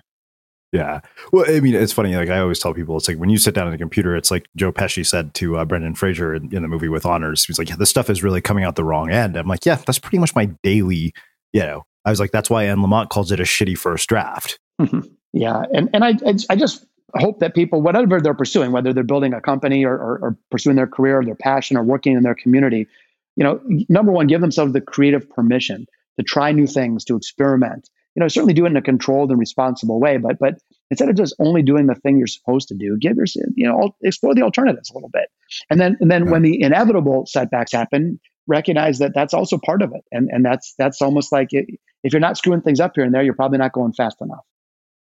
Yeah. 0.72 1.00
Well, 1.32 1.44
I 1.46 1.60
mean, 1.60 1.74
it's 1.74 1.92
funny. 1.92 2.16
Like 2.16 2.30
I 2.30 2.38
always 2.38 2.58
tell 2.58 2.72
people, 2.72 2.96
it's 2.96 3.06
like 3.06 3.18
when 3.18 3.28
you 3.28 3.36
sit 3.36 3.54
down 3.54 3.68
at 3.68 3.74
a 3.74 3.78
computer, 3.78 4.16
it's 4.16 4.30
like 4.30 4.48
Joe 4.56 4.72
Pesci 4.72 5.06
said 5.06 5.34
to 5.34 5.58
uh, 5.58 5.66
Brendan 5.66 5.94
Fraser 5.94 6.34
in, 6.34 6.54
in, 6.54 6.62
the 6.62 6.68
movie 6.68 6.88
with 6.88 7.04
honors. 7.04 7.44
He's 7.44 7.58
like, 7.58 7.68
yeah, 7.68 7.76
this 7.76 7.90
stuff 7.90 8.08
is 8.08 8.22
really 8.22 8.40
coming 8.40 8.64
out 8.64 8.74
the 8.74 8.84
wrong 8.84 9.10
end. 9.10 9.36
I'm 9.36 9.46
like, 9.46 9.66
yeah, 9.66 9.76
that's 9.76 9.98
pretty 9.98 10.18
much 10.18 10.34
my 10.34 10.46
daily, 10.62 11.12
you 11.52 11.60
know, 11.60 11.84
I 12.06 12.10
was 12.10 12.20
like, 12.20 12.30
that's 12.30 12.48
why 12.48 12.64
Anne 12.64 12.78
Lamott 12.78 13.10
calls 13.10 13.30
it 13.30 13.38
a 13.38 13.44
shitty 13.44 13.76
first 13.76 14.08
draft. 14.08 14.58
Mm-hmm. 14.80 15.00
Yeah. 15.34 15.62
And, 15.74 15.90
and 15.92 16.04
I, 16.04 16.14
I 16.48 16.56
just 16.56 16.86
hope 17.16 17.40
that 17.40 17.54
people, 17.54 17.82
whatever 17.82 18.20
they're 18.20 18.32
pursuing, 18.32 18.72
whether 18.72 18.94
they're 18.94 19.04
building 19.04 19.34
a 19.34 19.40
company 19.42 19.84
or, 19.84 19.94
or, 19.94 20.18
or 20.22 20.38
pursuing 20.50 20.76
their 20.76 20.86
career 20.86 21.20
or 21.20 21.24
their 21.24 21.34
passion 21.34 21.76
or 21.76 21.82
working 21.82 22.14
in 22.14 22.22
their 22.22 22.34
community, 22.34 22.88
you 23.36 23.44
know, 23.44 23.60
number 23.88 24.10
one, 24.10 24.26
give 24.26 24.40
themselves 24.40 24.72
the 24.72 24.80
creative 24.80 25.28
permission 25.30 25.86
to 26.18 26.24
try 26.24 26.52
new 26.52 26.66
things, 26.66 27.04
to 27.04 27.16
experiment, 27.16 27.88
you 28.14 28.20
know, 28.20 28.28
certainly 28.28 28.54
do 28.54 28.66
it 28.66 28.70
in 28.70 28.76
a 28.76 28.82
controlled 28.82 29.30
and 29.30 29.38
responsible 29.38 30.00
way, 30.00 30.16
but 30.18 30.38
but 30.38 30.54
instead 30.90 31.08
of 31.08 31.16
just 31.16 31.34
only 31.38 31.62
doing 31.62 31.86
the 31.86 31.94
thing 31.94 32.18
you're 32.18 32.26
supposed 32.26 32.68
to 32.68 32.74
do, 32.74 32.96
give 32.98 33.16
yourself, 33.16 33.46
you 33.54 33.66
know, 33.66 33.94
explore 34.02 34.34
the 34.34 34.42
alternatives 34.42 34.90
a 34.90 34.94
little 34.94 35.08
bit. 35.08 35.28
And 35.70 35.80
then 35.80 35.96
and 36.00 36.10
then 36.10 36.26
yeah. 36.26 36.30
when 36.30 36.42
the 36.42 36.62
inevitable 36.62 37.24
setbacks 37.26 37.72
happen, 37.72 38.20
recognize 38.46 38.98
that 38.98 39.12
that's 39.14 39.34
also 39.34 39.58
part 39.58 39.82
of 39.82 39.92
it. 39.94 40.04
And 40.12 40.28
and 40.30 40.44
that's 40.44 40.74
that's 40.78 41.00
almost 41.00 41.32
like 41.32 41.48
it, 41.52 41.66
if 42.04 42.12
you're 42.12 42.20
not 42.20 42.36
screwing 42.36 42.60
things 42.60 42.80
up 42.80 42.92
here 42.94 43.04
and 43.04 43.14
there, 43.14 43.22
you're 43.22 43.34
probably 43.34 43.58
not 43.58 43.72
going 43.72 43.92
fast 43.92 44.18
enough. 44.20 44.44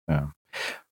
Yeah. 0.09 0.27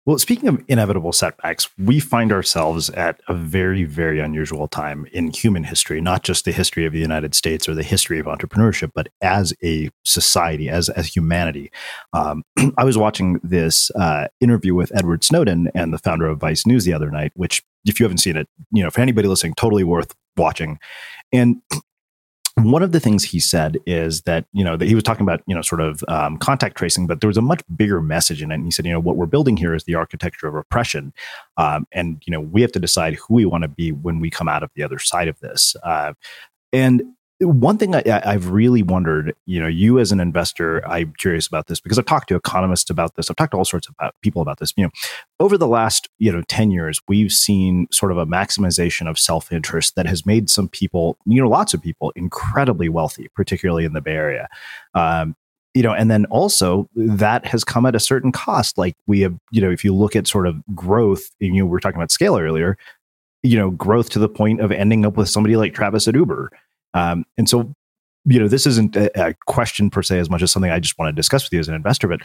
Well, 0.04 0.18
speaking 0.18 0.48
of 0.48 0.60
inevitable 0.66 1.12
setbacks, 1.12 1.68
we 1.78 2.00
find 2.00 2.32
ourselves 2.32 2.90
at 2.90 3.20
a 3.28 3.34
very, 3.34 3.84
very 3.84 4.18
unusual 4.18 4.66
time 4.66 5.06
in 5.12 5.30
human 5.30 5.62
history, 5.62 6.00
not 6.00 6.24
just 6.24 6.44
the 6.44 6.50
history 6.50 6.84
of 6.84 6.92
the 6.92 6.98
United 6.98 7.36
States 7.36 7.68
or 7.68 7.74
the 7.76 7.84
history 7.84 8.18
of 8.18 8.26
entrepreneurship, 8.26 8.90
but 8.96 9.10
as 9.20 9.54
a 9.62 9.90
society, 10.04 10.68
as, 10.68 10.88
as 10.88 11.06
humanity. 11.06 11.70
Um, 12.12 12.42
I 12.76 12.82
was 12.82 12.98
watching 12.98 13.38
this 13.44 13.92
uh, 13.92 14.26
interview 14.40 14.74
with 14.74 14.90
Edward 14.92 15.22
Snowden 15.22 15.70
and 15.72 15.94
the 15.94 15.98
founder 15.98 16.26
of 16.26 16.40
Vice 16.40 16.66
News 16.66 16.84
the 16.84 16.94
other 16.94 17.12
night, 17.12 17.30
which, 17.36 17.62
if 17.84 18.00
you 18.00 18.04
haven't 18.04 18.18
seen 18.18 18.36
it, 18.36 18.48
you 18.72 18.82
know, 18.82 18.90
for 18.90 19.02
anybody 19.02 19.28
listening, 19.28 19.54
totally 19.54 19.84
worth 19.84 20.16
watching. 20.36 20.80
And 21.32 21.62
one 22.70 22.82
of 22.82 22.92
the 22.92 23.00
things 23.00 23.24
he 23.24 23.40
said 23.40 23.78
is 23.86 24.22
that 24.22 24.46
you 24.52 24.62
know 24.62 24.76
that 24.76 24.86
he 24.86 24.94
was 24.94 25.04
talking 25.04 25.22
about 25.22 25.42
you 25.46 25.54
know 25.54 25.62
sort 25.62 25.80
of 25.80 26.04
um, 26.08 26.36
contact 26.38 26.76
tracing 26.76 27.06
but 27.06 27.20
there 27.20 27.28
was 27.28 27.36
a 27.36 27.42
much 27.42 27.62
bigger 27.74 28.00
message 28.00 28.42
in 28.42 28.50
it. 28.50 28.56
And 28.56 28.64
he 28.64 28.70
said 28.70 28.84
you 28.86 28.92
know 28.92 29.00
what 29.00 29.16
we're 29.16 29.26
building 29.26 29.56
here 29.56 29.74
is 29.74 29.84
the 29.84 29.94
architecture 29.94 30.46
of 30.46 30.54
oppression. 30.54 31.12
Um, 31.56 31.86
and 31.92 32.22
you 32.26 32.30
know 32.30 32.40
we 32.40 32.60
have 32.62 32.72
to 32.72 32.80
decide 32.80 33.14
who 33.14 33.34
we 33.34 33.46
want 33.46 33.62
to 33.62 33.68
be 33.68 33.92
when 33.92 34.20
we 34.20 34.30
come 34.30 34.48
out 34.48 34.62
of 34.62 34.70
the 34.74 34.82
other 34.82 34.98
side 34.98 35.28
of 35.28 35.38
this. 35.40 35.74
Uh, 35.82 36.12
and 36.72 37.02
one 37.42 37.78
thing 37.78 37.94
I, 37.94 38.02
have 38.06 38.50
really 38.50 38.82
wondered, 38.82 39.34
you 39.46 39.60
know, 39.60 39.66
you 39.66 39.98
as 39.98 40.12
an 40.12 40.20
investor, 40.20 40.86
I'm 40.86 41.12
curious 41.18 41.46
about 41.46 41.66
this 41.66 41.80
because 41.80 41.98
I've 41.98 42.06
talked 42.06 42.28
to 42.28 42.36
economists 42.36 42.90
about 42.90 43.14
this. 43.16 43.30
I've 43.30 43.36
talked 43.36 43.52
to 43.52 43.58
all 43.58 43.64
sorts 43.64 43.88
of 43.88 44.10
people 44.22 44.42
about 44.42 44.58
this. 44.58 44.72
You 44.76 44.84
know, 44.84 44.90
over 45.40 45.58
the 45.58 45.66
last, 45.66 46.08
you 46.18 46.32
know, 46.32 46.42
10 46.48 46.70
years, 46.70 47.00
we've 47.08 47.32
seen 47.32 47.86
sort 47.90 48.12
of 48.12 48.18
a 48.18 48.26
maximization 48.26 49.08
of 49.08 49.18
self-interest 49.18 49.96
that 49.96 50.06
has 50.06 50.24
made 50.24 50.50
some 50.50 50.68
people, 50.68 51.16
you 51.26 51.42
know, 51.42 51.48
lots 51.48 51.74
of 51.74 51.82
people 51.82 52.12
incredibly 52.16 52.88
wealthy, 52.88 53.28
particularly 53.34 53.84
in 53.84 53.92
the 53.92 54.00
Bay 54.00 54.12
Area. 54.12 54.48
Um, 54.94 55.34
you 55.74 55.82
know, 55.82 55.92
and 55.92 56.10
then 56.10 56.26
also 56.26 56.88
that 56.94 57.46
has 57.46 57.64
come 57.64 57.86
at 57.86 57.94
a 57.94 58.00
certain 58.00 58.30
cost. 58.30 58.76
Like 58.76 58.94
we 59.06 59.20
have, 59.20 59.36
you 59.50 59.60
know, 59.62 59.70
if 59.70 59.84
you 59.84 59.94
look 59.94 60.14
at 60.14 60.26
sort 60.26 60.46
of 60.46 60.56
growth, 60.74 61.30
you 61.40 61.52
know, 61.52 61.64
we 61.64 61.70
were 61.70 61.80
talking 61.80 61.96
about 61.96 62.10
scale 62.10 62.36
earlier, 62.36 62.76
you 63.42 63.58
know, 63.58 63.70
growth 63.70 64.10
to 64.10 64.18
the 64.18 64.28
point 64.28 64.60
of 64.60 64.70
ending 64.70 65.06
up 65.06 65.16
with 65.16 65.30
somebody 65.30 65.56
like 65.56 65.72
Travis 65.72 66.06
at 66.06 66.14
Uber 66.14 66.50
um, 66.94 67.24
and 67.38 67.48
so, 67.48 67.72
you 68.24 68.38
know, 68.38 68.48
this 68.48 68.66
isn't 68.66 68.96
a, 68.96 69.28
a 69.28 69.34
question 69.46 69.90
per 69.90 70.02
se 70.02 70.18
as 70.18 70.30
much 70.30 70.42
as 70.42 70.52
something 70.52 70.70
I 70.70 70.80
just 70.80 70.98
want 70.98 71.08
to 71.08 71.12
discuss 71.18 71.44
with 71.44 71.52
you 71.52 71.60
as 71.60 71.68
an 71.68 71.74
investor, 71.74 72.08
but 72.08 72.22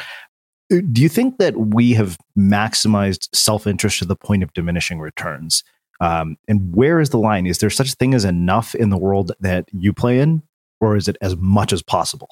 uh, 0.72 0.78
do 0.92 1.02
you 1.02 1.10
think 1.10 1.38
that 1.38 1.56
we 1.58 1.94
have 1.94 2.18
maximized 2.38 3.30
self 3.34 3.68
interest 3.68 4.00
to 4.00 4.06
the 4.06 4.16
point 4.16 4.44
of 4.44 4.54
diminishing 4.54 5.00
returns? 5.00 5.64
Um, 6.00 6.38
and 6.48 6.76
where 6.76 7.00
is 7.00 7.10
the 7.10 7.18
line? 7.18 7.48
Is 7.48 7.58
there 7.58 7.70
such 7.70 7.94
a 7.94 7.96
thing 7.96 8.14
as 8.14 8.26
enough 8.26 8.76
in 8.76 8.90
the 8.90 8.98
world 8.98 9.32
that 9.40 9.68
you 9.72 9.94
play 9.94 10.20
in, 10.20 10.44
or 10.80 10.96
is 10.96 11.08
it 11.08 11.18
as 11.22 11.36
much 11.38 11.74
as 11.74 11.82
possible? 11.82 12.30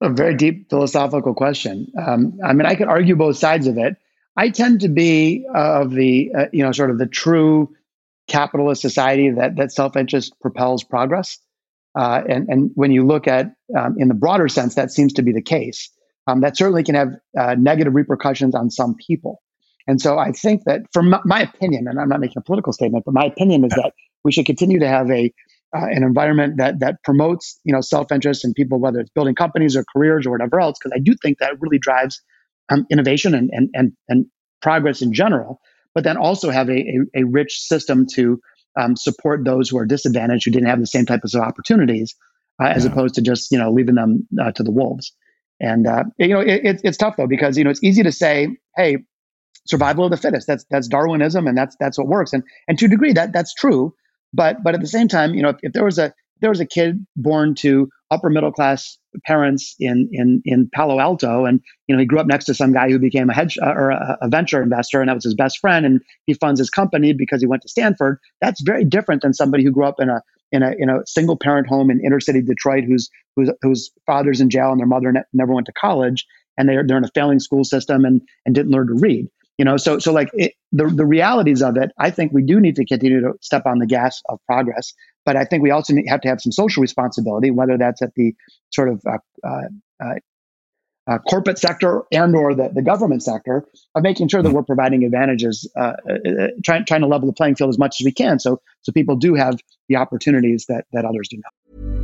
A 0.00 0.08
very 0.08 0.34
deep 0.34 0.70
philosophical 0.70 1.34
question. 1.34 1.90
Um, 1.98 2.38
I 2.44 2.52
mean, 2.52 2.66
I 2.66 2.74
could 2.74 2.88
argue 2.88 3.16
both 3.16 3.36
sides 3.36 3.66
of 3.66 3.76
it. 3.78 3.96
I 4.36 4.48
tend 4.48 4.80
to 4.80 4.88
be 4.88 5.46
uh, 5.54 5.82
of 5.82 5.92
the, 5.92 6.32
uh, 6.36 6.46
you 6.52 6.64
know, 6.64 6.72
sort 6.72 6.90
of 6.90 6.98
the 6.98 7.06
true 7.06 7.74
capitalist 8.28 8.82
society 8.82 9.30
that 9.30 9.56
that 9.56 9.72
self 9.72 9.96
interest 9.96 10.34
propels 10.40 10.84
progress. 10.84 11.38
Uh, 11.96 12.22
and, 12.28 12.48
and 12.48 12.70
when 12.74 12.90
you 12.90 13.06
look 13.06 13.28
at 13.28 13.52
um, 13.78 13.94
in 13.98 14.08
the 14.08 14.14
broader 14.14 14.48
sense, 14.48 14.74
that 14.74 14.90
seems 14.90 15.12
to 15.12 15.22
be 15.22 15.32
the 15.32 15.42
case. 15.42 15.90
Um, 16.26 16.40
that 16.40 16.56
certainly 16.56 16.82
can 16.82 16.94
have 16.94 17.08
uh, 17.38 17.54
negative 17.56 17.94
repercussions 17.94 18.54
on 18.54 18.70
some 18.70 18.96
people. 18.96 19.42
And 19.86 20.00
so 20.00 20.18
I 20.18 20.32
think 20.32 20.64
that, 20.64 20.80
from 20.92 21.14
my 21.24 21.42
opinion, 21.42 21.86
and 21.86 22.00
I'm 22.00 22.08
not 22.08 22.20
making 22.20 22.38
a 22.38 22.42
political 22.42 22.72
statement, 22.72 23.04
but 23.04 23.12
my 23.12 23.26
opinion 23.26 23.64
is 23.64 23.72
that 23.72 23.92
we 24.24 24.32
should 24.32 24.46
continue 24.46 24.78
to 24.80 24.88
have 24.88 25.10
a 25.10 25.32
uh, 25.76 25.86
an 25.90 26.04
environment 26.04 26.56
that 26.58 26.80
that 26.80 27.02
promotes 27.02 27.60
you 27.64 27.72
know 27.72 27.80
self 27.80 28.10
interest 28.10 28.44
in 28.44 28.54
people, 28.54 28.78
whether 28.80 29.00
it's 29.00 29.10
building 29.10 29.34
companies 29.34 29.76
or 29.76 29.84
careers 29.94 30.26
or 30.26 30.30
whatever 30.30 30.60
else, 30.60 30.78
because 30.78 30.92
I 30.96 31.00
do 31.00 31.14
think 31.20 31.38
that 31.38 31.60
really 31.60 31.78
drives 31.78 32.22
um, 32.70 32.86
innovation 32.90 33.34
and, 33.34 33.50
and 33.52 33.68
and 33.74 33.92
and 34.08 34.26
progress 34.62 35.02
in 35.02 35.12
general. 35.12 35.60
But 35.94 36.04
then 36.04 36.16
also 36.16 36.50
have 36.50 36.68
a 36.68 36.78
a, 36.78 37.20
a 37.20 37.24
rich 37.24 37.60
system 37.60 38.06
to 38.14 38.40
um, 38.78 38.96
support 38.96 39.44
those 39.44 39.68
who 39.68 39.78
are 39.78 39.86
disadvantaged, 39.86 40.44
who 40.44 40.50
didn't 40.50 40.68
have 40.68 40.80
the 40.80 40.86
same 40.86 41.06
types 41.06 41.34
of 41.34 41.42
opportunities, 41.42 42.14
uh, 42.62 42.66
as 42.66 42.84
yeah. 42.84 42.90
opposed 42.90 43.14
to 43.16 43.22
just 43.22 43.50
you 43.50 43.58
know 43.58 43.70
leaving 43.70 43.94
them 43.94 44.26
uh, 44.40 44.52
to 44.52 44.62
the 44.62 44.72
wolves. 44.72 45.12
And 45.60 45.86
uh, 45.86 46.04
you 46.18 46.28
know 46.28 46.40
it, 46.40 46.80
it's 46.82 46.96
tough 46.96 47.16
though 47.16 47.26
because 47.26 47.56
you 47.56 47.64
know 47.64 47.70
it's 47.70 47.82
easy 47.82 48.02
to 48.02 48.12
say, 48.12 48.48
hey, 48.76 48.98
survival 49.66 50.04
of 50.04 50.10
the 50.10 50.16
fittest. 50.16 50.46
That's 50.46 50.64
that's 50.70 50.88
Darwinism, 50.88 51.46
and 51.46 51.56
that's 51.56 51.76
that's 51.78 51.98
what 51.98 52.08
works. 52.08 52.32
And 52.32 52.42
and 52.68 52.78
to 52.78 52.86
a 52.86 52.88
degree 52.88 53.12
that 53.12 53.32
that's 53.32 53.54
true. 53.54 53.94
But 54.32 54.62
but 54.62 54.74
at 54.74 54.80
the 54.80 54.86
same 54.88 55.08
time, 55.08 55.34
you 55.34 55.42
know, 55.42 55.50
if, 55.50 55.56
if 55.62 55.72
there 55.72 55.84
was 55.84 55.98
a 55.98 56.12
there 56.44 56.50
was 56.50 56.60
a 56.60 56.66
kid 56.66 57.06
born 57.16 57.54
to 57.54 57.88
upper 58.10 58.28
middle 58.28 58.52
class 58.52 58.98
parents 59.24 59.74
in 59.80 60.10
in 60.12 60.42
in 60.44 60.68
Palo 60.74 61.00
Alto, 61.00 61.46
and 61.46 61.58
you 61.88 61.96
know 61.96 62.00
he 62.00 62.04
grew 62.04 62.18
up 62.18 62.26
next 62.26 62.44
to 62.44 62.54
some 62.54 62.70
guy 62.70 62.90
who 62.90 62.98
became 62.98 63.30
a 63.30 63.32
hedge 63.32 63.56
uh, 63.62 63.72
or 63.72 63.88
a, 63.88 64.18
a, 64.20 64.28
venture 64.28 64.62
investor, 64.62 65.00
and 65.00 65.08
that 65.08 65.14
was 65.14 65.24
his 65.24 65.34
best 65.34 65.58
friend, 65.58 65.86
and 65.86 66.02
he 66.26 66.34
funds 66.34 66.60
his 66.60 66.68
company 66.68 67.14
because 67.14 67.40
he 67.40 67.46
went 67.46 67.62
to 67.62 67.68
Stanford. 67.70 68.18
That's 68.42 68.60
very 68.60 68.84
different 68.84 69.22
than 69.22 69.32
somebody 69.32 69.64
who 69.64 69.70
grew 69.70 69.86
up 69.86 69.94
in 69.98 70.10
a 70.10 70.20
in 70.52 70.62
a 70.62 70.72
in 70.78 70.90
a 70.90 70.98
single 71.06 71.38
parent 71.38 71.66
home 71.66 71.90
in 71.90 72.04
inner 72.04 72.20
city 72.20 72.42
Detroit, 72.42 72.84
whose 72.84 73.08
whose 73.36 73.50
whose 73.62 73.90
father's 74.04 74.42
in 74.42 74.50
jail 74.50 74.70
and 74.70 74.78
their 74.78 74.86
mother 74.86 75.12
ne- 75.12 75.22
never 75.32 75.54
went 75.54 75.66
to 75.68 75.72
college, 75.72 76.26
and 76.58 76.68
they're 76.68 76.86
they're 76.86 76.98
in 76.98 77.04
a 77.04 77.14
failing 77.14 77.40
school 77.40 77.64
system 77.64 78.04
and 78.04 78.20
and 78.44 78.54
didn't 78.54 78.70
learn 78.70 78.88
to 78.88 78.94
read 79.00 79.28
you 79.58 79.64
know 79.64 79.76
so 79.76 79.98
so 79.98 80.12
like 80.12 80.30
it, 80.34 80.54
the 80.72 80.86
the 80.86 81.06
realities 81.06 81.62
of 81.62 81.76
it 81.76 81.90
i 81.98 82.10
think 82.10 82.32
we 82.32 82.42
do 82.42 82.60
need 82.60 82.76
to 82.76 82.84
continue 82.84 83.20
to 83.20 83.32
step 83.40 83.66
on 83.66 83.78
the 83.78 83.86
gas 83.86 84.22
of 84.28 84.38
progress 84.46 84.92
but 85.24 85.36
i 85.36 85.44
think 85.44 85.62
we 85.62 85.70
also 85.70 85.94
have 86.06 86.20
to 86.20 86.28
have 86.28 86.40
some 86.40 86.52
social 86.52 86.80
responsibility 86.80 87.50
whether 87.50 87.78
that's 87.78 88.02
at 88.02 88.14
the 88.14 88.34
sort 88.70 88.88
of 88.88 89.02
uh, 89.06 89.18
uh, 89.46 89.62
uh, 90.02 90.14
uh 91.06 91.18
corporate 91.18 91.58
sector 91.58 92.02
and 92.12 92.34
or 92.34 92.54
the, 92.54 92.70
the 92.74 92.82
government 92.82 93.22
sector 93.22 93.64
of 93.94 94.02
making 94.02 94.28
sure 94.28 94.42
that 94.42 94.52
we're 94.52 94.62
providing 94.62 95.04
advantages 95.04 95.70
uh, 95.76 95.92
uh, 96.10 96.48
trying, 96.64 96.84
trying 96.84 97.00
to 97.00 97.06
level 97.06 97.26
the 97.26 97.34
playing 97.34 97.54
field 97.54 97.70
as 97.70 97.78
much 97.78 98.00
as 98.00 98.04
we 98.04 98.12
can 98.12 98.38
so 98.38 98.60
so 98.82 98.92
people 98.92 99.16
do 99.16 99.34
have 99.34 99.58
the 99.88 99.96
opportunities 99.96 100.66
that 100.66 100.84
that 100.92 101.04
others 101.04 101.28
do 101.28 101.36
not 101.36 102.03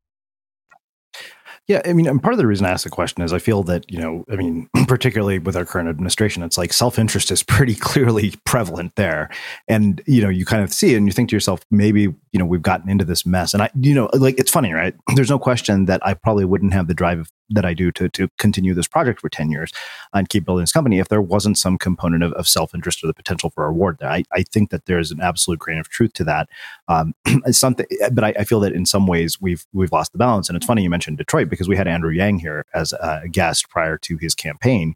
Yeah, 1.71 1.81
I 1.85 1.93
mean, 1.93 2.05
and 2.05 2.21
part 2.21 2.33
of 2.33 2.37
the 2.37 2.45
reason 2.45 2.65
I 2.65 2.71
ask 2.71 2.83
the 2.83 2.89
question 2.89 3.23
is 3.23 3.31
I 3.31 3.39
feel 3.39 3.63
that, 3.63 3.89
you 3.89 3.97
know, 3.97 4.25
I 4.29 4.35
mean, 4.35 4.69
particularly 4.89 5.39
with 5.39 5.55
our 5.55 5.63
current 5.63 5.87
administration, 5.87 6.43
it's 6.43 6.57
like 6.57 6.73
self 6.73 6.99
interest 6.99 7.31
is 7.31 7.43
pretty 7.43 7.75
clearly 7.79 8.33
prevalent 8.43 8.97
there. 8.97 9.29
And, 9.69 10.01
you 10.05 10.21
know, 10.21 10.27
you 10.27 10.43
kind 10.43 10.65
of 10.65 10.73
see 10.73 10.93
it 10.93 10.97
and 10.97 11.05
you 11.05 11.13
think 11.13 11.29
to 11.29 11.35
yourself, 11.35 11.61
maybe, 11.71 12.01
you 12.01 12.39
know, 12.39 12.43
we've 12.43 12.61
gotten 12.61 12.89
into 12.89 13.05
this 13.05 13.25
mess. 13.25 13.53
And 13.53 13.63
I, 13.63 13.69
you 13.79 13.95
know, 13.95 14.09
like 14.11 14.37
it's 14.37 14.51
funny, 14.51 14.73
right? 14.73 14.93
There's 15.15 15.29
no 15.29 15.39
question 15.39 15.85
that 15.85 16.05
I 16.05 16.13
probably 16.13 16.43
wouldn't 16.43 16.73
have 16.73 16.87
the 16.87 16.93
drive 16.93 17.31
that 17.51 17.65
I 17.65 17.73
do 17.73 17.91
to, 17.93 18.09
to 18.09 18.27
continue 18.37 18.73
this 18.73 18.87
project 18.87 19.21
for 19.21 19.29
10 19.29 19.51
years 19.51 19.71
and 20.13 20.29
keep 20.29 20.45
building 20.45 20.63
this 20.63 20.71
company 20.71 20.99
if 20.99 21.09
there 21.09 21.21
wasn't 21.21 21.57
some 21.57 21.77
component 21.77 22.23
of, 22.23 22.33
of 22.33 22.47
self 22.47 22.73
interest 22.73 23.03
or 23.03 23.07
the 23.07 23.13
potential 23.13 23.49
for 23.49 23.65
reward 23.65 23.97
there. 23.99 24.09
I, 24.09 24.23
I 24.33 24.43
think 24.43 24.69
that 24.71 24.85
there's 24.85 25.11
an 25.11 25.21
absolute 25.21 25.59
grain 25.59 25.77
of 25.77 25.89
truth 25.89 26.13
to 26.13 26.23
that. 26.25 26.49
Um, 26.87 27.13
something, 27.51 27.85
but 28.11 28.23
I, 28.23 28.33
I 28.39 28.43
feel 28.43 28.59
that 28.61 28.73
in 28.73 28.85
some 28.85 29.07
ways 29.07 29.39
we've, 29.39 29.65
we've 29.73 29.91
lost 29.91 30.11
the 30.11 30.17
balance. 30.17 30.49
And 30.49 30.55
it's 30.55 30.65
funny 30.65 30.83
you 30.83 30.89
mentioned 30.89 31.17
Detroit 31.17 31.49
because 31.49 31.67
we 31.67 31.77
had 31.77 31.87
Andrew 31.87 32.11
Yang 32.11 32.39
here 32.39 32.65
as 32.73 32.93
a 32.93 33.27
guest 33.29 33.69
prior 33.69 33.97
to 33.99 34.17
his 34.17 34.35
campaign. 34.35 34.95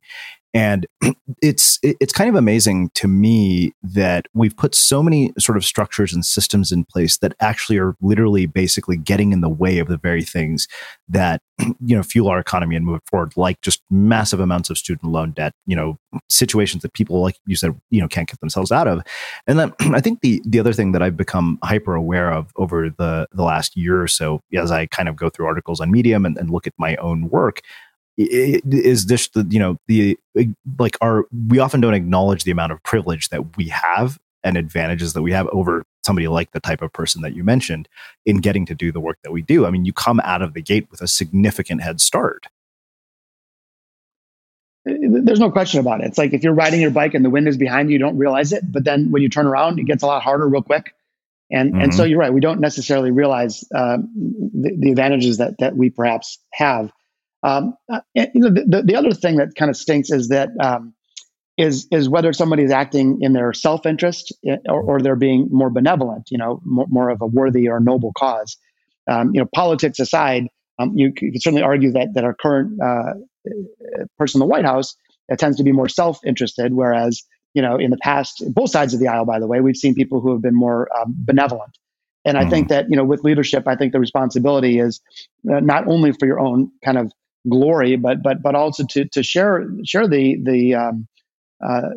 And 0.56 0.88
it's 1.42 1.78
it's 1.84 2.14
kind 2.14 2.30
of 2.30 2.36
amazing 2.36 2.90
to 2.96 3.08
me 3.08 3.74
that 3.84 4.28
we've 4.34 4.56
put 4.56 4.74
so 4.74 5.04
many 5.04 5.34
sort 5.38 5.58
of 5.58 5.66
structures 5.66 6.14
and 6.14 6.26
systems 6.26 6.72
in 6.72 6.86
place 6.86 7.18
that 7.18 7.36
actually 7.42 7.78
are 7.78 7.96
literally 8.02 8.46
basically 8.46 8.96
getting 8.96 9.34
in 9.34 9.42
the 9.42 9.50
way 9.50 9.80
of 9.80 9.90
the 9.90 9.98
very 9.98 10.24
things 10.24 10.68
that 11.10 11.42
you 11.60 11.96
know 11.96 12.02
fuel 12.02 12.30
our 12.30 12.40
economy 12.40 12.78
and 12.78 12.86
move 12.86 12.98
it 12.98 13.10
forward, 13.10 13.34
like 13.36 13.60
just 13.62 13.84
massive 13.92 14.40
amounts 14.40 14.70
of 14.70 14.78
student 14.78 15.12
loan 15.12 15.32
debt, 15.32 15.54
you 15.68 15.76
know, 15.76 16.00
situations 16.30 16.82
that 16.84 16.94
people 16.94 17.22
like 17.22 17.36
you 17.46 17.58
said, 17.58 17.78
you 17.90 18.00
know, 18.00 18.08
can't 18.08 18.30
get 18.30 18.40
themselves 18.40 18.72
out 18.72 18.88
of. 18.88 19.02
And 19.46 19.60
then 19.60 19.74
I 19.94 20.00
think 20.00 20.22
the 20.22 20.42
the 20.46 20.60
other 20.60 20.74
thing 20.74 20.94
that 20.94 21.04
I've 21.04 21.18
become 21.18 21.60
hyper 21.64 21.96
aware 21.96 22.32
of 22.32 22.52
over 22.56 22.90
the 22.90 23.28
the 23.34 23.44
last 23.44 23.76
year 23.76 24.02
or 24.02 24.08
so, 24.08 24.40
as 24.56 24.72
I 24.72 24.86
kind 24.86 25.10
of 25.10 25.18
go 25.18 25.30
through 25.30 25.48
articles 25.48 25.82
on 25.82 25.92
Medium 25.92 26.26
and, 26.26 26.38
and 26.38 26.50
look 26.50 26.66
at 26.66 26.74
my 26.78 26.96
own 26.96 27.30
work, 27.30 27.60
is 28.18 29.08
this 29.08 29.28
the 29.30 29.46
you 29.50 29.60
know 29.60 29.78
the 29.88 30.18
like 30.80 30.98
our 31.02 31.26
we 31.50 31.60
often 31.60 31.82
don't 31.82 31.94
acknowledge 31.94 32.44
the 32.44 32.52
amount 32.52 32.72
of 32.72 32.82
privilege 32.84 33.30
that 33.30 33.58
we 33.58 33.68
have 33.68 34.18
and 34.44 34.58
advantages 34.58 35.14
that 35.14 35.22
we 35.22 35.32
have 35.32 35.48
over 35.48 35.84
somebody 36.06 36.28
like 36.28 36.52
the 36.52 36.60
type 36.60 36.82
of 36.82 36.94
person 36.94 37.22
that 37.24 37.36
you 37.36 37.44
mentioned 37.44 37.90
in 38.26 38.38
getting 38.38 38.66
to 38.66 38.76
do 38.76 38.92
the 38.92 39.00
work 39.00 39.18
that 39.24 39.32
we 39.32 39.42
do 39.42 39.66
i 39.66 39.70
mean 39.70 39.86
you 39.86 39.92
come 39.92 40.22
out 40.22 40.42
of 40.42 40.54
the 40.54 40.62
gate 40.62 40.88
with 40.92 41.02
a 41.02 41.08
significant 41.08 41.82
head 41.82 42.00
start 42.00 42.48
there's 44.86 45.40
no 45.40 45.52
question 45.52 45.80
about 45.80 46.00
it 46.00 46.08
it's 46.08 46.18
like 46.18 46.32
if 46.32 46.44
you're 46.44 46.54
riding 46.54 46.80
your 46.80 46.92
bike 46.92 47.14
and 47.16 47.26
the 47.26 47.30
wind 47.30 47.48
is 47.48 47.58
behind 47.58 47.90
you 47.90 47.94
you 47.94 48.00
don't 48.00 48.18
realize 48.18 48.54
it 48.54 48.64
but 48.72 48.86
then 48.86 49.12
when 49.12 49.22
you 49.22 49.30
turn 49.30 49.46
around 49.46 49.78
it 49.80 49.84
gets 49.84 50.04
a 50.04 50.08
lot 50.08 50.22
harder 50.22 50.48
real 50.48 50.62
quick 50.62 50.94
and 51.52 51.74
mm-hmm. 51.74 51.82
and 51.82 51.94
so 51.94 52.04
mm-hmm. 52.04 52.12
you're 52.12 52.20
right 52.20 52.34
we 52.34 52.40
don't 52.40 52.62
necessarily 52.62 53.12
realize 53.12 53.66
uh, 53.76 53.98
the, 53.98 54.76
the 54.80 54.92
advantages 54.92 55.38
that 55.38 55.58
that 55.58 55.76
we 55.76 55.90
perhaps 55.90 56.38
have 56.54 56.92
um, 57.46 57.76
uh, 57.92 58.00
you 58.16 58.30
know, 58.36 58.50
the, 58.50 58.84
the 58.84 58.96
other 58.96 59.12
thing 59.12 59.38
that 59.38 59.56
kind 59.56 59.70
of 59.70 59.78
stinks 59.78 60.10
is 60.10 60.30
that 60.30 60.50
um, 60.60 60.94
is 61.58 61.88
is 61.92 62.10
whether 62.10 62.34
somebody 62.34 62.64
is 62.64 62.72
acting 62.72 63.20
in 63.22 63.34
their 63.34 63.54
self 63.54 63.86
interest 63.86 64.34
eh, 64.48 64.58
or, 64.68 64.82
or, 64.82 65.02
they're 65.02 65.16
being 65.16 65.48
more 65.52 65.70
benevolent, 65.70 66.30
you 66.32 66.38
know, 66.38 66.60
more, 66.66 66.88
more 66.90 67.10
of 67.10 67.22
a 67.22 67.28
worthy 67.28 67.70
or 67.70 67.80
noble 67.80 68.12
cause. 68.18 68.58
Um, 69.08 69.32
you 69.34 69.40
know, 69.40 69.48
politics 69.54 70.00
aside, 70.00 70.48
um, 70.80 70.94
you, 70.96 71.14
you 71.22 71.32
can 71.32 71.40
certainly 71.40 71.62
argue 71.62 71.92
that 71.92 72.16
that 72.16 72.24
our 72.24 72.34
current 72.34 72.82
uh, 72.82 73.14
person 74.18 74.40
in 74.42 74.48
the 74.48 74.52
White 74.52 74.66
House 74.66 74.96
tends 75.38 75.58
to 75.58 75.64
be 75.64 75.72
more 75.72 75.88
self 75.88 76.20
interested, 76.26 76.74
whereas 76.74 77.24
you 77.54 77.62
know, 77.62 77.78
in 77.78 77.92
the 77.92 77.98
past, 77.98 78.44
both 78.54 78.72
sides 78.72 78.94
of 78.94 79.00
the 79.00 79.08
aisle, 79.08 79.26
by 79.26 79.40
the 79.40 79.48
way, 79.48 79.62
we've 79.62 79.78
seen 79.78 79.96
people 79.96 80.20
who 80.20 80.34
have 80.34 80.42
been 80.42 80.56
more 80.56 80.90
um, 80.98 81.16
benevolent. 81.18 81.78
And 82.26 82.38
I 82.38 82.42
mm-hmm. 82.42 82.50
think 82.50 82.70
that 82.70 82.90
you 82.90 82.98
know, 82.98 83.06
with 83.06 83.24
leadership, 83.24 83.68
I 83.68 83.76
think 83.76 83.94
the 83.94 84.00
responsibility 84.00 84.80
is 84.80 85.00
uh, 85.50 85.60
not 85.60 85.88
only 85.88 86.12
for 86.12 86.26
your 86.26 86.40
own 86.40 86.72
kind 86.84 86.98
of 86.98 87.12
glory, 87.50 87.96
but 87.96 88.22
but 88.24 88.42
but 88.42 88.56
also 88.56 88.86
to 88.92 89.06
to 89.06 89.24
share 89.24 89.68
share 89.84 90.08
the 90.08 90.38
the 90.44 90.76
um, 90.76 91.08
uh, 91.66 91.90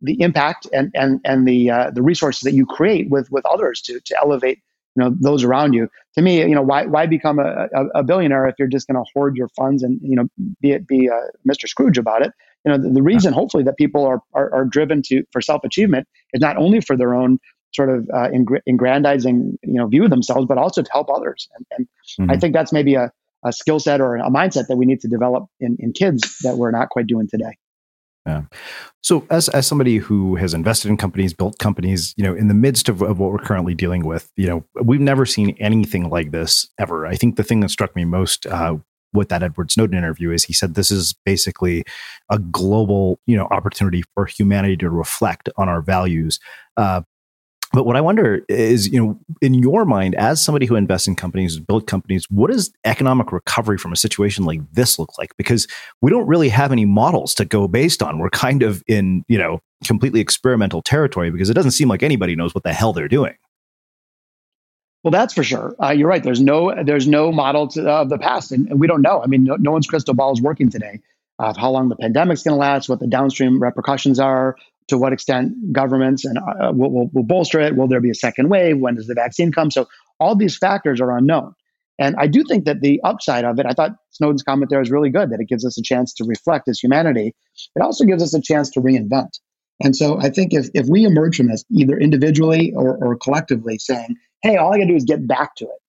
the 0.00 0.20
impact 0.20 0.66
and 0.72 0.90
and 0.94 1.20
and 1.24 1.46
the 1.46 1.70
uh, 1.70 1.90
the 1.90 2.02
resources 2.02 2.42
that 2.42 2.52
you 2.52 2.66
create 2.66 3.08
with 3.10 3.30
with 3.30 3.44
others 3.46 3.80
to 3.82 4.00
to 4.00 4.16
elevate 4.18 4.60
you 4.96 5.04
know 5.04 5.14
those 5.20 5.44
around 5.44 5.74
you. 5.74 5.88
To 6.16 6.22
me, 6.22 6.40
you 6.40 6.54
know, 6.54 6.62
why 6.62 6.86
why 6.86 7.06
become 7.06 7.38
a, 7.38 7.68
a, 7.94 8.02
billionaire 8.02 8.46
if 8.46 8.54
you're 8.58 8.68
just 8.68 8.86
going 8.86 8.96
to 8.96 9.08
hoard 9.14 9.36
your 9.36 9.48
funds 9.48 9.82
and 9.82 10.00
you 10.02 10.16
know 10.16 10.28
be 10.60 10.72
it 10.72 10.86
be 10.86 11.08
uh, 11.10 11.28
Mr. 11.48 11.68
Scrooge 11.68 11.98
about 11.98 12.22
it? 12.22 12.32
You 12.64 12.72
know, 12.72 12.78
the, 12.78 12.88
the 12.90 13.02
reason 13.02 13.32
hopefully 13.32 13.62
that 13.64 13.76
people 13.76 14.04
are, 14.04 14.20
are, 14.34 14.52
are 14.52 14.64
driven 14.64 15.02
to 15.06 15.22
for 15.32 15.40
self 15.40 15.62
achievement 15.64 16.08
is 16.32 16.40
not 16.40 16.56
only 16.56 16.80
for 16.80 16.96
their 16.96 17.14
own 17.14 17.38
sort 17.74 17.90
of 17.90 18.08
uh, 18.12 18.28
ingrandizing 18.68 19.56
you 19.62 19.74
know 19.74 19.86
view 19.86 20.04
of 20.04 20.10
themselves, 20.10 20.46
but 20.46 20.58
also 20.58 20.82
to 20.82 20.90
help 20.92 21.10
others. 21.10 21.48
And, 21.56 21.66
and 21.72 21.88
mm-hmm. 22.20 22.30
I 22.30 22.38
think 22.38 22.54
that's 22.54 22.72
maybe 22.72 22.94
a 22.94 23.12
a 23.44 23.52
skill 23.52 23.78
set 23.78 24.00
or 24.00 24.16
a 24.16 24.30
mindset 24.30 24.66
that 24.68 24.76
we 24.76 24.86
need 24.86 25.00
to 25.00 25.08
develop 25.08 25.46
in, 25.60 25.76
in 25.78 25.92
kids 25.92 26.38
that 26.42 26.56
we're 26.56 26.70
not 26.70 26.88
quite 26.90 27.06
doing 27.06 27.28
today. 27.28 27.56
Yeah. 28.26 28.42
So, 29.02 29.24
as 29.30 29.48
as 29.50 29.68
somebody 29.68 29.98
who 29.98 30.34
has 30.34 30.52
invested 30.52 30.88
in 30.88 30.96
companies, 30.96 31.32
built 31.32 31.58
companies, 31.58 32.12
you 32.16 32.24
know, 32.24 32.34
in 32.34 32.48
the 32.48 32.54
midst 32.54 32.88
of, 32.88 33.00
of 33.00 33.20
what 33.20 33.30
we're 33.30 33.38
currently 33.38 33.72
dealing 33.72 34.04
with, 34.04 34.32
you 34.36 34.48
know, 34.48 34.64
we've 34.82 35.00
never 35.00 35.24
seen 35.24 35.56
anything 35.60 36.10
like 36.10 36.32
this 36.32 36.68
ever. 36.78 37.06
I 37.06 37.14
think 37.14 37.36
the 37.36 37.44
thing 37.44 37.60
that 37.60 37.70
struck 37.70 37.94
me 37.94 38.04
most 38.04 38.44
uh, 38.46 38.78
with 39.12 39.28
that 39.28 39.44
Edward 39.44 39.70
Snowden 39.70 39.96
interview 39.96 40.32
is 40.32 40.44
he 40.44 40.52
said 40.52 40.74
this 40.74 40.90
is 40.90 41.14
basically 41.24 41.84
a 42.28 42.38
global, 42.38 43.20
you 43.26 43.36
know, 43.36 43.46
opportunity 43.50 44.02
for 44.14 44.26
humanity 44.26 44.76
to 44.78 44.90
reflect 44.90 45.48
on 45.56 45.68
our 45.68 45.80
values, 45.80 46.40
uh, 46.76 47.02
but 47.72 47.84
what 47.84 47.96
I 47.96 48.00
wonder 48.00 48.42
is, 48.48 48.88
you 48.88 49.02
know, 49.02 49.18
in 49.40 49.54
your 49.54 49.84
mind, 49.84 50.14
as 50.14 50.42
somebody 50.42 50.66
who 50.66 50.76
invests 50.76 51.08
in 51.08 51.16
companies, 51.16 51.58
build 51.58 51.86
companies, 51.86 52.26
what 52.30 52.50
does 52.50 52.72
economic 52.84 53.32
recovery 53.32 53.78
from 53.78 53.92
a 53.92 53.96
situation 53.96 54.44
like 54.44 54.60
this 54.72 54.98
look 54.98 55.18
like? 55.18 55.36
Because 55.36 55.66
we 56.00 56.10
don't 56.10 56.26
really 56.26 56.48
have 56.48 56.72
any 56.72 56.84
models 56.84 57.34
to 57.34 57.44
go 57.44 57.66
based 57.68 58.02
on. 58.02 58.18
We're 58.18 58.30
kind 58.30 58.62
of 58.62 58.82
in, 58.86 59.24
you 59.28 59.38
know, 59.38 59.60
completely 59.84 60.20
experimental 60.20 60.82
territory 60.82 61.30
because 61.30 61.50
it 61.50 61.54
doesn't 61.54 61.72
seem 61.72 61.88
like 61.88 62.02
anybody 62.02 62.36
knows 62.36 62.54
what 62.54 62.64
the 62.64 62.72
hell 62.72 62.92
they're 62.92 63.08
doing. 63.08 63.34
Well, 65.02 65.12
that's 65.12 65.34
for 65.34 65.44
sure. 65.44 65.74
Uh, 65.80 65.90
you're 65.90 66.08
right. 66.08 66.22
There's 66.22 66.40
no 66.40 66.82
there's 66.82 67.06
no 67.06 67.30
model 67.30 67.68
to, 67.68 67.88
uh, 67.88 68.02
of 68.02 68.08
the 68.08 68.18
past, 68.18 68.50
and, 68.50 68.68
and, 68.68 68.80
we 68.80 68.88
don't 68.88 69.02
know. 69.02 69.22
I 69.22 69.26
mean, 69.26 69.44
no, 69.44 69.54
no 69.54 69.70
one's 69.70 69.86
crystal 69.86 70.14
ball 70.14 70.32
is 70.32 70.42
working 70.42 70.68
today. 70.68 71.00
Uh, 71.38 71.54
how 71.56 71.70
long 71.70 71.88
the 71.88 71.96
pandemic's 71.96 72.42
going 72.42 72.54
to 72.54 72.58
last, 72.58 72.88
what 72.88 72.98
the 72.98 73.06
downstream 73.06 73.62
repercussions 73.62 74.18
are, 74.18 74.56
to 74.88 74.98
what 74.98 75.12
extent 75.12 75.72
governments 75.72 76.24
and 76.24 76.38
uh, 76.38 76.72
will, 76.72 76.90
will, 76.90 77.10
will 77.12 77.24
bolster 77.24 77.60
it. 77.60 77.76
Will 77.76 77.88
there 77.88 78.00
be 78.00 78.10
a 78.10 78.14
second 78.14 78.48
wave? 78.48 78.78
When 78.78 78.94
does 78.94 79.06
the 79.06 79.14
vaccine 79.14 79.52
come? 79.52 79.70
So 79.70 79.88
all 80.20 80.36
these 80.36 80.56
factors 80.56 81.00
are 81.00 81.16
unknown. 81.16 81.54
And 81.98 82.14
I 82.18 82.26
do 82.26 82.44
think 82.44 82.66
that 82.66 82.80
the 82.80 83.00
upside 83.04 83.44
of 83.44 83.58
it, 83.58 83.66
I 83.66 83.72
thought 83.72 83.96
Snowden's 84.10 84.42
comment 84.42 84.70
there 84.70 84.82
is 84.82 84.90
really 84.90 85.10
good, 85.10 85.30
that 85.30 85.40
it 85.40 85.48
gives 85.48 85.64
us 85.64 85.78
a 85.78 85.82
chance 85.82 86.12
to 86.14 86.24
reflect 86.24 86.68
as 86.68 86.78
humanity. 86.78 87.34
It 87.74 87.82
also 87.82 88.04
gives 88.04 88.22
us 88.22 88.34
a 88.34 88.40
chance 88.40 88.70
to 88.72 88.80
reinvent. 88.80 89.38
And 89.82 89.96
so 89.96 90.18
I 90.18 90.30
think 90.30 90.52
if, 90.52 90.68
if 90.74 90.86
we 90.88 91.04
emerge 91.04 91.36
from 91.36 91.48
this, 91.48 91.64
either 91.70 91.98
individually 91.98 92.72
or, 92.74 92.96
or 92.96 93.16
collectively, 93.16 93.78
saying, 93.78 94.16
hey, 94.42 94.56
all 94.56 94.72
I 94.72 94.78
gotta 94.78 94.88
do 94.88 94.94
is 94.94 95.04
get 95.04 95.26
back 95.26 95.54
to 95.56 95.64
it, 95.64 95.80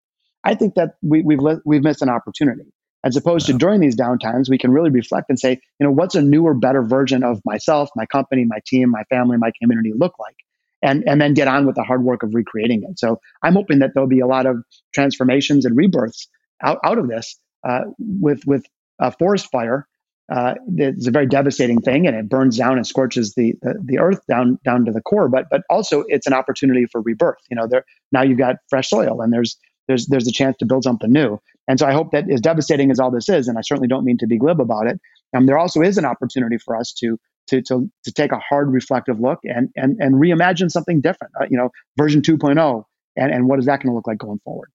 I 0.45 0.55
think 0.55 0.75
that 0.77 0.95
we, 1.03 1.23
we've, 1.23 1.41
we've 1.65 1.83
missed 1.83 2.03
an 2.03 2.09
opportunity 2.09 2.73
as 3.07 3.17
opposed 3.17 3.47
to 3.47 3.53
during 3.53 3.81
these 3.81 3.97
downtimes 3.97 4.51
we 4.51 4.59
can 4.59 4.73
really 4.73 4.91
reflect 4.91 5.31
and 5.31 5.39
say 5.39 5.53
you 5.79 5.87
know 5.87 5.93
what's 5.93 6.15
a 6.15 6.23
newer 6.23 6.55
better 6.55 6.83
version 6.83 7.23
of 7.23 7.41
myself 7.45 7.89
my 7.95 8.07
company 8.07 8.45
my 8.45 8.59
team 8.67 8.91
my 8.91 9.05
family 9.05 9.37
my 9.37 9.53
community 9.61 9.93
look 9.97 10.19
like? 10.19 10.37
And 10.83 11.05
and 11.09 11.21
then 11.21 11.33
get 11.33 11.49
on 11.49 11.67
with 11.67 11.77
the 11.77 11.83
hard 11.83 12.03
work 12.05 12.23
of 12.23 12.35
recreating 12.35 12.83
it. 12.89 12.99
So 12.99 13.21
i'm 13.43 13.55
hoping 13.55 13.79
that 13.79 13.93
there'll 13.95 14.09
be 14.09 14.21
a 14.21 14.27
lot 14.27 14.47
of 14.47 14.63
transformations 14.95 15.65
and 15.65 15.77
rebirths 15.77 16.29
out, 16.63 16.79
out 16.85 16.99
of 16.99 17.09
this 17.09 17.39
uh, 17.67 17.83
with 17.99 18.43
with 18.47 18.65
a 18.99 19.11
forest 19.11 19.49
fire 19.51 19.87
uh, 20.29 20.55
it's 20.77 21.07
a 21.07 21.11
very 21.11 21.27
devastating 21.27 21.81
thing 21.81 22.07
and 22.07 22.17
it 22.17 22.29
burns 22.29 22.59
down 22.59 22.77
and 22.77 22.87
scorches 22.87 23.35
the, 23.35 23.55
the, 23.63 23.75
the 23.85 23.99
earth 23.99 24.21
down 24.29 24.59
down 24.65 24.85
to 24.85 24.91
the 24.91 25.01
core. 25.01 25.29
But 25.29 25.47
but 25.51 25.63
also 25.71 26.05
it's 26.09 26.27
an 26.27 26.33
opportunity 26.33 26.87
for 26.91 27.01
rebirth. 27.01 27.39
You 27.49 27.57
know 27.57 27.69
there 27.69 27.85
now 28.11 28.23
you've 28.23 28.39
got 28.39 28.57
fresh 28.69 28.89
soil 28.89 29.21
and 29.21 29.33
there's 29.33 29.57
there's 29.89 30.07
there's 30.07 30.27
a 30.27 30.33
chance 30.33 30.57
to 30.59 30.67
build 30.67 30.85
something 30.85 31.13
new. 31.13 31.39
And 31.69 31.79
so 31.79 31.87
I 31.87 31.93
hope 31.93 32.13
that 32.13 32.31
as 32.31 32.41
devastating 32.41 32.91
as 32.91 33.01
all 33.01 33.11
this 33.11 33.29
is, 33.29 33.49
and 33.49 33.59
I 33.59 33.61
certainly 33.63 33.89
don't 33.89 34.05
mean 34.05 34.19
to 34.19 34.27
be 34.27 34.39
glib 34.39 34.61
about 34.61 34.87
it, 34.87 35.01
um, 35.37 35.47
there 35.47 35.59
also 35.59 35.83
is 35.83 35.99
an 35.99 36.05
opportunity 36.05 36.59
for 36.59 36.77
us 36.77 36.93
to 36.99 37.19
to 37.49 37.63
to 37.63 37.91
to 38.05 38.13
take 38.13 38.33
a 38.33 38.39
hard 38.39 38.73
reflective 38.73 39.21
look 39.21 39.41
and 39.45 39.71
and 39.77 39.97
and 40.01 40.15
reimagine 40.17 40.71
something 40.71 41.01
different. 41.01 41.33
Uh, 41.41 41.47
you 41.51 41.57
know, 41.57 41.71
version 41.97 42.23
2.0, 42.23 42.85
and 43.17 43.33
and 43.33 43.49
what 43.49 43.59
is 43.59 43.67
that 43.67 43.83
going 43.83 43.91
to 43.91 43.95
look 43.95 44.07
like 44.07 44.19
going 44.19 44.41
forward? 44.45 44.71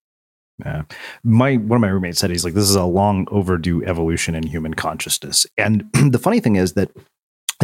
Yeah. 0.64 0.82
My 1.24 1.56
one 1.56 1.76
of 1.76 1.80
my 1.80 1.88
roommates 1.88 2.18
said 2.18 2.30
he's 2.30 2.44
like, 2.44 2.54
this 2.54 2.68
is 2.68 2.74
a 2.74 2.84
long 2.84 3.26
overdue 3.30 3.84
evolution 3.84 4.34
in 4.34 4.46
human 4.46 4.74
consciousness. 4.74 5.46
And 5.56 5.84
the 6.12 6.18
funny 6.18 6.40
thing 6.40 6.56
is 6.56 6.74
that 6.74 6.90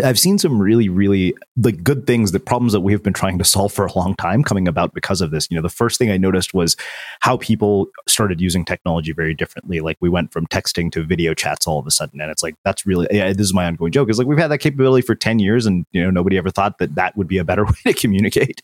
I've 0.04 0.18
seen 0.18 0.38
some 0.38 0.60
really, 0.60 0.88
really 0.88 1.34
like 1.56 1.82
good 1.82 2.06
things, 2.06 2.32
the 2.32 2.40
problems 2.40 2.72
that 2.72 2.80
we 2.80 2.92
have 2.92 3.02
been 3.02 3.12
trying 3.12 3.38
to 3.38 3.44
solve 3.44 3.72
for 3.72 3.86
a 3.86 3.92
long 3.92 4.14
time 4.16 4.42
coming 4.42 4.68
about 4.68 4.92
because 4.92 5.20
of 5.20 5.30
this. 5.30 5.48
You 5.50 5.56
know, 5.56 5.62
the 5.62 5.68
first 5.70 5.98
thing 5.98 6.10
I 6.10 6.18
noticed 6.18 6.52
was 6.52 6.76
how 7.20 7.38
people 7.38 7.88
started 8.06 8.40
using 8.40 8.64
technology 8.64 9.12
very 9.12 9.32
differently. 9.32 9.80
Like 9.80 9.96
we 10.00 10.08
went 10.08 10.32
from 10.32 10.46
texting 10.48 10.92
to 10.92 11.02
video 11.02 11.32
chats 11.32 11.66
all 11.66 11.78
of 11.78 11.86
a 11.86 11.90
sudden. 11.90 12.20
And 12.20 12.30
it's 12.30 12.42
like, 12.42 12.56
that's 12.64 12.84
really, 12.84 13.06
yeah, 13.10 13.32
this 13.32 13.46
is 13.46 13.54
my 13.54 13.64
ongoing 13.64 13.92
joke 13.92 14.10
is 14.10 14.18
like, 14.18 14.26
we've 14.26 14.38
had 14.38 14.50
that 14.50 14.58
capability 14.58 15.04
for 15.06 15.14
10 15.14 15.38
years 15.38 15.64
and, 15.64 15.86
you 15.92 16.02
know, 16.02 16.10
nobody 16.10 16.36
ever 16.36 16.50
thought 16.50 16.78
that 16.78 16.94
that 16.96 17.16
would 17.16 17.28
be 17.28 17.38
a 17.38 17.44
better 17.44 17.64
way 17.66 17.72
to 17.86 17.94
communicate. 17.94 18.60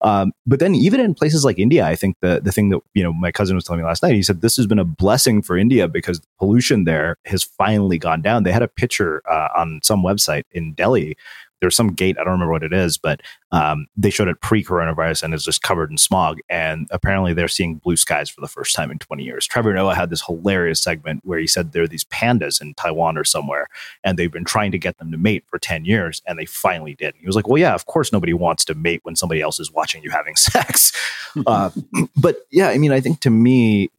Um, 0.00 0.32
but 0.46 0.58
then 0.58 0.74
even 0.74 1.00
in 1.00 1.14
places 1.14 1.44
like 1.44 1.58
India, 1.58 1.84
I 1.86 1.94
think 1.94 2.16
the, 2.20 2.40
the 2.42 2.50
thing 2.50 2.70
that, 2.70 2.80
you 2.94 3.04
know, 3.04 3.12
my 3.12 3.30
cousin 3.30 3.54
was 3.54 3.64
telling 3.64 3.80
me 3.80 3.86
last 3.86 4.02
night, 4.02 4.14
he 4.14 4.22
said, 4.22 4.40
this 4.40 4.56
has 4.56 4.66
been 4.66 4.80
a 4.80 4.84
blessing 4.84 5.42
for 5.42 5.56
India 5.56 5.86
because 5.86 6.20
pollution 6.42 6.82
there 6.82 7.18
has 7.24 7.44
finally 7.44 7.98
gone 7.98 8.20
down. 8.20 8.42
They 8.42 8.50
had 8.50 8.62
a 8.62 8.68
picture 8.68 9.22
uh, 9.30 9.46
on 9.56 9.78
some 9.84 10.02
website 10.02 10.42
in 10.50 10.74
Delhi. 10.74 11.16
There's 11.60 11.76
some 11.76 11.92
gate, 11.92 12.16
I 12.18 12.24
don't 12.24 12.32
remember 12.32 12.50
what 12.50 12.64
it 12.64 12.72
is, 12.72 12.98
but 12.98 13.20
um, 13.52 13.86
they 13.96 14.10
showed 14.10 14.26
it 14.26 14.40
pre 14.40 14.64
coronavirus 14.64 15.22
and 15.22 15.34
it's 15.34 15.44
just 15.44 15.62
covered 15.62 15.92
in 15.92 15.98
smog. 15.98 16.40
And 16.50 16.88
apparently 16.90 17.32
they're 17.32 17.46
seeing 17.46 17.76
blue 17.76 17.94
skies 17.94 18.28
for 18.28 18.40
the 18.40 18.48
first 18.48 18.74
time 18.74 18.90
in 18.90 18.98
20 18.98 19.22
years. 19.22 19.46
Trevor 19.46 19.72
Noah 19.72 19.94
had 19.94 20.10
this 20.10 20.26
hilarious 20.26 20.82
segment 20.82 21.20
where 21.22 21.38
he 21.38 21.46
said 21.46 21.70
there 21.70 21.84
are 21.84 21.86
these 21.86 22.06
pandas 22.06 22.60
in 22.60 22.74
Taiwan 22.74 23.16
or 23.16 23.22
somewhere, 23.22 23.68
and 24.02 24.18
they've 24.18 24.32
been 24.32 24.44
trying 24.44 24.72
to 24.72 24.78
get 24.78 24.98
them 24.98 25.12
to 25.12 25.18
mate 25.18 25.44
for 25.46 25.60
10 25.60 25.84
years, 25.84 26.22
and 26.26 26.40
they 26.40 26.44
finally 26.44 26.96
did. 26.96 27.14
he 27.20 27.24
was 27.24 27.36
like, 27.36 27.46
Well, 27.46 27.58
yeah, 27.58 27.74
of 27.74 27.86
course 27.86 28.12
nobody 28.12 28.32
wants 28.32 28.64
to 28.64 28.74
mate 28.74 29.02
when 29.04 29.14
somebody 29.14 29.40
else 29.40 29.60
is 29.60 29.70
watching 29.70 30.02
you 30.02 30.10
having 30.10 30.34
sex. 30.36 30.90
uh, 31.46 31.70
but 32.16 32.38
yeah, 32.50 32.70
I 32.70 32.78
mean, 32.78 32.90
I 32.90 33.00
think 33.00 33.20
to 33.20 33.30
me, 33.30 33.90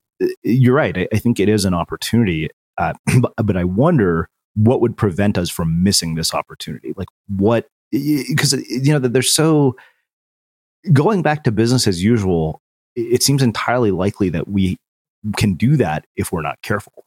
you're 0.44 0.76
right. 0.76 0.98
I, 0.98 1.08
I 1.14 1.18
think 1.18 1.40
it 1.40 1.50
is 1.50 1.66
an 1.66 1.74
opportunity. 1.74 2.50
Uh, 2.78 2.94
but, 3.20 3.34
but 3.44 3.58
I 3.58 3.64
wonder 3.64 4.30
what 4.56 4.82
would 4.82 4.98
prevent 4.98 5.38
us 5.38 5.50
from 5.50 5.84
missing 5.84 6.16
this 6.16 6.34
opportunity? 6.34 6.94
Like 6.96 7.08
what, 7.28 7.68
because, 7.92 8.54
you 8.54 8.92
know, 8.92 9.00
that 9.00 9.14
they're 9.14 9.22
so 9.22 9.76
going 10.92 11.22
back 11.22 11.44
to 11.44 11.52
business 11.52 11.88
as 11.88 12.04
usual. 12.04 12.62
It 12.96 13.24
seems 13.24 13.42
entirely 13.42 13.92
likely 13.92 14.30
that 14.30 14.48
we 14.48 14.78
can 15.38 15.54
do 15.54 15.78
that 15.78 16.06
if 16.16 16.32
we're 16.32 16.42
not 16.42 16.62
careful. 16.62 17.06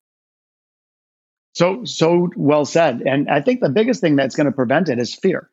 So, 1.55 1.85
so 1.85 2.31
well 2.37 2.65
said. 2.65 3.03
And 3.03 3.31
I 3.31 3.41
think 3.41 3.61
the 3.61 3.69
biggest 3.69 4.01
thing 4.01 4.17
that's 4.17 4.37
going 4.37 4.47
to 4.47 4.53
prevent 4.53 4.89
it 4.89 4.99
is 4.99 5.15
fear. 5.15 5.51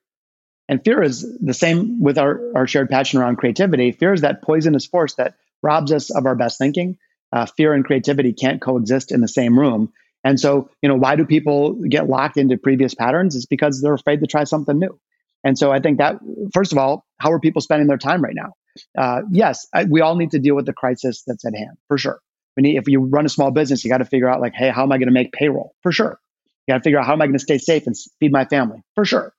And 0.70 0.84
fear 0.84 1.04
is 1.04 1.26
the 1.40 1.54
same 1.54 2.02
with 2.02 2.18
our, 2.18 2.42
our 2.56 2.68
shared 2.68 2.90
passion 2.90 3.20
around 3.20 3.38
creativity. 3.38 3.92
Fear 3.92 4.14
is 4.14 4.22
that 4.22 4.42
poisonous 4.42 4.86
force 4.86 5.16
that 5.16 5.36
robs 5.62 5.92
us 5.92 6.10
of 6.10 6.26
our 6.26 6.36
best 6.36 6.58
thinking. 6.58 6.98
Uh, 7.34 7.48
fear 7.58 7.74
and 7.74 7.84
creativity 7.84 8.32
can't 8.32 8.62
coexist 8.62 9.12
in 9.12 9.20
the 9.20 9.28
same 9.28 9.58
room. 9.58 9.92
And 10.24 10.40
so, 10.40 10.70
you 10.84 10.88
know, 10.88 10.96
why 10.96 11.16
do 11.16 11.26
people 11.26 11.74
get 11.74 12.08
locked 12.08 12.38
into 12.38 12.58
previous 12.58 12.94
patterns? 12.94 13.36
It's 13.36 13.48
because 13.48 13.82
they're 13.82 13.96
afraid 13.96 14.20
to 14.20 14.28
try 14.28 14.44
something 14.44 14.78
new. 14.78 15.00
And 15.44 15.58
so 15.58 15.72
I 15.72 15.80
think 15.80 15.98
that, 15.98 16.20
first 16.54 16.72
of 16.72 16.78
all, 16.78 17.06
how 17.18 17.32
are 17.32 17.40
people 17.40 17.62
spending 17.62 17.88
their 17.88 17.98
time 17.98 18.24
right 18.24 18.36
now? 18.36 18.54
Uh, 18.98 19.24
yes, 19.32 19.68
I, 19.74 19.86
we 19.86 20.02
all 20.02 20.16
need 20.16 20.32
to 20.32 20.40
deal 20.40 20.56
with 20.56 20.68
the 20.68 20.74
crisis 20.74 21.24
that's 21.26 21.44
at 21.44 21.56
hand, 21.56 21.78
for 21.88 21.98
sure. 21.98 22.20
We 22.56 22.64
need, 22.64 22.78
if 22.78 22.88
you 22.88 23.02
run 23.02 23.26
a 23.26 23.30
small 23.30 23.52
business, 23.52 23.84
you 23.84 23.90
got 23.90 23.98
to 23.98 24.06
figure 24.06 24.30
out, 24.30 24.40
like, 24.40 24.54
hey, 24.54 24.70
how 24.70 24.84
am 24.84 24.92
I 24.92 24.98
going 25.00 25.08
to 25.08 25.14
make 25.14 25.32
payroll? 25.34 25.74
For 25.82 25.92
sure. 25.92 26.20
You 26.68 26.74
got 26.74 26.78
to 26.78 26.84
figure 26.84 27.00
out 27.00 27.06
how 27.08 27.14
am 27.14 27.22
I 27.22 27.26
going 27.26 27.38
to 27.38 27.44
stay 27.44 27.58
safe 27.58 27.88
and 27.88 27.96
feed 28.20 28.32
my 28.32 28.46
family? 28.46 28.84
For 28.96 29.06
sure. 29.06 29.34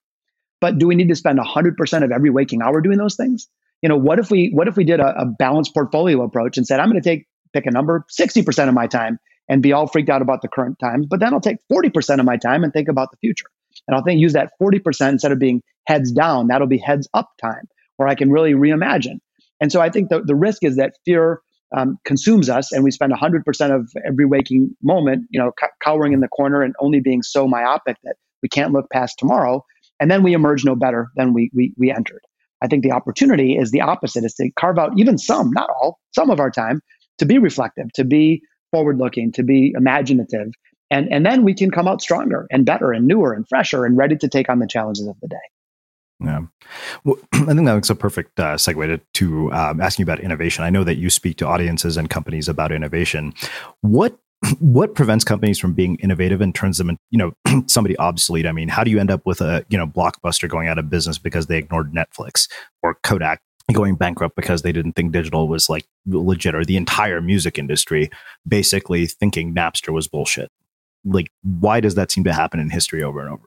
But 0.61 0.78
do 0.78 0.86
we 0.86 0.95
need 0.95 1.09
to 1.09 1.16
spend 1.16 1.38
100% 1.38 2.05
of 2.05 2.11
every 2.11 2.30
waking 2.30 2.61
hour 2.61 2.80
doing 2.80 2.99
those 2.99 3.16
things? 3.16 3.47
You 3.82 3.88
know, 3.88 3.97
what 3.97 4.18
if 4.18 4.30
we 4.30 4.51
what 4.51 4.66
if 4.66 4.76
we 4.76 4.84
did 4.84 5.01
a, 5.01 5.22
a 5.22 5.26
balanced 5.26 5.74
portfolio 5.74 6.22
approach 6.22 6.57
and 6.57 6.66
said, 6.66 6.80
I'm 6.80 6.90
going 6.90 7.03
to 7.03 7.09
take 7.09 7.26
pick 7.55 7.66
a 7.66 7.70
number, 7.70 8.05
60% 8.11 8.68
of 8.68 8.74
my 8.74 8.86
time 8.86 9.18
and 9.48 9.62
be 9.62 9.72
all 9.72 9.86
freaked 9.86 10.11
out 10.11 10.22
about 10.22 10.42
the 10.42 10.48
current 10.48 10.78
times. 10.78 11.07
But 11.09 11.20
then 11.20 11.32
I'll 11.32 11.40
take 11.40 11.59
40% 11.72 12.18
of 12.18 12.24
my 12.24 12.36
time 12.36 12.64
and 12.64 12.72
think 12.72 12.88
about 12.88 13.11
the 13.11 13.16
future. 13.18 13.46
And 13.86 13.96
I'll 13.96 14.02
think 14.02 14.20
use 14.20 14.32
that 14.32 14.50
40% 14.61 15.09
instead 15.11 15.32
of 15.32 15.38
being 15.38 15.62
heads 15.86 16.12
down, 16.12 16.48
that'll 16.48 16.66
be 16.66 16.78
heads 16.78 17.09
up 17.14 17.30
time 17.40 17.68
where 17.96 18.09
I 18.09 18.14
can 18.14 18.30
really 18.30 18.52
reimagine. 18.52 19.18
And 19.61 19.70
so 19.70 19.80
I 19.80 19.90
think 19.90 20.09
the, 20.09 20.22
the 20.22 20.34
risk 20.34 20.64
is 20.64 20.76
that 20.76 20.94
fear 21.05 21.40
um, 21.76 21.98
consumes 22.05 22.48
us 22.48 22.72
and 22.72 22.84
we 22.84 22.90
spend 22.90 23.12
100% 23.12 23.74
of 23.74 23.90
every 24.07 24.26
waking 24.26 24.74
moment, 24.82 25.26
you 25.30 25.40
know, 25.40 25.52
cowering 25.82 26.12
in 26.12 26.20
the 26.20 26.28
corner 26.28 26.62
and 26.62 26.74
only 26.80 27.00
being 27.00 27.22
so 27.22 27.46
myopic 27.46 27.96
that 28.05 28.16
we 28.42 28.48
can't 28.48 28.72
look 28.72 28.90
past 28.90 29.16
tomorrow. 29.18 29.64
And 30.00 30.11
then 30.11 30.22
we 30.22 30.34
emerge 30.34 30.64
no 30.64 30.74
better 30.74 31.09
than 31.16 31.32
we, 31.32 31.50
we, 31.55 31.72
we 31.76 31.90
entered. 31.90 32.20
I 32.62 32.66
think 32.66 32.82
the 32.82 32.92
opportunity 32.92 33.57
is 33.57 33.70
the 33.70 33.82
opposite, 33.82 34.24
is 34.24 34.34
to 34.34 34.50
carve 34.59 34.78
out 34.78 34.92
even 34.96 35.18
some, 35.18 35.50
not 35.50 35.68
all, 35.70 35.98
some 36.14 36.30
of 36.30 36.40
our 36.40 36.50
time 36.50 36.80
to 37.18 37.26
be 37.26 37.38
reflective, 37.38 37.92
to 37.94 38.04
be 38.04 38.42
forward 38.72 38.98
looking, 38.98 39.32
to 39.32 39.42
be 39.42 39.72
imaginative. 39.76 40.52
And, 40.90 41.12
and 41.12 41.24
then 41.24 41.44
we 41.44 41.54
can 41.54 41.70
come 41.70 41.88
out 41.88 42.02
stronger 42.02 42.46
and 42.50 42.66
better 42.66 42.92
and 42.92 43.06
newer 43.06 43.32
and 43.32 43.48
fresher 43.48 43.84
and 43.84 43.96
ready 43.96 44.16
to 44.16 44.28
take 44.28 44.48
on 44.48 44.58
the 44.58 44.66
challenges 44.66 45.06
of 45.06 45.16
the 45.20 45.28
day. 45.28 45.36
Yeah. 46.20 46.42
Well, 47.04 47.16
I 47.32 47.38
think 47.46 47.66
that 47.66 47.74
makes 47.74 47.90
a 47.90 47.94
perfect 47.94 48.38
uh, 48.38 48.54
segue 48.54 48.86
to, 48.86 49.00
to 49.14 49.52
um, 49.52 49.80
asking 49.80 50.04
about 50.04 50.20
innovation. 50.20 50.64
I 50.64 50.70
know 50.70 50.84
that 50.84 50.96
you 50.96 51.10
speak 51.10 51.36
to 51.38 51.46
audiences 51.46 51.96
and 51.96 52.08
companies 52.08 52.48
about 52.48 52.72
innovation. 52.72 53.34
What 53.80 54.18
what 54.58 54.94
prevents 54.94 55.24
companies 55.24 55.58
from 55.58 55.72
being 55.72 55.96
innovative 55.96 56.40
and 56.40 56.54
turns 56.54 56.78
them, 56.78 56.90
in, 56.90 56.98
you 57.10 57.18
know, 57.18 57.62
somebody 57.66 57.96
obsolete? 57.98 58.46
I 58.46 58.52
mean, 58.52 58.68
how 58.68 58.84
do 58.84 58.90
you 58.90 58.98
end 58.98 59.10
up 59.10 59.24
with 59.24 59.40
a 59.40 59.64
you 59.68 59.78
know 59.78 59.86
blockbuster 59.86 60.48
going 60.48 60.68
out 60.68 60.78
of 60.78 60.90
business 60.90 61.18
because 61.18 61.46
they 61.46 61.58
ignored 61.58 61.92
Netflix 61.92 62.48
or 62.82 62.94
Kodak 63.02 63.40
going 63.72 63.96
bankrupt 63.96 64.36
because 64.36 64.62
they 64.62 64.72
didn't 64.72 64.92
think 64.92 65.12
digital 65.12 65.48
was 65.48 65.68
like 65.68 65.86
legit 66.06 66.54
or 66.54 66.64
the 66.64 66.76
entire 66.76 67.20
music 67.20 67.58
industry 67.58 68.10
basically 68.46 69.06
thinking 69.06 69.54
Napster 69.54 69.92
was 69.92 70.06
bullshit. 70.06 70.50
Like, 71.04 71.30
why 71.42 71.80
does 71.80 71.94
that 71.94 72.10
seem 72.10 72.24
to 72.24 72.32
happen 72.32 72.60
in 72.60 72.70
history 72.70 73.02
over 73.02 73.20
and 73.20 73.30
over? 73.30 73.44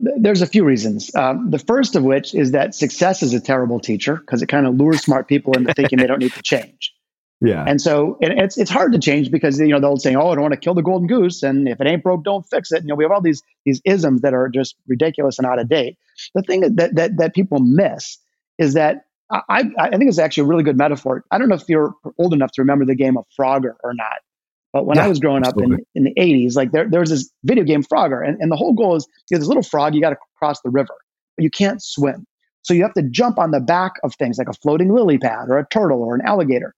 There's 0.00 0.42
a 0.42 0.46
few 0.46 0.64
reasons. 0.64 1.14
Um, 1.14 1.50
the 1.50 1.58
first 1.58 1.96
of 1.96 2.04
which 2.04 2.34
is 2.34 2.52
that 2.52 2.74
success 2.74 3.22
is 3.22 3.34
a 3.34 3.40
terrible 3.40 3.80
teacher 3.80 4.16
because 4.16 4.42
it 4.42 4.46
kind 4.46 4.66
of 4.66 4.76
lures 4.76 5.02
smart 5.02 5.28
people 5.28 5.54
into 5.54 5.74
thinking 5.74 5.98
they 5.98 6.06
don't 6.06 6.20
need 6.20 6.32
to 6.34 6.42
change. 6.42 6.94
Yeah. 7.40 7.64
And 7.66 7.80
so 7.80 8.18
and 8.20 8.38
it's 8.38 8.58
it's 8.58 8.70
hard 8.70 8.92
to 8.92 8.98
change 8.98 9.30
because 9.30 9.60
you 9.60 9.68
know 9.68 9.78
the 9.78 9.86
old 9.86 10.02
saying, 10.02 10.16
"Oh, 10.16 10.30
I 10.30 10.34
don't 10.34 10.42
want 10.42 10.54
to 10.54 10.60
kill 10.60 10.74
the 10.74 10.82
golden 10.82 11.06
goose," 11.06 11.44
and 11.44 11.68
if 11.68 11.80
it 11.80 11.86
ain't 11.86 12.02
broke, 12.02 12.24
don't 12.24 12.44
fix 12.48 12.72
it. 12.72 12.82
You 12.82 12.88
know, 12.88 12.94
we 12.96 13.04
have 13.04 13.12
all 13.12 13.20
these 13.20 13.42
these 13.64 13.80
isms 13.84 14.22
that 14.22 14.34
are 14.34 14.48
just 14.48 14.74
ridiculous 14.88 15.38
and 15.38 15.46
out 15.46 15.60
of 15.60 15.68
date. 15.68 15.98
The 16.34 16.42
thing 16.42 16.60
that 16.62 16.96
that 16.96 17.16
that 17.16 17.34
people 17.34 17.60
miss 17.60 18.18
is 18.58 18.74
that 18.74 19.04
I, 19.30 19.64
I 19.78 19.90
think 19.90 20.08
it's 20.08 20.18
actually 20.18 20.44
a 20.44 20.46
really 20.46 20.62
good 20.62 20.78
metaphor. 20.78 21.22
I 21.30 21.38
don't 21.38 21.48
know 21.48 21.54
if 21.54 21.68
you're 21.68 21.94
old 22.18 22.32
enough 22.32 22.52
to 22.52 22.62
remember 22.62 22.86
the 22.86 22.94
game 22.94 23.16
of 23.18 23.26
Frogger 23.38 23.74
or 23.84 23.92
not, 23.92 24.20
but 24.72 24.86
when 24.86 24.96
yeah, 24.96 25.04
I 25.04 25.08
was 25.08 25.18
growing 25.18 25.44
absolutely. 25.44 25.74
up 25.74 25.80
in, 25.94 26.06
in 26.06 26.14
the 26.14 26.20
80s, 26.20 26.56
like 26.56 26.72
there, 26.72 26.88
there 26.88 27.00
was 27.00 27.10
this 27.10 27.30
video 27.44 27.64
game 27.64 27.82
Frogger, 27.82 28.26
and, 28.26 28.40
and 28.40 28.50
the 28.50 28.56
whole 28.56 28.72
goal 28.72 28.96
is 28.96 29.06
you 29.30 29.34
have 29.34 29.40
this 29.40 29.48
little 29.48 29.62
frog, 29.62 29.94
you 29.94 30.00
got 30.00 30.10
to 30.10 30.16
cross 30.38 30.60
the 30.62 30.70
river, 30.70 30.94
but 31.36 31.42
you 31.42 31.50
can't 31.50 31.82
swim. 31.82 32.26
So 32.62 32.74
you 32.74 32.82
have 32.82 32.94
to 32.94 33.02
jump 33.02 33.38
on 33.38 33.50
the 33.50 33.60
back 33.60 33.92
of 34.02 34.14
things 34.14 34.38
like 34.38 34.48
a 34.48 34.52
floating 34.52 34.92
lily 34.92 35.18
pad 35.18 35.48
or 35.48 35.58
a 35.58 35.66
turtle 35.68 36.02
or 36.02 36.14
an 36.14 36.22
alligator. 36.24 36.74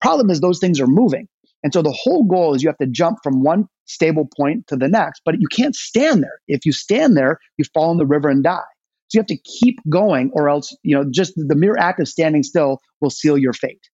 Problem 0.00 0.30
is, 0.30 0.40
those 0.40 0.58
things 0.58 0.80
are 0.80 0.86
moving. 0.86 1.28
And 1.62 1.72
so 1.72 1.80
the 1.80 1.92
whole 1.92 2.24
goal 2.24 2.54
is 2.54 2.62
you 2.62 2.68
have 2.68 2.78
to 2.78 2.86
jump 2.86 3.18
from 3.22 3.42
one 3.42 3.66
stable 3.86 4.28
point 4.36 4.66
to 4.68 4.76
the 4.76 4.88
next, 4.88 5.22
but 5.24 5.40
you 5.40 5.48
can't 5.48 5.74
stand 5.74 6.22
there. 6.22 6.38
If 6.46 6.66
you 6.66 6.72
stand 6.72 7.16
there, 7.16 7.40
you 7.56 7.64
fall 7.72 7.90
in 7.90 7.96
the 7.96 8.06
river 8.06 8.28
and 8.28 8.44
die. 8.44 8.60
So 9.08 9.18
you 9.18 9.20
have 9.20 9.26
to 9.26 9.36
keep 9.36 9.78
going, 9.88 10.30
or 10.32 10.48
else, 10.48 10.76
you 10.82 10.96
know, 10.96 11.04
just 11.10 11.34
the 11.36 11.54
mere 11.54 11.76
act 11.76 12.00
of 12.00 12.08
standing 12.08 12.42
still 12.42 12.80
will 13.00 13.10
seal 13.10 13.36
your 13.36 13.52
fate. 13.52 13.88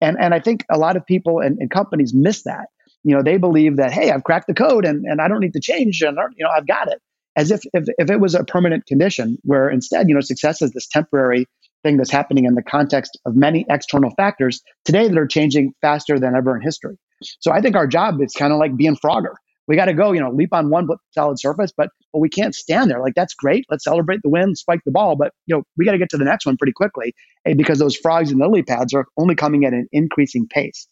And 0.00 0.16
and 0.20 0.34
I 0.34 0.40
think 0.40 0.64
a 0.70 0.78
lot 0.78 0.96
of 0.96 1.06
people 1.06 1.40
and, 1.40 1.58
and 1.58 1.70
companies 1.70 2.12
miss 2.14 2.42
that. 2.42 2.66
You 3.04 3.14
know, 3.14 3.22
they 3.22 3.36
believe 3.38 3.76
that, 3.76 3.92
hey, 3.92 4.10
I've 4.10 4.24
cracked 4.24 4.48
the 4.48 4.54
code 4.54 4.84
and, 4.84 5.04
and 5.04 5.20
I 5.20 5.28
don't 5.28 5.40
need 5.40 5.52
to 5.52 5.60
change 5.60 6.02
and 6.02 6.18
you 6.36 6.44
know, 6.44 6.50
I've 6.54 6.66
got 6.66 6.88
it. 6.88 7.00
As 7.36 7.50
if, 7.50 7.60
if 7.72 7.84
if 7.98 8.10
it 8.10 8.18
was 8.18 8.34
a 8.34 8.44
permanent 8.44 8.86
condition, 8.86 9.38
where 9.42 9.68
instead, 9.68 10.08
you 10.08 10.14
know, 10.14 10.20
success 10.20 10.62
is 10.62 10.72
this 10.72 10.88
temporary 10.88 11.46
thing 11.82 11.98
that's 11.98 12.10
happening 12.10 12.46
in 12.46 12.54
the 12.54 12.62
context 12.62 13.18
of 13.26 13.36
many 13.36 13.64
external 13.70 14.10
factors 14.16 14.62
today 14.84 15.06
that 15.06 15.16
are 15.16 15.26
changing 15.26 15.72
faster 15.82 16.18
than 16.18 16.34
ever 16.34 16.56
in 16.56 16.62
history. 16.62 16.96
So 17.40 17.52
I 17.52 17.60
think 17.60 17.76
our 17.76 17.86
job 17.86 18.20
is 18.20 18.32
kind 18.32 18.52
of 18.52 18.58
like 18.58 18.76
being 18.76 18.96
Frogger 18.96 19.34
we 19.68 19.76
got 19.76 19.86
to 19.86 19.94
go, 19.94 20.12
you 20.12 20.20
know, 20.20 20.30
leap 20.30 20.52
on 20.52 20.70
one 20.70 20.88
solid 21.12 21.38
surface, 21.38 21.72
but 21.76 21.90
but 22.12 22.20
we 22.20 22.28
can't 22.28 22.54
stand 22.54 22.90
there. 22.90 23.00
Like 23.00 23.14
that's 23.14 23.34
great. 23.34 23.64
Let's 23.70 23.84
celebrate 23.84 24.20
the 24.22 24.30
win, 24.30 24.54
spike 24.54 24.80
the 24.84 24.92
ball, 24.92 25.16
but 25.16 25.32
you 25.46 25.56
know, 25.56 25.62
we 25.76 25.84
got 25.84 25.92
to 25.92 25.98
get 25.98 26.10
to 26.10 26.16
the 26.16 26.24
next 26.24 26.46
one 26.46 26.56
pretty 26.56 26.72
quickly 26.72 27.14
hey, 27.44 27.54
because 27.54 27.78
those 27.78 27.96
frogs 27.96 28.30
and 28.30 28.40
lily 28.40 28.62
pads 28.62 28.92
are 28.94 29.06
only 29.16 29.34
coming 29.34 29.64
at 29.64 29.72
an 29.72 29.88
increasing 29.92 30.46
pace. 30.48 30.88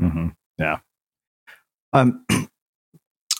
Mm-hmm. 0.00 0.28
Yeah. 0.58 0.78
Um. 1.92 2.24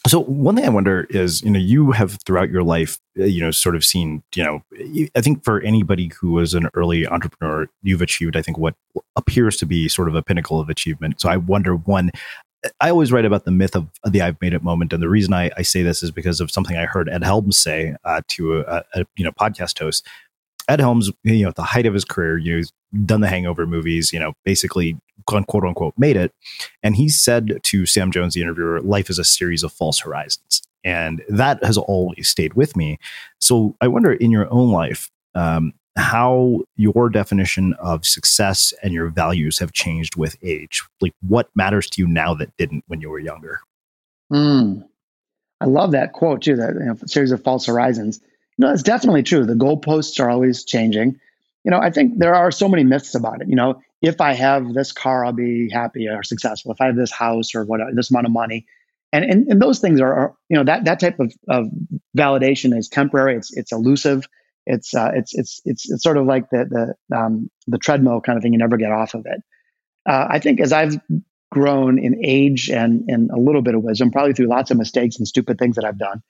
So 0.08 0.18
one 0.24 0.56
thing 0.56 0.64
I 0.64 0.68
wonder 0.68 1.06
is, 1.10 1.42
you 1.42 1.50
know, 1.50 1.60
you 1.60 1.92
have 1.92 2.18
throughout 2.26 2.50
your 2.50 2.64
life, 2.64 2.98
uh, 3.20 3.22
you 3.22 3.40
know, 3.40 3.52
sort 3.52 3.76
of 3.76 3.84
seen, 3.84 4.24
you 4.34 4.42
know, 4.42 4.60
I 5.14 5.20
think 5.20 5.44
for 5.44 5.60
anybody 5.60 6.10
who 6.20 6.32
was 6.32 6.54
an 6.54 6.68
early 6.74 7.06
entrepreneur, 7.06 7.68
you've 7.84 8.02
achieved, 8.02 8.36
I 8.36 8.42
think, 8.42 8.58
what 8.58 8.74
appears 9.14 9.56
to 9.58 9.64
be 9.64 9.88
sort 9.88 10.08
of 10.08 10.16
a 10.16 10.22
pinnacle 10.22 10.58
of 10.58 10.68
achievement. 10.68 11.20
So 11.20 11.28
I 11.28 11.36
wonder, 11.36 11.76
one, 11.76 12.10
I 12.80 12.90
always 12.90 13.10
write 13.10 13.24
about 13.24 13.44
the 13.44 13.50
myth 13.50 13.74
of 13.74 13.88
the 14.04 14.22
I've 14.22 14.40
made 14.40 14.54
it 14.54 14.62
moment, 14.62 14.92
and 14.92 15.02
the 15.02 15.08
reason 15.08 15.34
I, 15.34 15.50
I 15.56 15.62
say 15.62 15.82
this 15.82 16.02
is 16.02 16.10
because 16.10 16.40
of 16.40 16.50
something 16.50 16.76
I 16.76 16.86
heard 16.86 17.08
Ed 17.08 17.24
Helms 17.24 17.56
say 17.56 17.96
uh, 18.04 18.22
to 18.28 18.60
a, 18.60 18.84
a, 18.94 19.04
you 19.16 19.24
know 19.24 19.32
podcast 19.32 19.78
host. 19.78 20.06
Ed 20.68 20.80
Helms, 20.80 21.10
you 21.24 21.42
know, 21.42 21.48
at 21.48 21.56
the 21.56 21.64
height 21.64 21.86
of 21.86 21.94
his 21.94 22.04
career, 22.04 22.38
you 22.38 22.52
know, 22.52 22.58
he's 22.58 22.72
done 23.04 23.20
the 23.20 23.28
Hangover 23.28 23.66
movies, 23.66 24.12
you 24.12 24.20
know, 24.20 24.32
basically 24.44 24.96
quote 25.26 25.64
unquote 25.64 25.94
made 25.98 26.16
it, 26.16 26.32
and 26.82 26.94
he 26.96 27.08
said 27.08 27.60
to 27.62 27.86
Sam 27.86 28.12
Jones, 28.12 28.34
the 28.34 28.42
interviewer, 28.42 28.80
"Life 28.80 29.10
is 29.10 29.18
a 29.18 29.24
series 29.24 29.62
of 29.62 29.72
false 29.72 29.98
horizons." 30.00 30.62
And 30.84 31.22
that 31.28 31.62
has 31.64 31.78
always 31.78 32.28
stayed 32.28 32.54
with 32.54 32.76
me. 32.76 32.98
So 33.40 33.76
I 33.80 33.88
wonder 33.88 34.12
in 34.12 34.32
your 34.32 34.52
own 34.52 34.70
life, 34.72 35.10
um, 35.34 35.74
how 35.96 36.60
your 36.76 37.10
definition 37.10 37.74
of 37.74 38.06
success 38.06 38.72
and 38.82 38.92
your 38.92 39.08
values 39.08 39.58
have 39.58 39.72
changed 39.72 40.16
with 40.16 40.36
age. 40.42 40.82
Like 41.00 41.14
what 41.26 41.50
matters 41.54 41.88
to 41.90 42.00
you 42.02 42.08
now 42.08 42.34
that 42.34 42.56
didn't 42.56 42.84
when 42.86 43.00
you 43.00 43.10
were 43.10 43.18
younger? 43.18 43.60
Mm. 44.32 44.86
I 45.60 45.66
love 45.66 45.92
that 45.92 46.12
quote 46.12 46.42
too, 46.42 46.56
that 46.56 46.74
you 46.74 46.86
know, 46.86 46.96
series 47.06 47.30
of 47.30 47.44
false 47.44 47.66
horizons. 47.66 48.20
You 48.56 48.66
know, 48.66 48.72
it's 48.72 48.82
definitely 48.82 49.22
true. 49.22 49.44
The 49.44 49.54
goalposts 49.54 50.18
are 50.18 50.30
always 50.30 50.64
changing. 50.64 51.20
You 51.64 51.70
know, 51.70 51.78
I 51.78 51.90
think 51.90 52.18
there 52.18 52.34
are 52.34 52.50
so 52.50 52.68
many 52.68 52.84
myths 52.84 53.14
about 53.14 53.42
it. 53.42 53.48
You 53.48 53.56
know, 53.56 53.80
if 54.00 54.20
I 54.20 54.32
have 54.32 54.74
this 54.74 54.92
car, 54.92 55.24
I'll 55.24 55.32
be 55.32 55.70
happy 55.70 56.08
or 56.08 56.22
successful. 56.24 56.72
If 56.72 56.80
I 56.80 56.86
have 56.86 56.96
this 56.96 57.12
house 57.12 57.54
or 57.54 57.64
whatever, 57.64 57.92
this 57.94 58.10
amount 58.10 58.26
of 58.26 58.32
money, 58.32 58.66
and 59.12 59.24
and, 59.24 59.46
and 59.46 59.62
those 59.62 59.78
things 59.78 60.00
are, 60.00 60.12
are, 60.12 60.36
you 60.48 60.56
know, 60.56 60.64
that 60.64 60.86
that 60.86 60.98
type 60.98 61.20
of, 61.20 61.32
of 61.48 61.68
validation 62.16 62.76
is 62.76 62.88
temporary. 62.88 63.36
It's 63.36 63.56
it's 63.56 63.72
elusive. 63.72 64.26
It's 64.66 64.94
uh, 64.94 65.10
it's 65.14 65.34
it's 65.34 65.60
it's 65.64 65.90
it's 65.90 66.02
sort 66.02 66.16
of 66.16 66.26
like 66.26 66.48
the 66.50 66.94
the 67.10 67.16
um, 67.16 67.50
the 67.66 67.78
treadmill 67.78 68.20
kind 68.20 68.36
of 68.36 68.42
thing. 68.42 68.52
You 68.52 68.58
never 68.58 68.76
get 68.76 68.92
off 68.92 69.14
of 69.14 69.26
it. 69.26 69.40
Uh, 70.08 70.26
I 70.30 70.38
think 70.38 70.60
as 70.60 70.72
I've 70.72 70.98
grown 71.50 71.98
in 71.98 72.24
age 72.24 72.70
and 72.70 73.04
and 73.08 73.30
a 73.30 73.38
little 73.38 73.62
bit 73.62 73.74
of 73.74 73.82
wisdom, 73.82 74.10
probably 74.10 74.32
through 74.32 74.48
lots 74.48 74.70
of 74.70 74.76
mistakes 74.76 75.18
and 75.18 75.26
stupid 75.26 75.58
things 75.58 75.76
that 75.76 75.84
I've 75.84 75.98
done. 75.98 76.22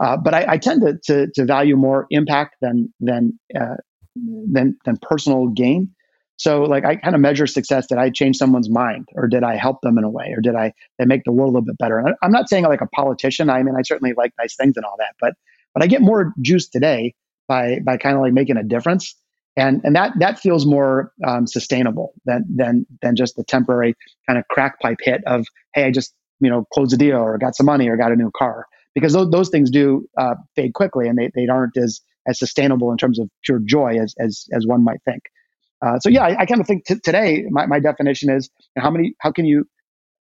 Uh, 0.00 0.16
but 0.16 0.32
I, 0.32 0.46
I 0.48 0.56
tend 0.56 0.80
to, 0.80 0.98
to, 1.04 1.30
to 1.34 1.44
value 1.44 1.76
more 1.76 2.06
impact 2.10 2.56
than 2.62 2.92
than 3.00 3.38
uh, 3.58 3.76
than 4.16 4.78
than 4.84 4.96
personal 5.02 5.48
gain. 5.48 5.90
So 6.36 6.62
like 6.62 6.86
I 6.86 6.96
kind 6.96 7.14
of 7.14 7.20
measure 7.20 7.46
success. 7.46 7.86
Did 7.86 7.98
I 7.98 8.08
change 8.08 8.38
someone's 8.38 8.70
mind, 8.70 9.08
or 9.14 9.28
did 9.28 9.42
I 9.42 9.56
help 9.56 9.82
them 9.82 9.98
in 9.98 10.04
a 10.04 10.08
way, 10.08 10.32
or 10.34 10.40
did 10.40 10.54
I 10.54 10.72
they 10.98 11.04
make 11.04 11.24
the 11.24 11.32
world 11.32 11.50
a 11.50 11.52
little 11.52 11.66
bit 11.66 11.76
better? 11.78 12.02
I'm 12.22 12.32
not 12.32 12.48
saying 12.48 12.64
like 12.64 12.80
a 12.80 12.86
politician. 12.86 13.50
I 13.50 13.62
mean, 13.62 13.74
I 13.76 13.82
certainly 13.82 14.14
like 14.16 14.32
nice 14.38 14.56
things 14.56 14.76
and 14.76 14.86
all 14.86 14.96
that, 14.98 15.16
but 15.20 15.34
but 15.74 15.82
I 15.82 15.86
get 15.86 16.00
more 16.00 16.32
juice 16.40 16.68
today 16.68 17.14
by 17.50 17.80
by 17.84 17.96
kind 17.96 18.14
of 18.14 18.22
like 18.22 18.32
making 18.32 18.56
a 18.56 18.62
difference 18.62 19.16
and 19.56 19.80
and 19.84 19.96
that 19.96 20.12
that 20.20 20.38
feels 20.38 20.64
more 20.64 21.12
um, 21.26 21.46
sustainable 21.46 22.14
than 22.24 22.44
than 22.48 22.86
than 23.02 23.16
just 23.16 23.34
the 23.36 23.42
temporary 23.42 23.94
kind 24.28 24.38
of 24.38 24.46
crack 24.48 24.78
pipe 24.80 24.98
hit 25.02 25.22
of 25.26 25.44
hey 25.74 25.84
I 25.84 25.90
just 25.90 26.14
you 26.38 26.48
know 26.48 26.64
closed 26.72 26.92
a 26.92 26.96
deal 26.96 27.18
or 27.18 27.36
got 27.38 27.56
some 27.56 27.66
money 27.66 27.88
or 27.88 27.96
got 27.96 28.12
a 28.12 28.16
new 28.16 28.30
car 28.36 28.66
because 28.94 29.12
those, 29.12 29.30
those 29.30 29.48
things 29.48 29.70
do 29.70 30.06
uh, 30.16 30.34
fade 30.54 30.74
quickly 30.74 31.08
and 31.08 31.18
they, 31.18 31.30
they 31.34 31.48
aren't 31.48 31.76
as 31.76 32.00
as 32.28 32.38
sustainable 32.38 32.92
in 32.92 32.98
terms 32.98 33.18
of 33.18 33.28
pure 33.44 33.60
joy 33.64 33.98
as 34.00 34.14
as 34.20 34.46
as 34.52 34.66
one 34.66 34.84
might 34.84 35.00
think. 35.04 35.22
Uh, 35.84 35.98
so 35.98 36.08
yeah, 36.10 36.22
I, 36.22 36.40
I, 36.40 36.46
kind 36.46 36.60
of 36.60 36.66
think 36.66 36.84
t- 36.84 37.00
today 37.02 37.46
my, 37.50 37.64
my 37.64 37.80
definition 37.80 38.30
is 38.30 38.50
how 38.76 38.90
many 38.90 39.14
how 39.18 39.32
can 39.32 39.46
you 39.46 39.66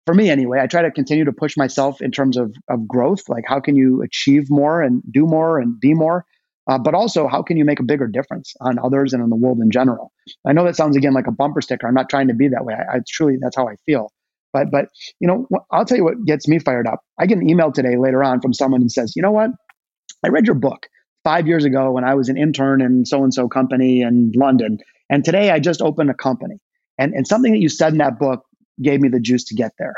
for 0.05 0.15
me 0.15 0.31
anyway, 0.31 0.59
I 0.59 0.65
try 0.65 0.81
to 0.81 0.89
continue 0.89 1.25
to 1.25 1.33
push 1.33 1.55
myself 1.55 2.01
in 2.01 2.11
terms 2.11 2.37
of 2.37 2.55
of 2.67 2.87
growth. 2.87 3.29
Like 3.29 3.43
how 3.45 3.59
can 3.59 3.75
you 3.75 4.01
achieve 4.01 4.49
more 4.49 4.81
and 4.81 5.03
do 5.11 5.27
more 5.27 5.59
and 5.59 5.79
be 5.79 5.93
more 5.93 6.25
uh, 6.69 6.77
but 6.77 6.93
also 6.93 7.27
how 7.27 7.41
can 7.41 7.57
you 7.57 7.65
make 7.65 7.79
a 7.79 7.83
bigger 7.83 8.07
difference 8.07 8.53
on 8.61 8.77
others 8.79 9.11
and 9.11 9.23
on 9.23 9.29
the 9.29 9.35
world 9.35 9.59
in 9.59 9.71
general? 9.71 10.13
I 10.45 10.53
know 10.53 10.63
that 10.63 10.75
sounds 10.75 10.95
again 10.95 11.13
like 11.13 11.25
a 11.25 11.31
bumper 11.31 11.61
sticker. 11.61 11.87
I'm 11.87 11.95
not 11.95 12.09
trying 12.09 12.27
to 12.27 12.35
be 12.35 12.47
that 12.47 12.63
way. 12.63 12.75
I, 12.75 12.97
I 12.97 12.99
truly 13.09 13.37
that's 13.41 13.55
how 13.57 13.67
i 13.67 13.75
feel. 13.87 14.11
But 14.53 14.71
but 14.71 14.85
you 15.19 15.27
know 15.27 15.47
i'll 15.71 15.83
tell 15.85 15.97
you 15.97 16.03
what 16.03 16.23
gets 16.25 16.47
me 16.47 16.59
fired 16.59 16.87
up. 16.87 16.99
I 17.19 17.25
get 17.25 17.39
an 17.39 17.49
email 17.49 17.71
today 17.71 17.97
later 17.97 18.23
on 18.23 18.39
from 18.39 18.53
someone 18.53 18.81
who 18.81 18.89
says 18.89 19.15
you 19.15 19.21
know 19.23 19.31
what? 19.31 19.49
I 20.23 20.29
read 20.29 20.45
your 20.45 20.55
book 20.55 20.87
five 21.23 21.47
years 21.47 21.65
ago 21.65 21.91
when 21.91 22.05
i 22.05 22.15
was 22.15 22.29
an 22.29 22.37
intern 22.37 22.81
in 22.81 23.05
so 23.05 23.23
and 23.23 23.33
so 23.33 23.49
company 23.49 24.01
in 24.01 24.31
london 24.35 24.77
and 25.09 25.25
today 25.25 25.51
i 25.51 25.59
just 25.59 25.81
opened 25.81 26.09
a 26.09 26.13
company. 26.13 26.55
And, 26.97 27.13
and 27.13 27.27
something 27.27 27.51
that 27.51 27.59
you 27.59 27.69
said 27.69 27.93
in 27.93 27.97
that 27.99 28.19
book 28.19 28.43
gave 28.81 29.01
me 29.01 29.09
the 29.09 29.19
juice 29.19 29.43
to 29.45 29.55
get 29.55 29.71
there 29.79 29.95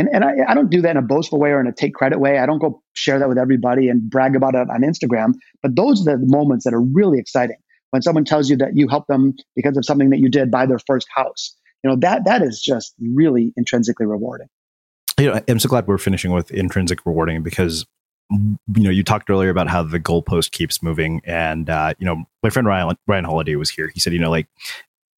and, 0.00 0.08
and 0.14 0.24
I, 0.24 0.32
I, 0.48 0.54
don't 0.54 0.70
do 0.70 0.80
that 0.80 0.92
in 0.92 0.96
a 0.96 1.02
boastful 1.02 1.38
way 1.38 1.50
or 1.50 1.60
in 1.60 1.66
a 1.66 1.72
take 1.72 1.92
credit 1.92 2.20
way. 2.20 2.38
I 2.38 2.46
don't 2.46 2.58
go 2.58 2.82
share 2.94 3.18
that 3.18 3.28
with 3.28 3.36
everybody 3.36 3.88
and 3.90 4.08
brag 4.08 4.34
about 4.34 4.54
it 4.54 4.70
on 4.70 4.80
Instagram. 4.80 5.34
But 5.62 5.76
those 5.76 6.00
are 6.08 6.16
the 6.16 6.26
moments 6.26 6.64
that 6.64 6.72
are 6.72 6.80
really 6.80 7.18
exciting 7.18 7.58
when 7.90 8.00
someone 8.00 8.24
tells 8.24 8.48
you 8.48 8.56
that 8.56 8.70
you 8.74 8.88
helped 8.88 9.08
them 9.08 9.34
because 9.54 9.76
of 9.76 9.84
something 9.84 10.08
that 10.08 10.18
you 10.18 10.30
did 10.30 10.50
buy 10.50 10.64
their 10.64 10.78
first 10.86 11.06
house. 11.14 11.54
You 11.84 11.90
know, 11.90 11.96
that 11.96 12.24
that 12.24 12.40
is 12.40 12.62
just 12.62 12.94
really 12.98 13.52
intrinsically 13.58 14.06
rewarding. 14.06 14.48
You 15.18 15.26
know, 15.26 15.40
I'm 15.46 15.58
so 15.58 15.68
glad 15.68 15.86
we're 15.86 15.98
finishing 15.98 16.32
with 16.32 16.50
intrinsic 16.50 17.04
rewarding 17.04 17.42
because 17.42 17.84
you 18.30 18.82
know 18.82 18.90
you 18.90 19.02
talked 19.02 19.28
earlier 19.28 19.50
about 19.50 19.68
how 19.68 19.82
the 19.82 20.00
goalpost 20.00 20.52
keeps 20.52 20.82
moving 20.82 21.20
and 21.24 21.68
uh, 21.68 21.92
you 21.98 22.06
know 22.06 22.24
my 22.42 22.48
friend 22.48 22.66
ryan 22.66 22.96
ryan 23.08 23.24
holiday 23.24 23.56
was 23.56 23.70
here 23.70 23.90
he 23.92 23.98
said 23.98 24.12
you 24.12 24.20
know 24.20 24.30
like 24.30 24.46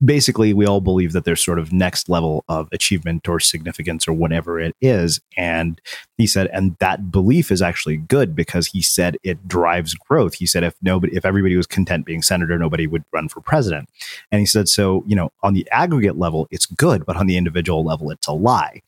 basically 0.05 0.53
we 0.53 0.67
all 0.67 0.81
believe 0.81 1.13
that 1.13 1.25
there's 1.25 1.45
sort 1.45 1.59
of 1.59 1.73
next 1.73 2.09
level 2.09 2.45
of 2.49 2.69
achievement 2.73 3.29
or 3.29 3.39
significance 3.39 4.09
or 4.09 4.13
whatever 4.13 4.59
it 4.59 4.75
is. 4.81 5.21
And 5.37 5.81
he 6.17 6.27
said 6.27 6.49
and 6.53 6.77
that 6.79 7.11
belief 7.11 7.51
is 7.51 7.63
actually 7.63 7.99
good 7.99 8.35
because 8.35 8.67
he 8.67 8.83
said 8.83 9.17
it 9.23 9.47
drives 9.47 9.95
growth. 9.95 10.35
He 10.35 10.47
said 10.47 10.65
if 10.65 10.75
nobody 10.83 11.17
if 11.17 11.25
everybody 11.25 11.57
was 11.57 11.67
content 11.67 12.07
being 12.07 12.23
senator 12.23 12.59
nobody 12.59 12.87
would 12.87 13.05
run 13.13 13.29
for 13.29 13.41
president. 13.41 13.89
And 14.31 14.41
he 14.41 14.47
said 14.47 14.69
so 14.69 15.05
you 15.07 15.17
know 15.17 15.31
on 15.43 15.55
the 15.55 15.69
aggregate 15.71 16.19
level 16.19 16.49
it's 16.51 16.67
good 16.67 17.07
but 17.07 17.17
on 17.17 17.27
the 17.27 17.37
individual 17.37 17.85
level 17.85 18.11
it's 18.11 18.27
a 18.27 18.33
lie. 18.33 18.83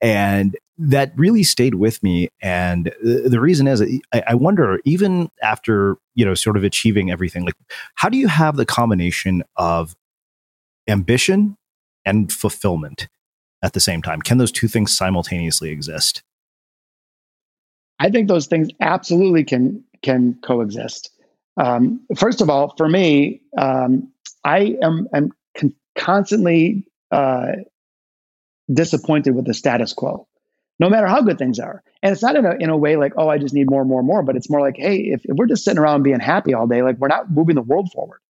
And 0.00 0.56
that 0.80 1.12
really 1.16 1.42
stayed 1.42 1.74
with 1.74 2.00
me. 2.04 2.28
And 2.40 2.92
the 3.02 3.40
reason 3.40 3.66
is 3.66 3.82
i 4.12 4.34
wonder 4.34 4.80
even 4.84 5.30
after 5.42 5.96
you 6.14 6.24
know 6.24 6.34
sort 6.34 6.56
of 6.56 6.64
achieving 6.64 7.10
everything 7.10 7.44
like 7.44 7.54
how 7.94 8.08
do 8.08 8.16
you 8.16 8.28
have 8.28 8.56
the 8.56 8.66
combination 8.66 9.42
of 9.56 9.94
ambition 10.88 11.56
and 12.04 12.32
fulfillment 12.32 13.08
at 13.62 13.72
the 13.72 13.80
same 13.80 14.02
time? 14.02 14.20
Can 14.22 14.38
those 14.38 14.52
two 14.52 14.68
things 14.68 14.96
simultaneously 14.96 15.70
exist? 15.70 16.22
I 17.98 18.10
think 18.10 18.28
those 18.28 18.46
things 18.46 18.68
absolutely 18.80 19.44
can 19.44 19.84
can 20.02 20.38
coexist. 20.42 21.10
Um, 21.56 22.00
first 22.16 22.40
of 22.40 22.48
all, 22.48 22.74
for 22.76 22.88
me, 22.88 23.40
um, 23.56 24.12
I 24.44 24.76
am, 24.80 25.08
am 25.12 25.32
con- 25.56 25.74
constantly 25.96 26.84
uh, 27.10 27.52
disappointed 28.72 29.34
with 29.34 29.44
the 29.44 29.54
status 29.54 29.92
quo, 29.92 30.28
no 30.78 30.88
matter 30.88 31.08
how 31.08 31.20
good 31.20 31.36
things 31.36 31.58
are. 31.58 31.82
And 32.00 32.12
it's 32.12 32.22
not 32.22 32.36
in 32.36 32.46
a, 32.46 32.54
in 32.60 32.70
a 32.70 32.76
way 32.76 32.94
like, 32.96 33.12
oh, 33.16 33.28
I 33.28 33.38
just 33.38 33.54
need 33.54 33.68
more, 33.68 33.84
more, 33.84 34.04
more, 34.04 34.22
but 34.22 34.36
it's 34.36 34.48
more 34.48 34.60
like, 34.60 34.76
hey, 34.76 34.98
if, 34.98 35.24
if 35.24 35.36
we're 35.36 35.46
just 35.46 35.64
sitting 35.64 35.80
around 35.80 36.04
being 36.04 36.20
happy 36.20 36.54
all 36.54 36.68
day, 36.68 36.82
like 36.82 36.98
we're 36.98 37.08
not 37.08 37.32
moving 37.32 37.56
the 37.56 37.62
world 37.62 37.90
forward. 37.92 38.20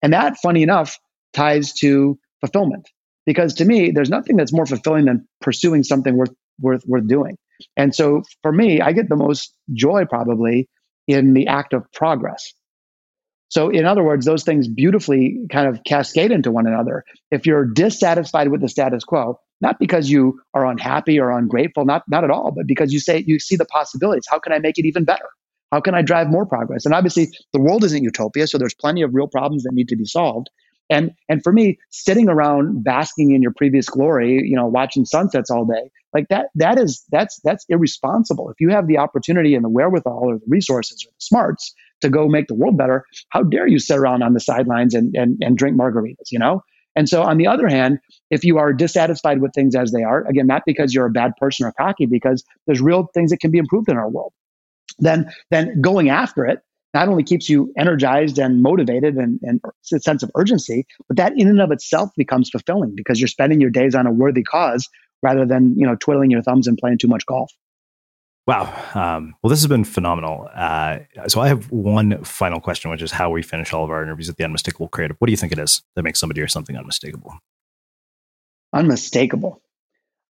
And 0.00 0.12
that, 0.12 0.36
funny 0.36 0.62
enough, 0.62 1.00
ties 1.32 1.72
to 1.74 2.18
fulfillment. 2.40 2.88
Because 3.26 3.54
to 3.54 3.64
me, 3.64 3.90
there's 3.90 4.10
nothing 4.10 4.36
that's 4.36 4.52
more 4.52 4.66
fulfilling 4.66 5.04
than 5.04 5.28
pursuing 5.40 5.82
something 5.82 6.16
worth 6.16 6.34
worth 6.60 6.84
worth 6.86 7.06
doing. 7.06 7.36
And 7.76 7.94
so 7.94 8.22
for 8.42 8.52
me, 8.52 8.80
I 8.80 8.92
get 8.92 9.08
the 9.08 9.16
most 9.16 9.54
joy 9.72 10.04
probably 10.08 10.68
in 11.06 11.34
the 11.34 11.46
act 11.48 11.72
of 11.72 11.90
progress. 11.92 12.52
So 13.50 13.70
in 13.70 13.86
other 13.86 14.04
words, 14.04 14.26
those 14.26 14.44
things 14.44 14.68
beautifully 14.68 15.46
kind 15.50 15.68
of 15.68 15.82
cascade 15.84 16.30
into 16.30 16.50
one 16.50 16.66
another. 16.66 17.04
If 17.30 17.46
you're 17.46 17.64
dissatisfied 17.64 18.48
with 18.48 18.60
the 18.60 18.68
status 18.68 19.04
quo, 19.04 19.40
not 19.60 19.78
because 19.78 20.10
you 20.10 20.40
are 20.54 20.66
unhappy 20.66 21.18
or 21.18 21.30
ungrateful, 21.30 21.84
not 21.84 22.02
not 22.08 22.24
at 22.24 22.30
all, 22.30 22.52
but 22.54 22.66
because 22.66 22.92
you 22.92 23.00
say 23.00 23.24
you 23.26 23.40
see 23.40 23.56
the 23.56 23.64
possibilities. 23.64 24.24
How 24.28 24.38
can 24.38 24.52
I 24.52 24.58
make 24.58 24.78
it 24.78 24.86
even 24.86 25.04
better? 25.04 25.28
How 25.72 25.80
can 25.80 25.94
I 25.94 26.02
drive 26.02 26.28
more 26.28 26.46
progress? 26.46 26.86
And 26.86 26.94
obviously, 26.94 27.28
the 27.52 27.60
world 27.60 27.84
isn't 27.84 28.02
utopia, 28.02 28.46
so 28.46 28.56
there's 28.58 28.74
plenty 28.74 29.02
of 29.02 29.14
real 29.14 29.28
problems 29.28 29.64
that 29.64 29.72
need 29.72 29.88
to 29.88 29.96
be 29.96 30.04
solved. 30.04 30.48
And 30.90 31.12
and 31.28 31.42
for 31.42 31.52
me, 31.52 31.78
sitting 31.90 32.28
around 32.28 32.82
basking 32.82 33.32
in 33.32 33.42
your 33.42 33.52
previous 33.54 33.88
glory, 33.88 34.40
you 34.44 34.56
know, 34.56 34.66
watching 34.66 35.04
sunsets 35.04 35.50
all 35.50 35.64
day, 35.66 35.90
like 36.14 36.28
that 36.28 36.46
that 36.54 36.78
is 36.78 37.04
that's 37.10 37.40
that's 37.44 37.64
irresponsible. 37.68 38.50
If 38.50 38.56
you 38.60 38.70
have 38.70 38.86
the 38.86 38.98
opportunity 38.98 39.54
and 39.54 39.64
the 39.64 39.68
wherewithal 39.68 40.20
or 40.24 40.38
the 40.38 40.46
resources 40.48 41.04
or 41.06 41.10
the 41.10 41.20
smarts 41.20 41.74
to 42.00 42.08
go 42.08 42.28
make 42.28 42.46
the 42.46 42.54
world 42.54 42.78
better, 42.78 43.04
how 43.30 43.42
dare 43.42 43.66
you 43.66 43.78
sit 43.78 43.98
around 43.98 44.22
on 44.22 44.32
the 44.32 44.40
sidelines 44.40 44.94
and 44.94 45.14
and, 45.14 45.36
and 45.42 45.58
drink 45.58 45.76
margaritas, 45.76 46.30
you 46.30 46.38
know? 46.38 46.62
And 46.96 47.08
so 47.08 47.22
on 47.22 47.36
the 47.36 47.46
other 47.46 47.68
hand, 47.68 47.98
if 48.30 48.42
you 48.42 48.58
are 48.58 48.72
dissatisfied 48.72 49.40
with 49.40 49.52
things 49.54 49.76
as 49.76 49.92
they 49.92 50.02
are, 50.02 50.26
again, 50.26 50.48
not 50.48 50.62
because 50.66 50.92
you're 50.92 51.06
a 51.06 51.10
bad 51.10 51.32
person 51.36 51.66
or 51.66 51.72
cocky, 51.72 52.06
because 52.06 52.42
there's 52.66 52.80
real 52.80 53.08
things 53.14 53.30
that 53.30 53.38
can 53.38 53.52
be 53.52 53.58
improved 53.58 53.88
in 53.88 53.96
our 53.96 54.08
world, 54.08 54.32
then 54.98 55.30
then 55.50 55.80
going 55.80 56.08
after 56.08 56.46
it 56.46 56.60
not 56.98 57.08
only 57.08 57.22
keeps 57.22 57.48
you 57.48 57.72
energized 57.78 58.38
and 58.38 58.60
motivated 58.60 59.14
and, 59.14 59.38
and 59.42 59.60
a 59.92 60.00
sense 60.00 60.24
of 60.24 60.32
urgency, 60.36 60.84
but 61.06 61.16
that 61.16 61.32
in 61.36 61.46
and 61.46 61.60
of 61.60 61.70
itself 61.70 62.10
becomes 62.16 62.50
fulfilling 62.50 62.92
because 62.96 63.20
you're 63.20 63.28
spending 63.28 63.60
your 63.60 63.70
days 63.70 63.94
on 63.94 64.04
a 64.08 64.10
worthy 64.10 64.42
cause 64.42 64.88
rather 65.22 65.46
than 65.46 65.78
you 65.78 65.86
know 65.86 65.94
twiddling 65.94 66.28
your 66.28 66.42
thumbs 66.42 66.66
and 66.66 66.76
playing 66.76 66.98
too 66.98 67.06
much 67.06 67.24
golf. 67.26 67.52
Wow. 68.48 68.64
Um, 68.94 69.36
well, 69.42 69.50
this 69.50 69.60
has 69.60 69.68
been 69.68 69.84
phenomenal. 69.84 70.48
Uh, 70.52 71.00
so 71.28 71.40
I 71.40 71.46
have 71.46 71.70
one 71.70 72.24
final 72.24 72.60
question, 72.60 72.90
which 72.90 73.02
is 73.02 73.12
how 73.12 73.30
we 73.30 73.42
finish 73.42 73.72
all 73.72 73.84
of 73.84 73.90
our 73.90 74.02
interviews 74.02 74.28
at 74.28 74.36
the 74.36 74.44
Unmistakable 74.44 74.88
Creative. 74.88 75.16
What 75.20 75.26
do 75.26 75.32
you 75.32 75.36
think 75.36 75.52
it 75.52 75.58
is 75.58 75.82
that 75.94 76.02
makes 76.02 76.18
somebody 76.18 76.40
or 76.40 76.48
something 76.48 76.76
unmistakable? 76.76 77.38
Unmistakable. 78.72 79.62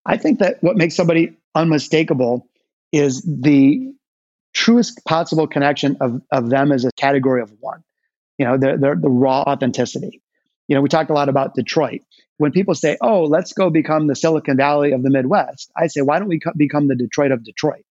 I 0.05 0.19
think 0.19 0.41
that 0.41 0.63
what 0.63 0.77
makes 0.77 0.97
somebody 0.97 1.35
unmistakable 1.55 2.47
is 2.93 3.23
the 3.23 3.93
truest 4.59 5.05
possible 5.05 5.47
connection 5.47 5.97
of, 6.01 6.21
of 6.33 6.51
them 6.51 6.73
as 6.73 6.85
a 6.85 6.91
category 6.97 7.41
of 7.43 7.53
one. 7.61 7.85
You 8.39 8.47
know, 8.47 8.57
the, 8.57 8.77
the, 8.77 8.99
the 9.01 9.09
raw 9.09 9.43
authenticity. 9.43 10.21
You 10.67 10.75
know, 10.75 10.83
we 10.83 10.89
talked 10.89 11.11
a 11.11 11.15
lot 11.15 11.29
about 11.29 11.55
Detroit. 11.55 12.01
When 12.39 12.51
people 12.51 12.75
say, 12.75 12.97
oh, 13.01 13.23
let's 13.23 13.53
go 13.53 13.71
become 13.71 14.09
the 14.09 14.17
Silicon 14.17 14.57
Valley 14.57 14.93
of 14.93 15.05
the 15.05 15.11
Midwest, 15.11 15.71
I 15.77 15.87
say, 15.87 16.01
why 16.01 16.19
don't 16.19 16.27
we 16.29 16.41
co- 16.41 16.53
become 16.57 16.89
the 16.89 16.97
Detroit 16.97 17.31
of 17.31 17.45
Detroit? 17.45 17.85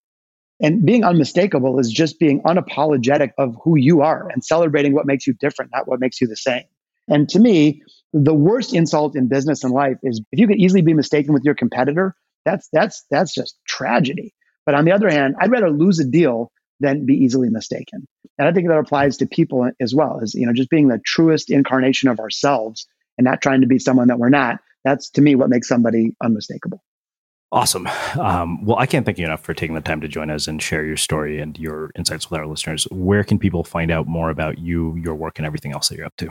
And 0.59 0.85
being 0.85 1.05
unmistakable 1.05 1.79
is 1.79 1.89
just 1.89 2.19
being 2.19 2.41
unapologetic 2.41 3.31
of 3.37 3.55
who 3.63 3.77
you 3.77 4.01
are 4.01 4.27
and 4.29 4.43
celebrating 4.43 4.93
what 4.93 5.05
makes 5.05 5.25
you 5.25 5.33
different, 5.33 5.71
not 5.73 5.87
what 5.87 6.01
makes 6.01 6.19
you 6.19 6.27
the 6.27 6.35
same. 6.35 6.63
And 7.07 7.29
to 7.29 7.39
me, 7.39 7.81
the 8.11 8.33
worst 8.33 8.73
insult 8.73 9.15
in 9.15 9.29
business 9.29 9.63
and 9.63 9.73
life 9.73 9.97
is 10.03 10.21
if 10.33 10.39
you 10.39 10.47
could 10.47 10.57
easily 10.59 10.81
be 10.81 10.93
mistaken 10.93 11.33
with 11.33 11.43
your 11.45 11.55
competitor, 11.55 12.13
that's 12.43 12.67
that's 12.73 13.05
that's 13.09 13.33
just 13.33 13.57
tragedy. 13.65 14.33
But 14.65 14.75
on 14.75 14.83
the 14.83 14.91
other 14.91 15.09
hand, 15.09 15.35
I'd 15.39 15.51
rather 15.51 15.69
lose 15.69 15.99
a 15.99 16.05
deal 16.05 16.51
than 16.79 17.05
be 17.05 17.15
easily 17.15 17.49
mistaken. 17.49 18.07
And 18.37 18.47
I 18.47 18.51
think 18.51 18.67
that 18.67 18.77
applies 18.77 19.17
to 19.17 19.25
people 19.25 19.69
as 19.79 19.95
well 19.95 20.19
as, 20.21 20.35
you 20.35 20.45
know, 20.45 20.53
just 20.53 20.69
being 20.69 20.87
the 20.87 20.99
truest 21.05 21.49
incarnation 21.49 22.09
of 22.09 22.19
ourselves 22.19 22.87
and 23.17 23.25
not 23.25 23.41
trying 23.41 23.61
to 23.61 23.67
be 23.67 23.79
someone 23.79 24.07
that 24.07 24.19
we're 24.19 24.29
not. 24.29 24.59
That's 24.83 25.09
to 25.11 25.21
me 25.21 25.35
what 25.35 25.49
makes 25.49 25.67
somebody 25.67 26.15
unmistakable. 26.21 26.83
Awesome. 27.51 27.87
Um, 28.19 28.65
well, 28.65 28.77
I 28.77 28.85
can't 28.85 29.05
thank 29.05 29.17
you 29.17 29.25
enough 29.25 29.41
for 29.41 29.53
taking 29.53 29.73
the 29.73 29.81
time 29.81 30.01
to 30.01 30.07
join 30.07 30.29
us 30.29 30.47
and 30.47 30.61
share 30.61 30.83
your 30.85 30.97
story 30.97 31.39
and 31.39 31.57
your 31.57 31.91
insights 31.95 32.29
with 32.29 32.39
our 32.39 32.45
listeners. 32.45 32.83
Where 32.91 33.23
can 33.23 33.39
people 33.39 33.63
find 33.63 33.89
out 33.89 34.05
more 34.05 34.29
about 34.29 34.57
you, 34.57 34.95
your 34.97 35.15
work, 35.15 35.39
and 35.39 35.45
everything 35.45 35.71
else 35.71 35.87
that 35.87 35.97
you're 35.97 36.05
up 36.05 36.17
to? 36.17 36.29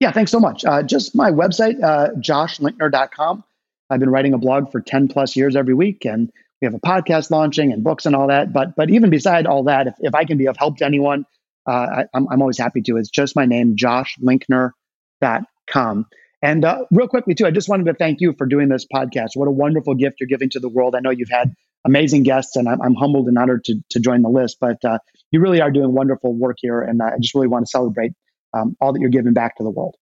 Yeah, 0.00 0.10
thanks 0.10 0.30
so 0.30 0.40
much. 0.40 0.64
Uh, 0.64 0.82
just 0.82 1.14
my 1.14 1.30
website, 1.30 1.82
uh, 1.82 2.12
joshlinkner.com. 2.12 3.44
I've 3.90 4.00
been 4.00 4.08
writing 4.08 4.32
a 4.32 4.38
blog 4.38 4.72
for 4.72 4.80
10 4.80 5.08
plus 5.08 5.36
years 5.36 5.54
every 5.54 5.74
week, 5.74 6.06
and 6.06 6.30
we 6.60 6.66
have 6.66 6.74
a 6.74 6.80
podcast 6.80 7.30
launching 7.30 7.72
and 7.72 7.82
books 7.82 8.06
and 8.06 8.14
all 8.14 8.28
that. 8.28 8.52
But 8.52 8.76
but 8.76 8.90
even 8.90 9.10
beside 9.10 9.46
all 9.46 9.64
that, 9.64 9.86
if, 9.86 9.94
if 10.00 10.14
I 10.14 10.24
can 10.24 10.38
be 10.38 10.46
of 10.46 10.56
help 10.56 10.78
to 10.78 10.84
anyone, 10.84 11.24
uh, 11.66 11.72
I, 11.72 12.04
I'm, 12.14 12.28
I'm 12.30 12.40
always 12.40 12.58
happy 12.58 12.82
to. 12.82 12.96
It's 12.96 13.10
just 13.10 13.36
my 13.36 13.46
name, 13.46 13.76
joshlinkner.com. 13.76 16.06
And 16.42 16.64
uh, 16.64 16.84
real 16.90 17.08
quickly, 17.08 17.34
too, 17.34 17.46
I 17.46 17.50
just 17.50 17.68
wanted 17.68 17.84
to 17.86 17.94
thank 17.94 18.20
you 18.20 18.34
for 18.36 18.46
doing 18.46 18.68
this 18.68 18.86
podcast. 18.92 19.30
What 19.34 19.46
a 19.46 19.50
wonderful 19.50 19.94
gift 19.94 20.20
you're 20.20 20.26
giving 20.26 20.48
to 20.50 20.60
the 20.60 20.70
world. 20.70 20.94
I 20.94 21.00
know 21.00 21.10
you've 21.10 21.30
had 21.30 21.54
amazing 21.84 22.22
guests, 22.22 22.56
and 22.56 22.68
I'm, 22.68 22.80
I'm 22.80 22.94
humbled 22.94 23.28
and 23.28 23.36
honored 23.36 23.64
to, 23.64 23.76
to 23.90 24.00
join 24.00 24.22
the 24.22 24.30
list. 24.30 24.56
But 24.58 24.82
uh, 24.84 24.98
you 25.30 25.40
really 25.40 25.60
are 25.60 25.70
doing 25.70 25.92
wonderful 25.92 26.34
work 26.34 26.56
here, 26.60 26.80
and 26.80 27.02
I 27.02 27.18
just 27.20 27.34
really 27.34 27.48
want 27.48 27.66
to 27.66 27.70
celebrate 27.70 28.12
um, 28.54 28.76
all 28.80 28.92
that 28.92 29.00
you're 29.00 29.10
giving 29.10 29.34
back 29.34 29.56
to 29.56 29.62
the 29.62 29.70
world. 29.70 29.96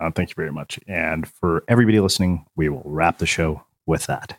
Uh, 0.00 0.10
thank 0.10 0.30
you 0.30 0.34
very 0.34 0.52
much. 0.52 0.80
And 0.88 1.28
for 1.28 1.64
everybody 1.68 2.00
listening, 2.00 2.46
we 2.56 2.68
will 2.68 2.82
wrap 2.84 3.18
the 3.18 3.26
show 3.26 3.64
with 3.86 4.06
that. 4.06 4.38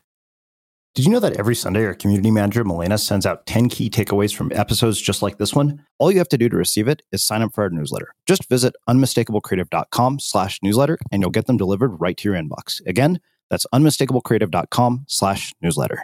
Did 0.94 1.06
you 1.06 1.12
know 1.12 1.22
that 1.22 1.38
every 1.40 1.56
Sunday 1.56 1.86
our 1.86 1.94
community 1.94 2.32
manager, 2.32 2.66
Milena, 2.66 2.98
sends 2.98 3.26
out 3.26 3.46
10 3.46 3.70
key 3.70 3.90
takeaways 3.90 4.36
from 4.36 4.52
episodes 4.52 5.00
just 5.00 5.22
like 5.22 5.38
this 5.38 5.56
one? 5.56 5.86
All 6.00 6.12
you 6.12 6.18
have 6.18 6.28
to 6.28 6.38
do 6.38 6.50
to 6.50 6.58
receive 6.58 6.90
it 6.90 7.02
is 7.14 7.24
sign 7.24 7.42
up 7.42 7.54
for 7.54 7.64
our 7.64 7.70
newsletter. 7.70 8.14
Just 8.28 8.50
visit 8.50 8.76
unmistakablecreative.com 8.90 10.20
slash 10.20 10.60
newsletter 10.62 10.98
and 11.10 11.22
you'll 11.22 11.32
get 11.32 11.48
them 11.48 11.56
delivered 11.56 11.96
right 12.02 12.18
to 12.18 12.28
your 12.30 12.38
inbox. 12.38 12.86
Again, 12.86 13.22
that's 13.50 13.66
unmistakablecreative.com 13.74 15.06
slash 15.08 15.54
newsletter. 15.62 16.04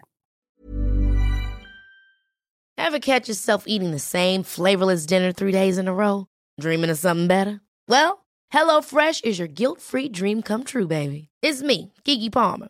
Ever 2.77 2.99
catch 2.99 3.27
yourself 3.27 3.65
eating 3.67 3.91
the 3.91 3.99
same 3.99 4.43
flavorless 4.43 5.05
dinner 5.05 5.33
three 5.33 5.51
days 5.51 5.77
in 5.77 5.89
a 5.89 5.93
row? 5.93 6.27
Dreaming 6.61 6.91
of 6.91 6.97
something 6.97 7.27
better? 7.27 7.59
Well, 7.89 8.25
HelloFresh 8.53 9.25
is 9.25 9.38
your 9.38 9.49
guilt-free 9.49 10.09
dream 10.09 10.41
come 10.41 10.63
true, 10.63 10.88
baby. 10.88 11.27
It's 11.41 11.61
me, 11.61 11.91
Keke 12.05 12.31
Palmer. 12.31 12.69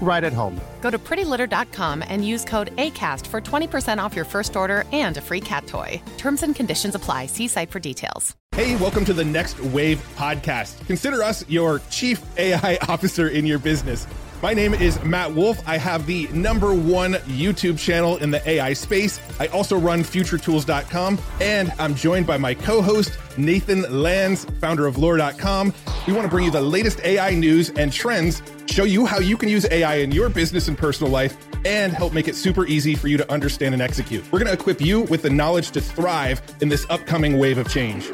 right 0.00 0.22
at 0.22 0.32
home. 0.32 0.60
Go 0.80 0.90
to 0.90 0.98
prettylitter.com 0.98 2.04
and 2.06 2.24
use 2.24 2.44
code 2.44 2.74
ACAST 2.76 3.26
for 3.26 3.40
20% 3.40 3.98
off 3.98 4.14
your 4.14 4.24
first 4.24 4.54
order 4.54 4.84
and 4.92 5.16
a 5.16 5.20
free 5.20 5.40
cat 5.40 5.66
toy. 5.66 6.00
Terms 6.16 6.42
and 6.44 6.54
conditions 6.54 6.94
apply. 6.94 7.26
See 7.26 7.48
site 7.48 7.70
for 7.72 7.80
details. 7.80 8.36
Hey, 8.52 8.74
welcome 8.76 9.04
to 9.04 9.12
the 9.12 9.24
Next 9.24 9.60
Wave 9.60 10.02
podcast. 10.16 10.86
Consider 10.86 11.22
us 11.22 11.46
your 11.48 11.80
chief 11.90 12.22
AI 12.38 12.78
officer 12.88 13.28
in 13.28 13.44
your 13.44 13.58
business. 13.58 14.06
My 14.42 14.52
name 14.52 14.74
is 14.74 15.02
Matt 15.02 15.32
Wolfe. 15.32 15.66
I 15.66 15.78
have 15.78 16.06
the 16.06 16.28
number 16.28 16.74
one 16.74 17.14
YouTube 17.24 17.78
channel 17.78 18.18
in 18.18 18.30
the 18.30 18.46
AI 18.48 18.74
space. 18.74 19.18
I 19.40 19.46
also 19.48 19.78
run 19.78 20.02
futuretools.com, 20.02 21.18
and 21.40 21.72
I'm 21.78 21.94
joined 21.94 22.26
by 22.26 22.36
my 22.36 22.52
co 22.52 22.82
host, 22.82 23.18
Nathan 23.38 23.82
Lands, 24.02 24.44
founder 24.60 24.86
of 24.86 24.98
lore.com. 24.98 25.72
We 26.06 26.12
want 26.12 26.24
to 26.26 26.30
bring 26.30 26.44
you 26.44 26.50
the 26.50 26.60
latest 26.60 27.00
AI 27.00 27.34
news 27.34 27.70
and 27.70 27.90
trends, 27.92 28.42
show 28.68 28.84
you 28.84 29.06
how 29.06 29.18
you 29.18 29.36
can 29.36 29.48
use 29.48 29.66
AI 29.70 29.96
in 29.96 30.12
your 30.12 30.28
business 30.28 30.68
and 30.68 30.76
personal 30.76 31.10
life, 31.10 31.36
and 31.64 31.92
help 31.92 32.12
make 32.12 32.28
it 32.28 32.34
super 32.34 32.66
easy 32.66 32.94
for 32.94 33.08
you 33.08 33.16
to 33.16 33.30
understand 33.32 33.74
and 33.74 33.82
execute. 33.82 34.24
We're 34.32 34.38
going 34.38 34.48
to 34.48 34.52
equip 34.52 34.80
you 34.80 35.02
with 35.02 35.22
the 35.22 35.30
knowledge 35.30 35.70
to 35.72 35.80
thrive 35.80 36.40
in 36.60 36.68
this 36.68 36.86
upcoming 36.90 37.38
wave 37.38 37.58
of 37.58 37.68
change. 37.68 38.10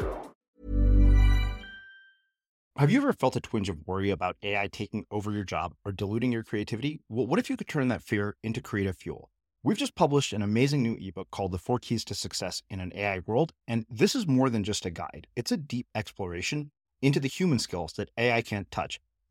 Have 2.75 2.89
you 2.89 2.97
ever 2.97 3.13
felt 3.13 3.35
a 3.35 3.39
twinge 3.39 3.69
of 3.69 3.85
worry 3.85 4.09
about 4.09 4.35
AI 4.41 4.67
taking 4.67 5.05
over 5.11 5.31
your 5.31 5.43
job 5.43 5.75
or 5.85 5.91
diluting 5.91 6.31
your 6.31 6.43
creativity? 6.43 7.01
Well, 7.07 7.27
what 7.27 7.37
if 7.37 7.47
you 7.47 7.55
could 7.55 7.67
turn 7.67 7.87
that 7.89 8.01
fear 8.01 8.35
into 8.43 8.61
creative 8.61 8.97
fuel? 8.97 9.29
We've 9.61 9.77
just 9.77 9.93
published 9.93 10.33
an 10.33 10.41
amazing 10.41 10.81
new 10.81 10.97
ebook 10.99 11.29
called 11.29 11.51
The 11.51 11.59
Four 11.59 11.77
Keys 11.77 12.03
to 12.05 12.15
Success 12.15 12.63
in 12.69 12.79
an 12.79 12.91
AI 12.95 13.19
World. 13.27 13.53
And 13.67 13.85
this 13.89 14.15
is 14.15 14.27
more 14.27 14.49
than 14.49 14.63
just 14.63 14.87
a 14.87 14.89
guide, 14.89 15.27
it's 15.35 15.51
a 15.51 15.57
deep 15.57 15.87
exploration 15.93 16.71
into 17.01 17.19
the 17.19 17.27
human 17.27 17.59
skills 17.59 17.93
that 17.93 18.09
AI 18.17 18.41
can't 18.41 18.71
touch, 18.71 18.99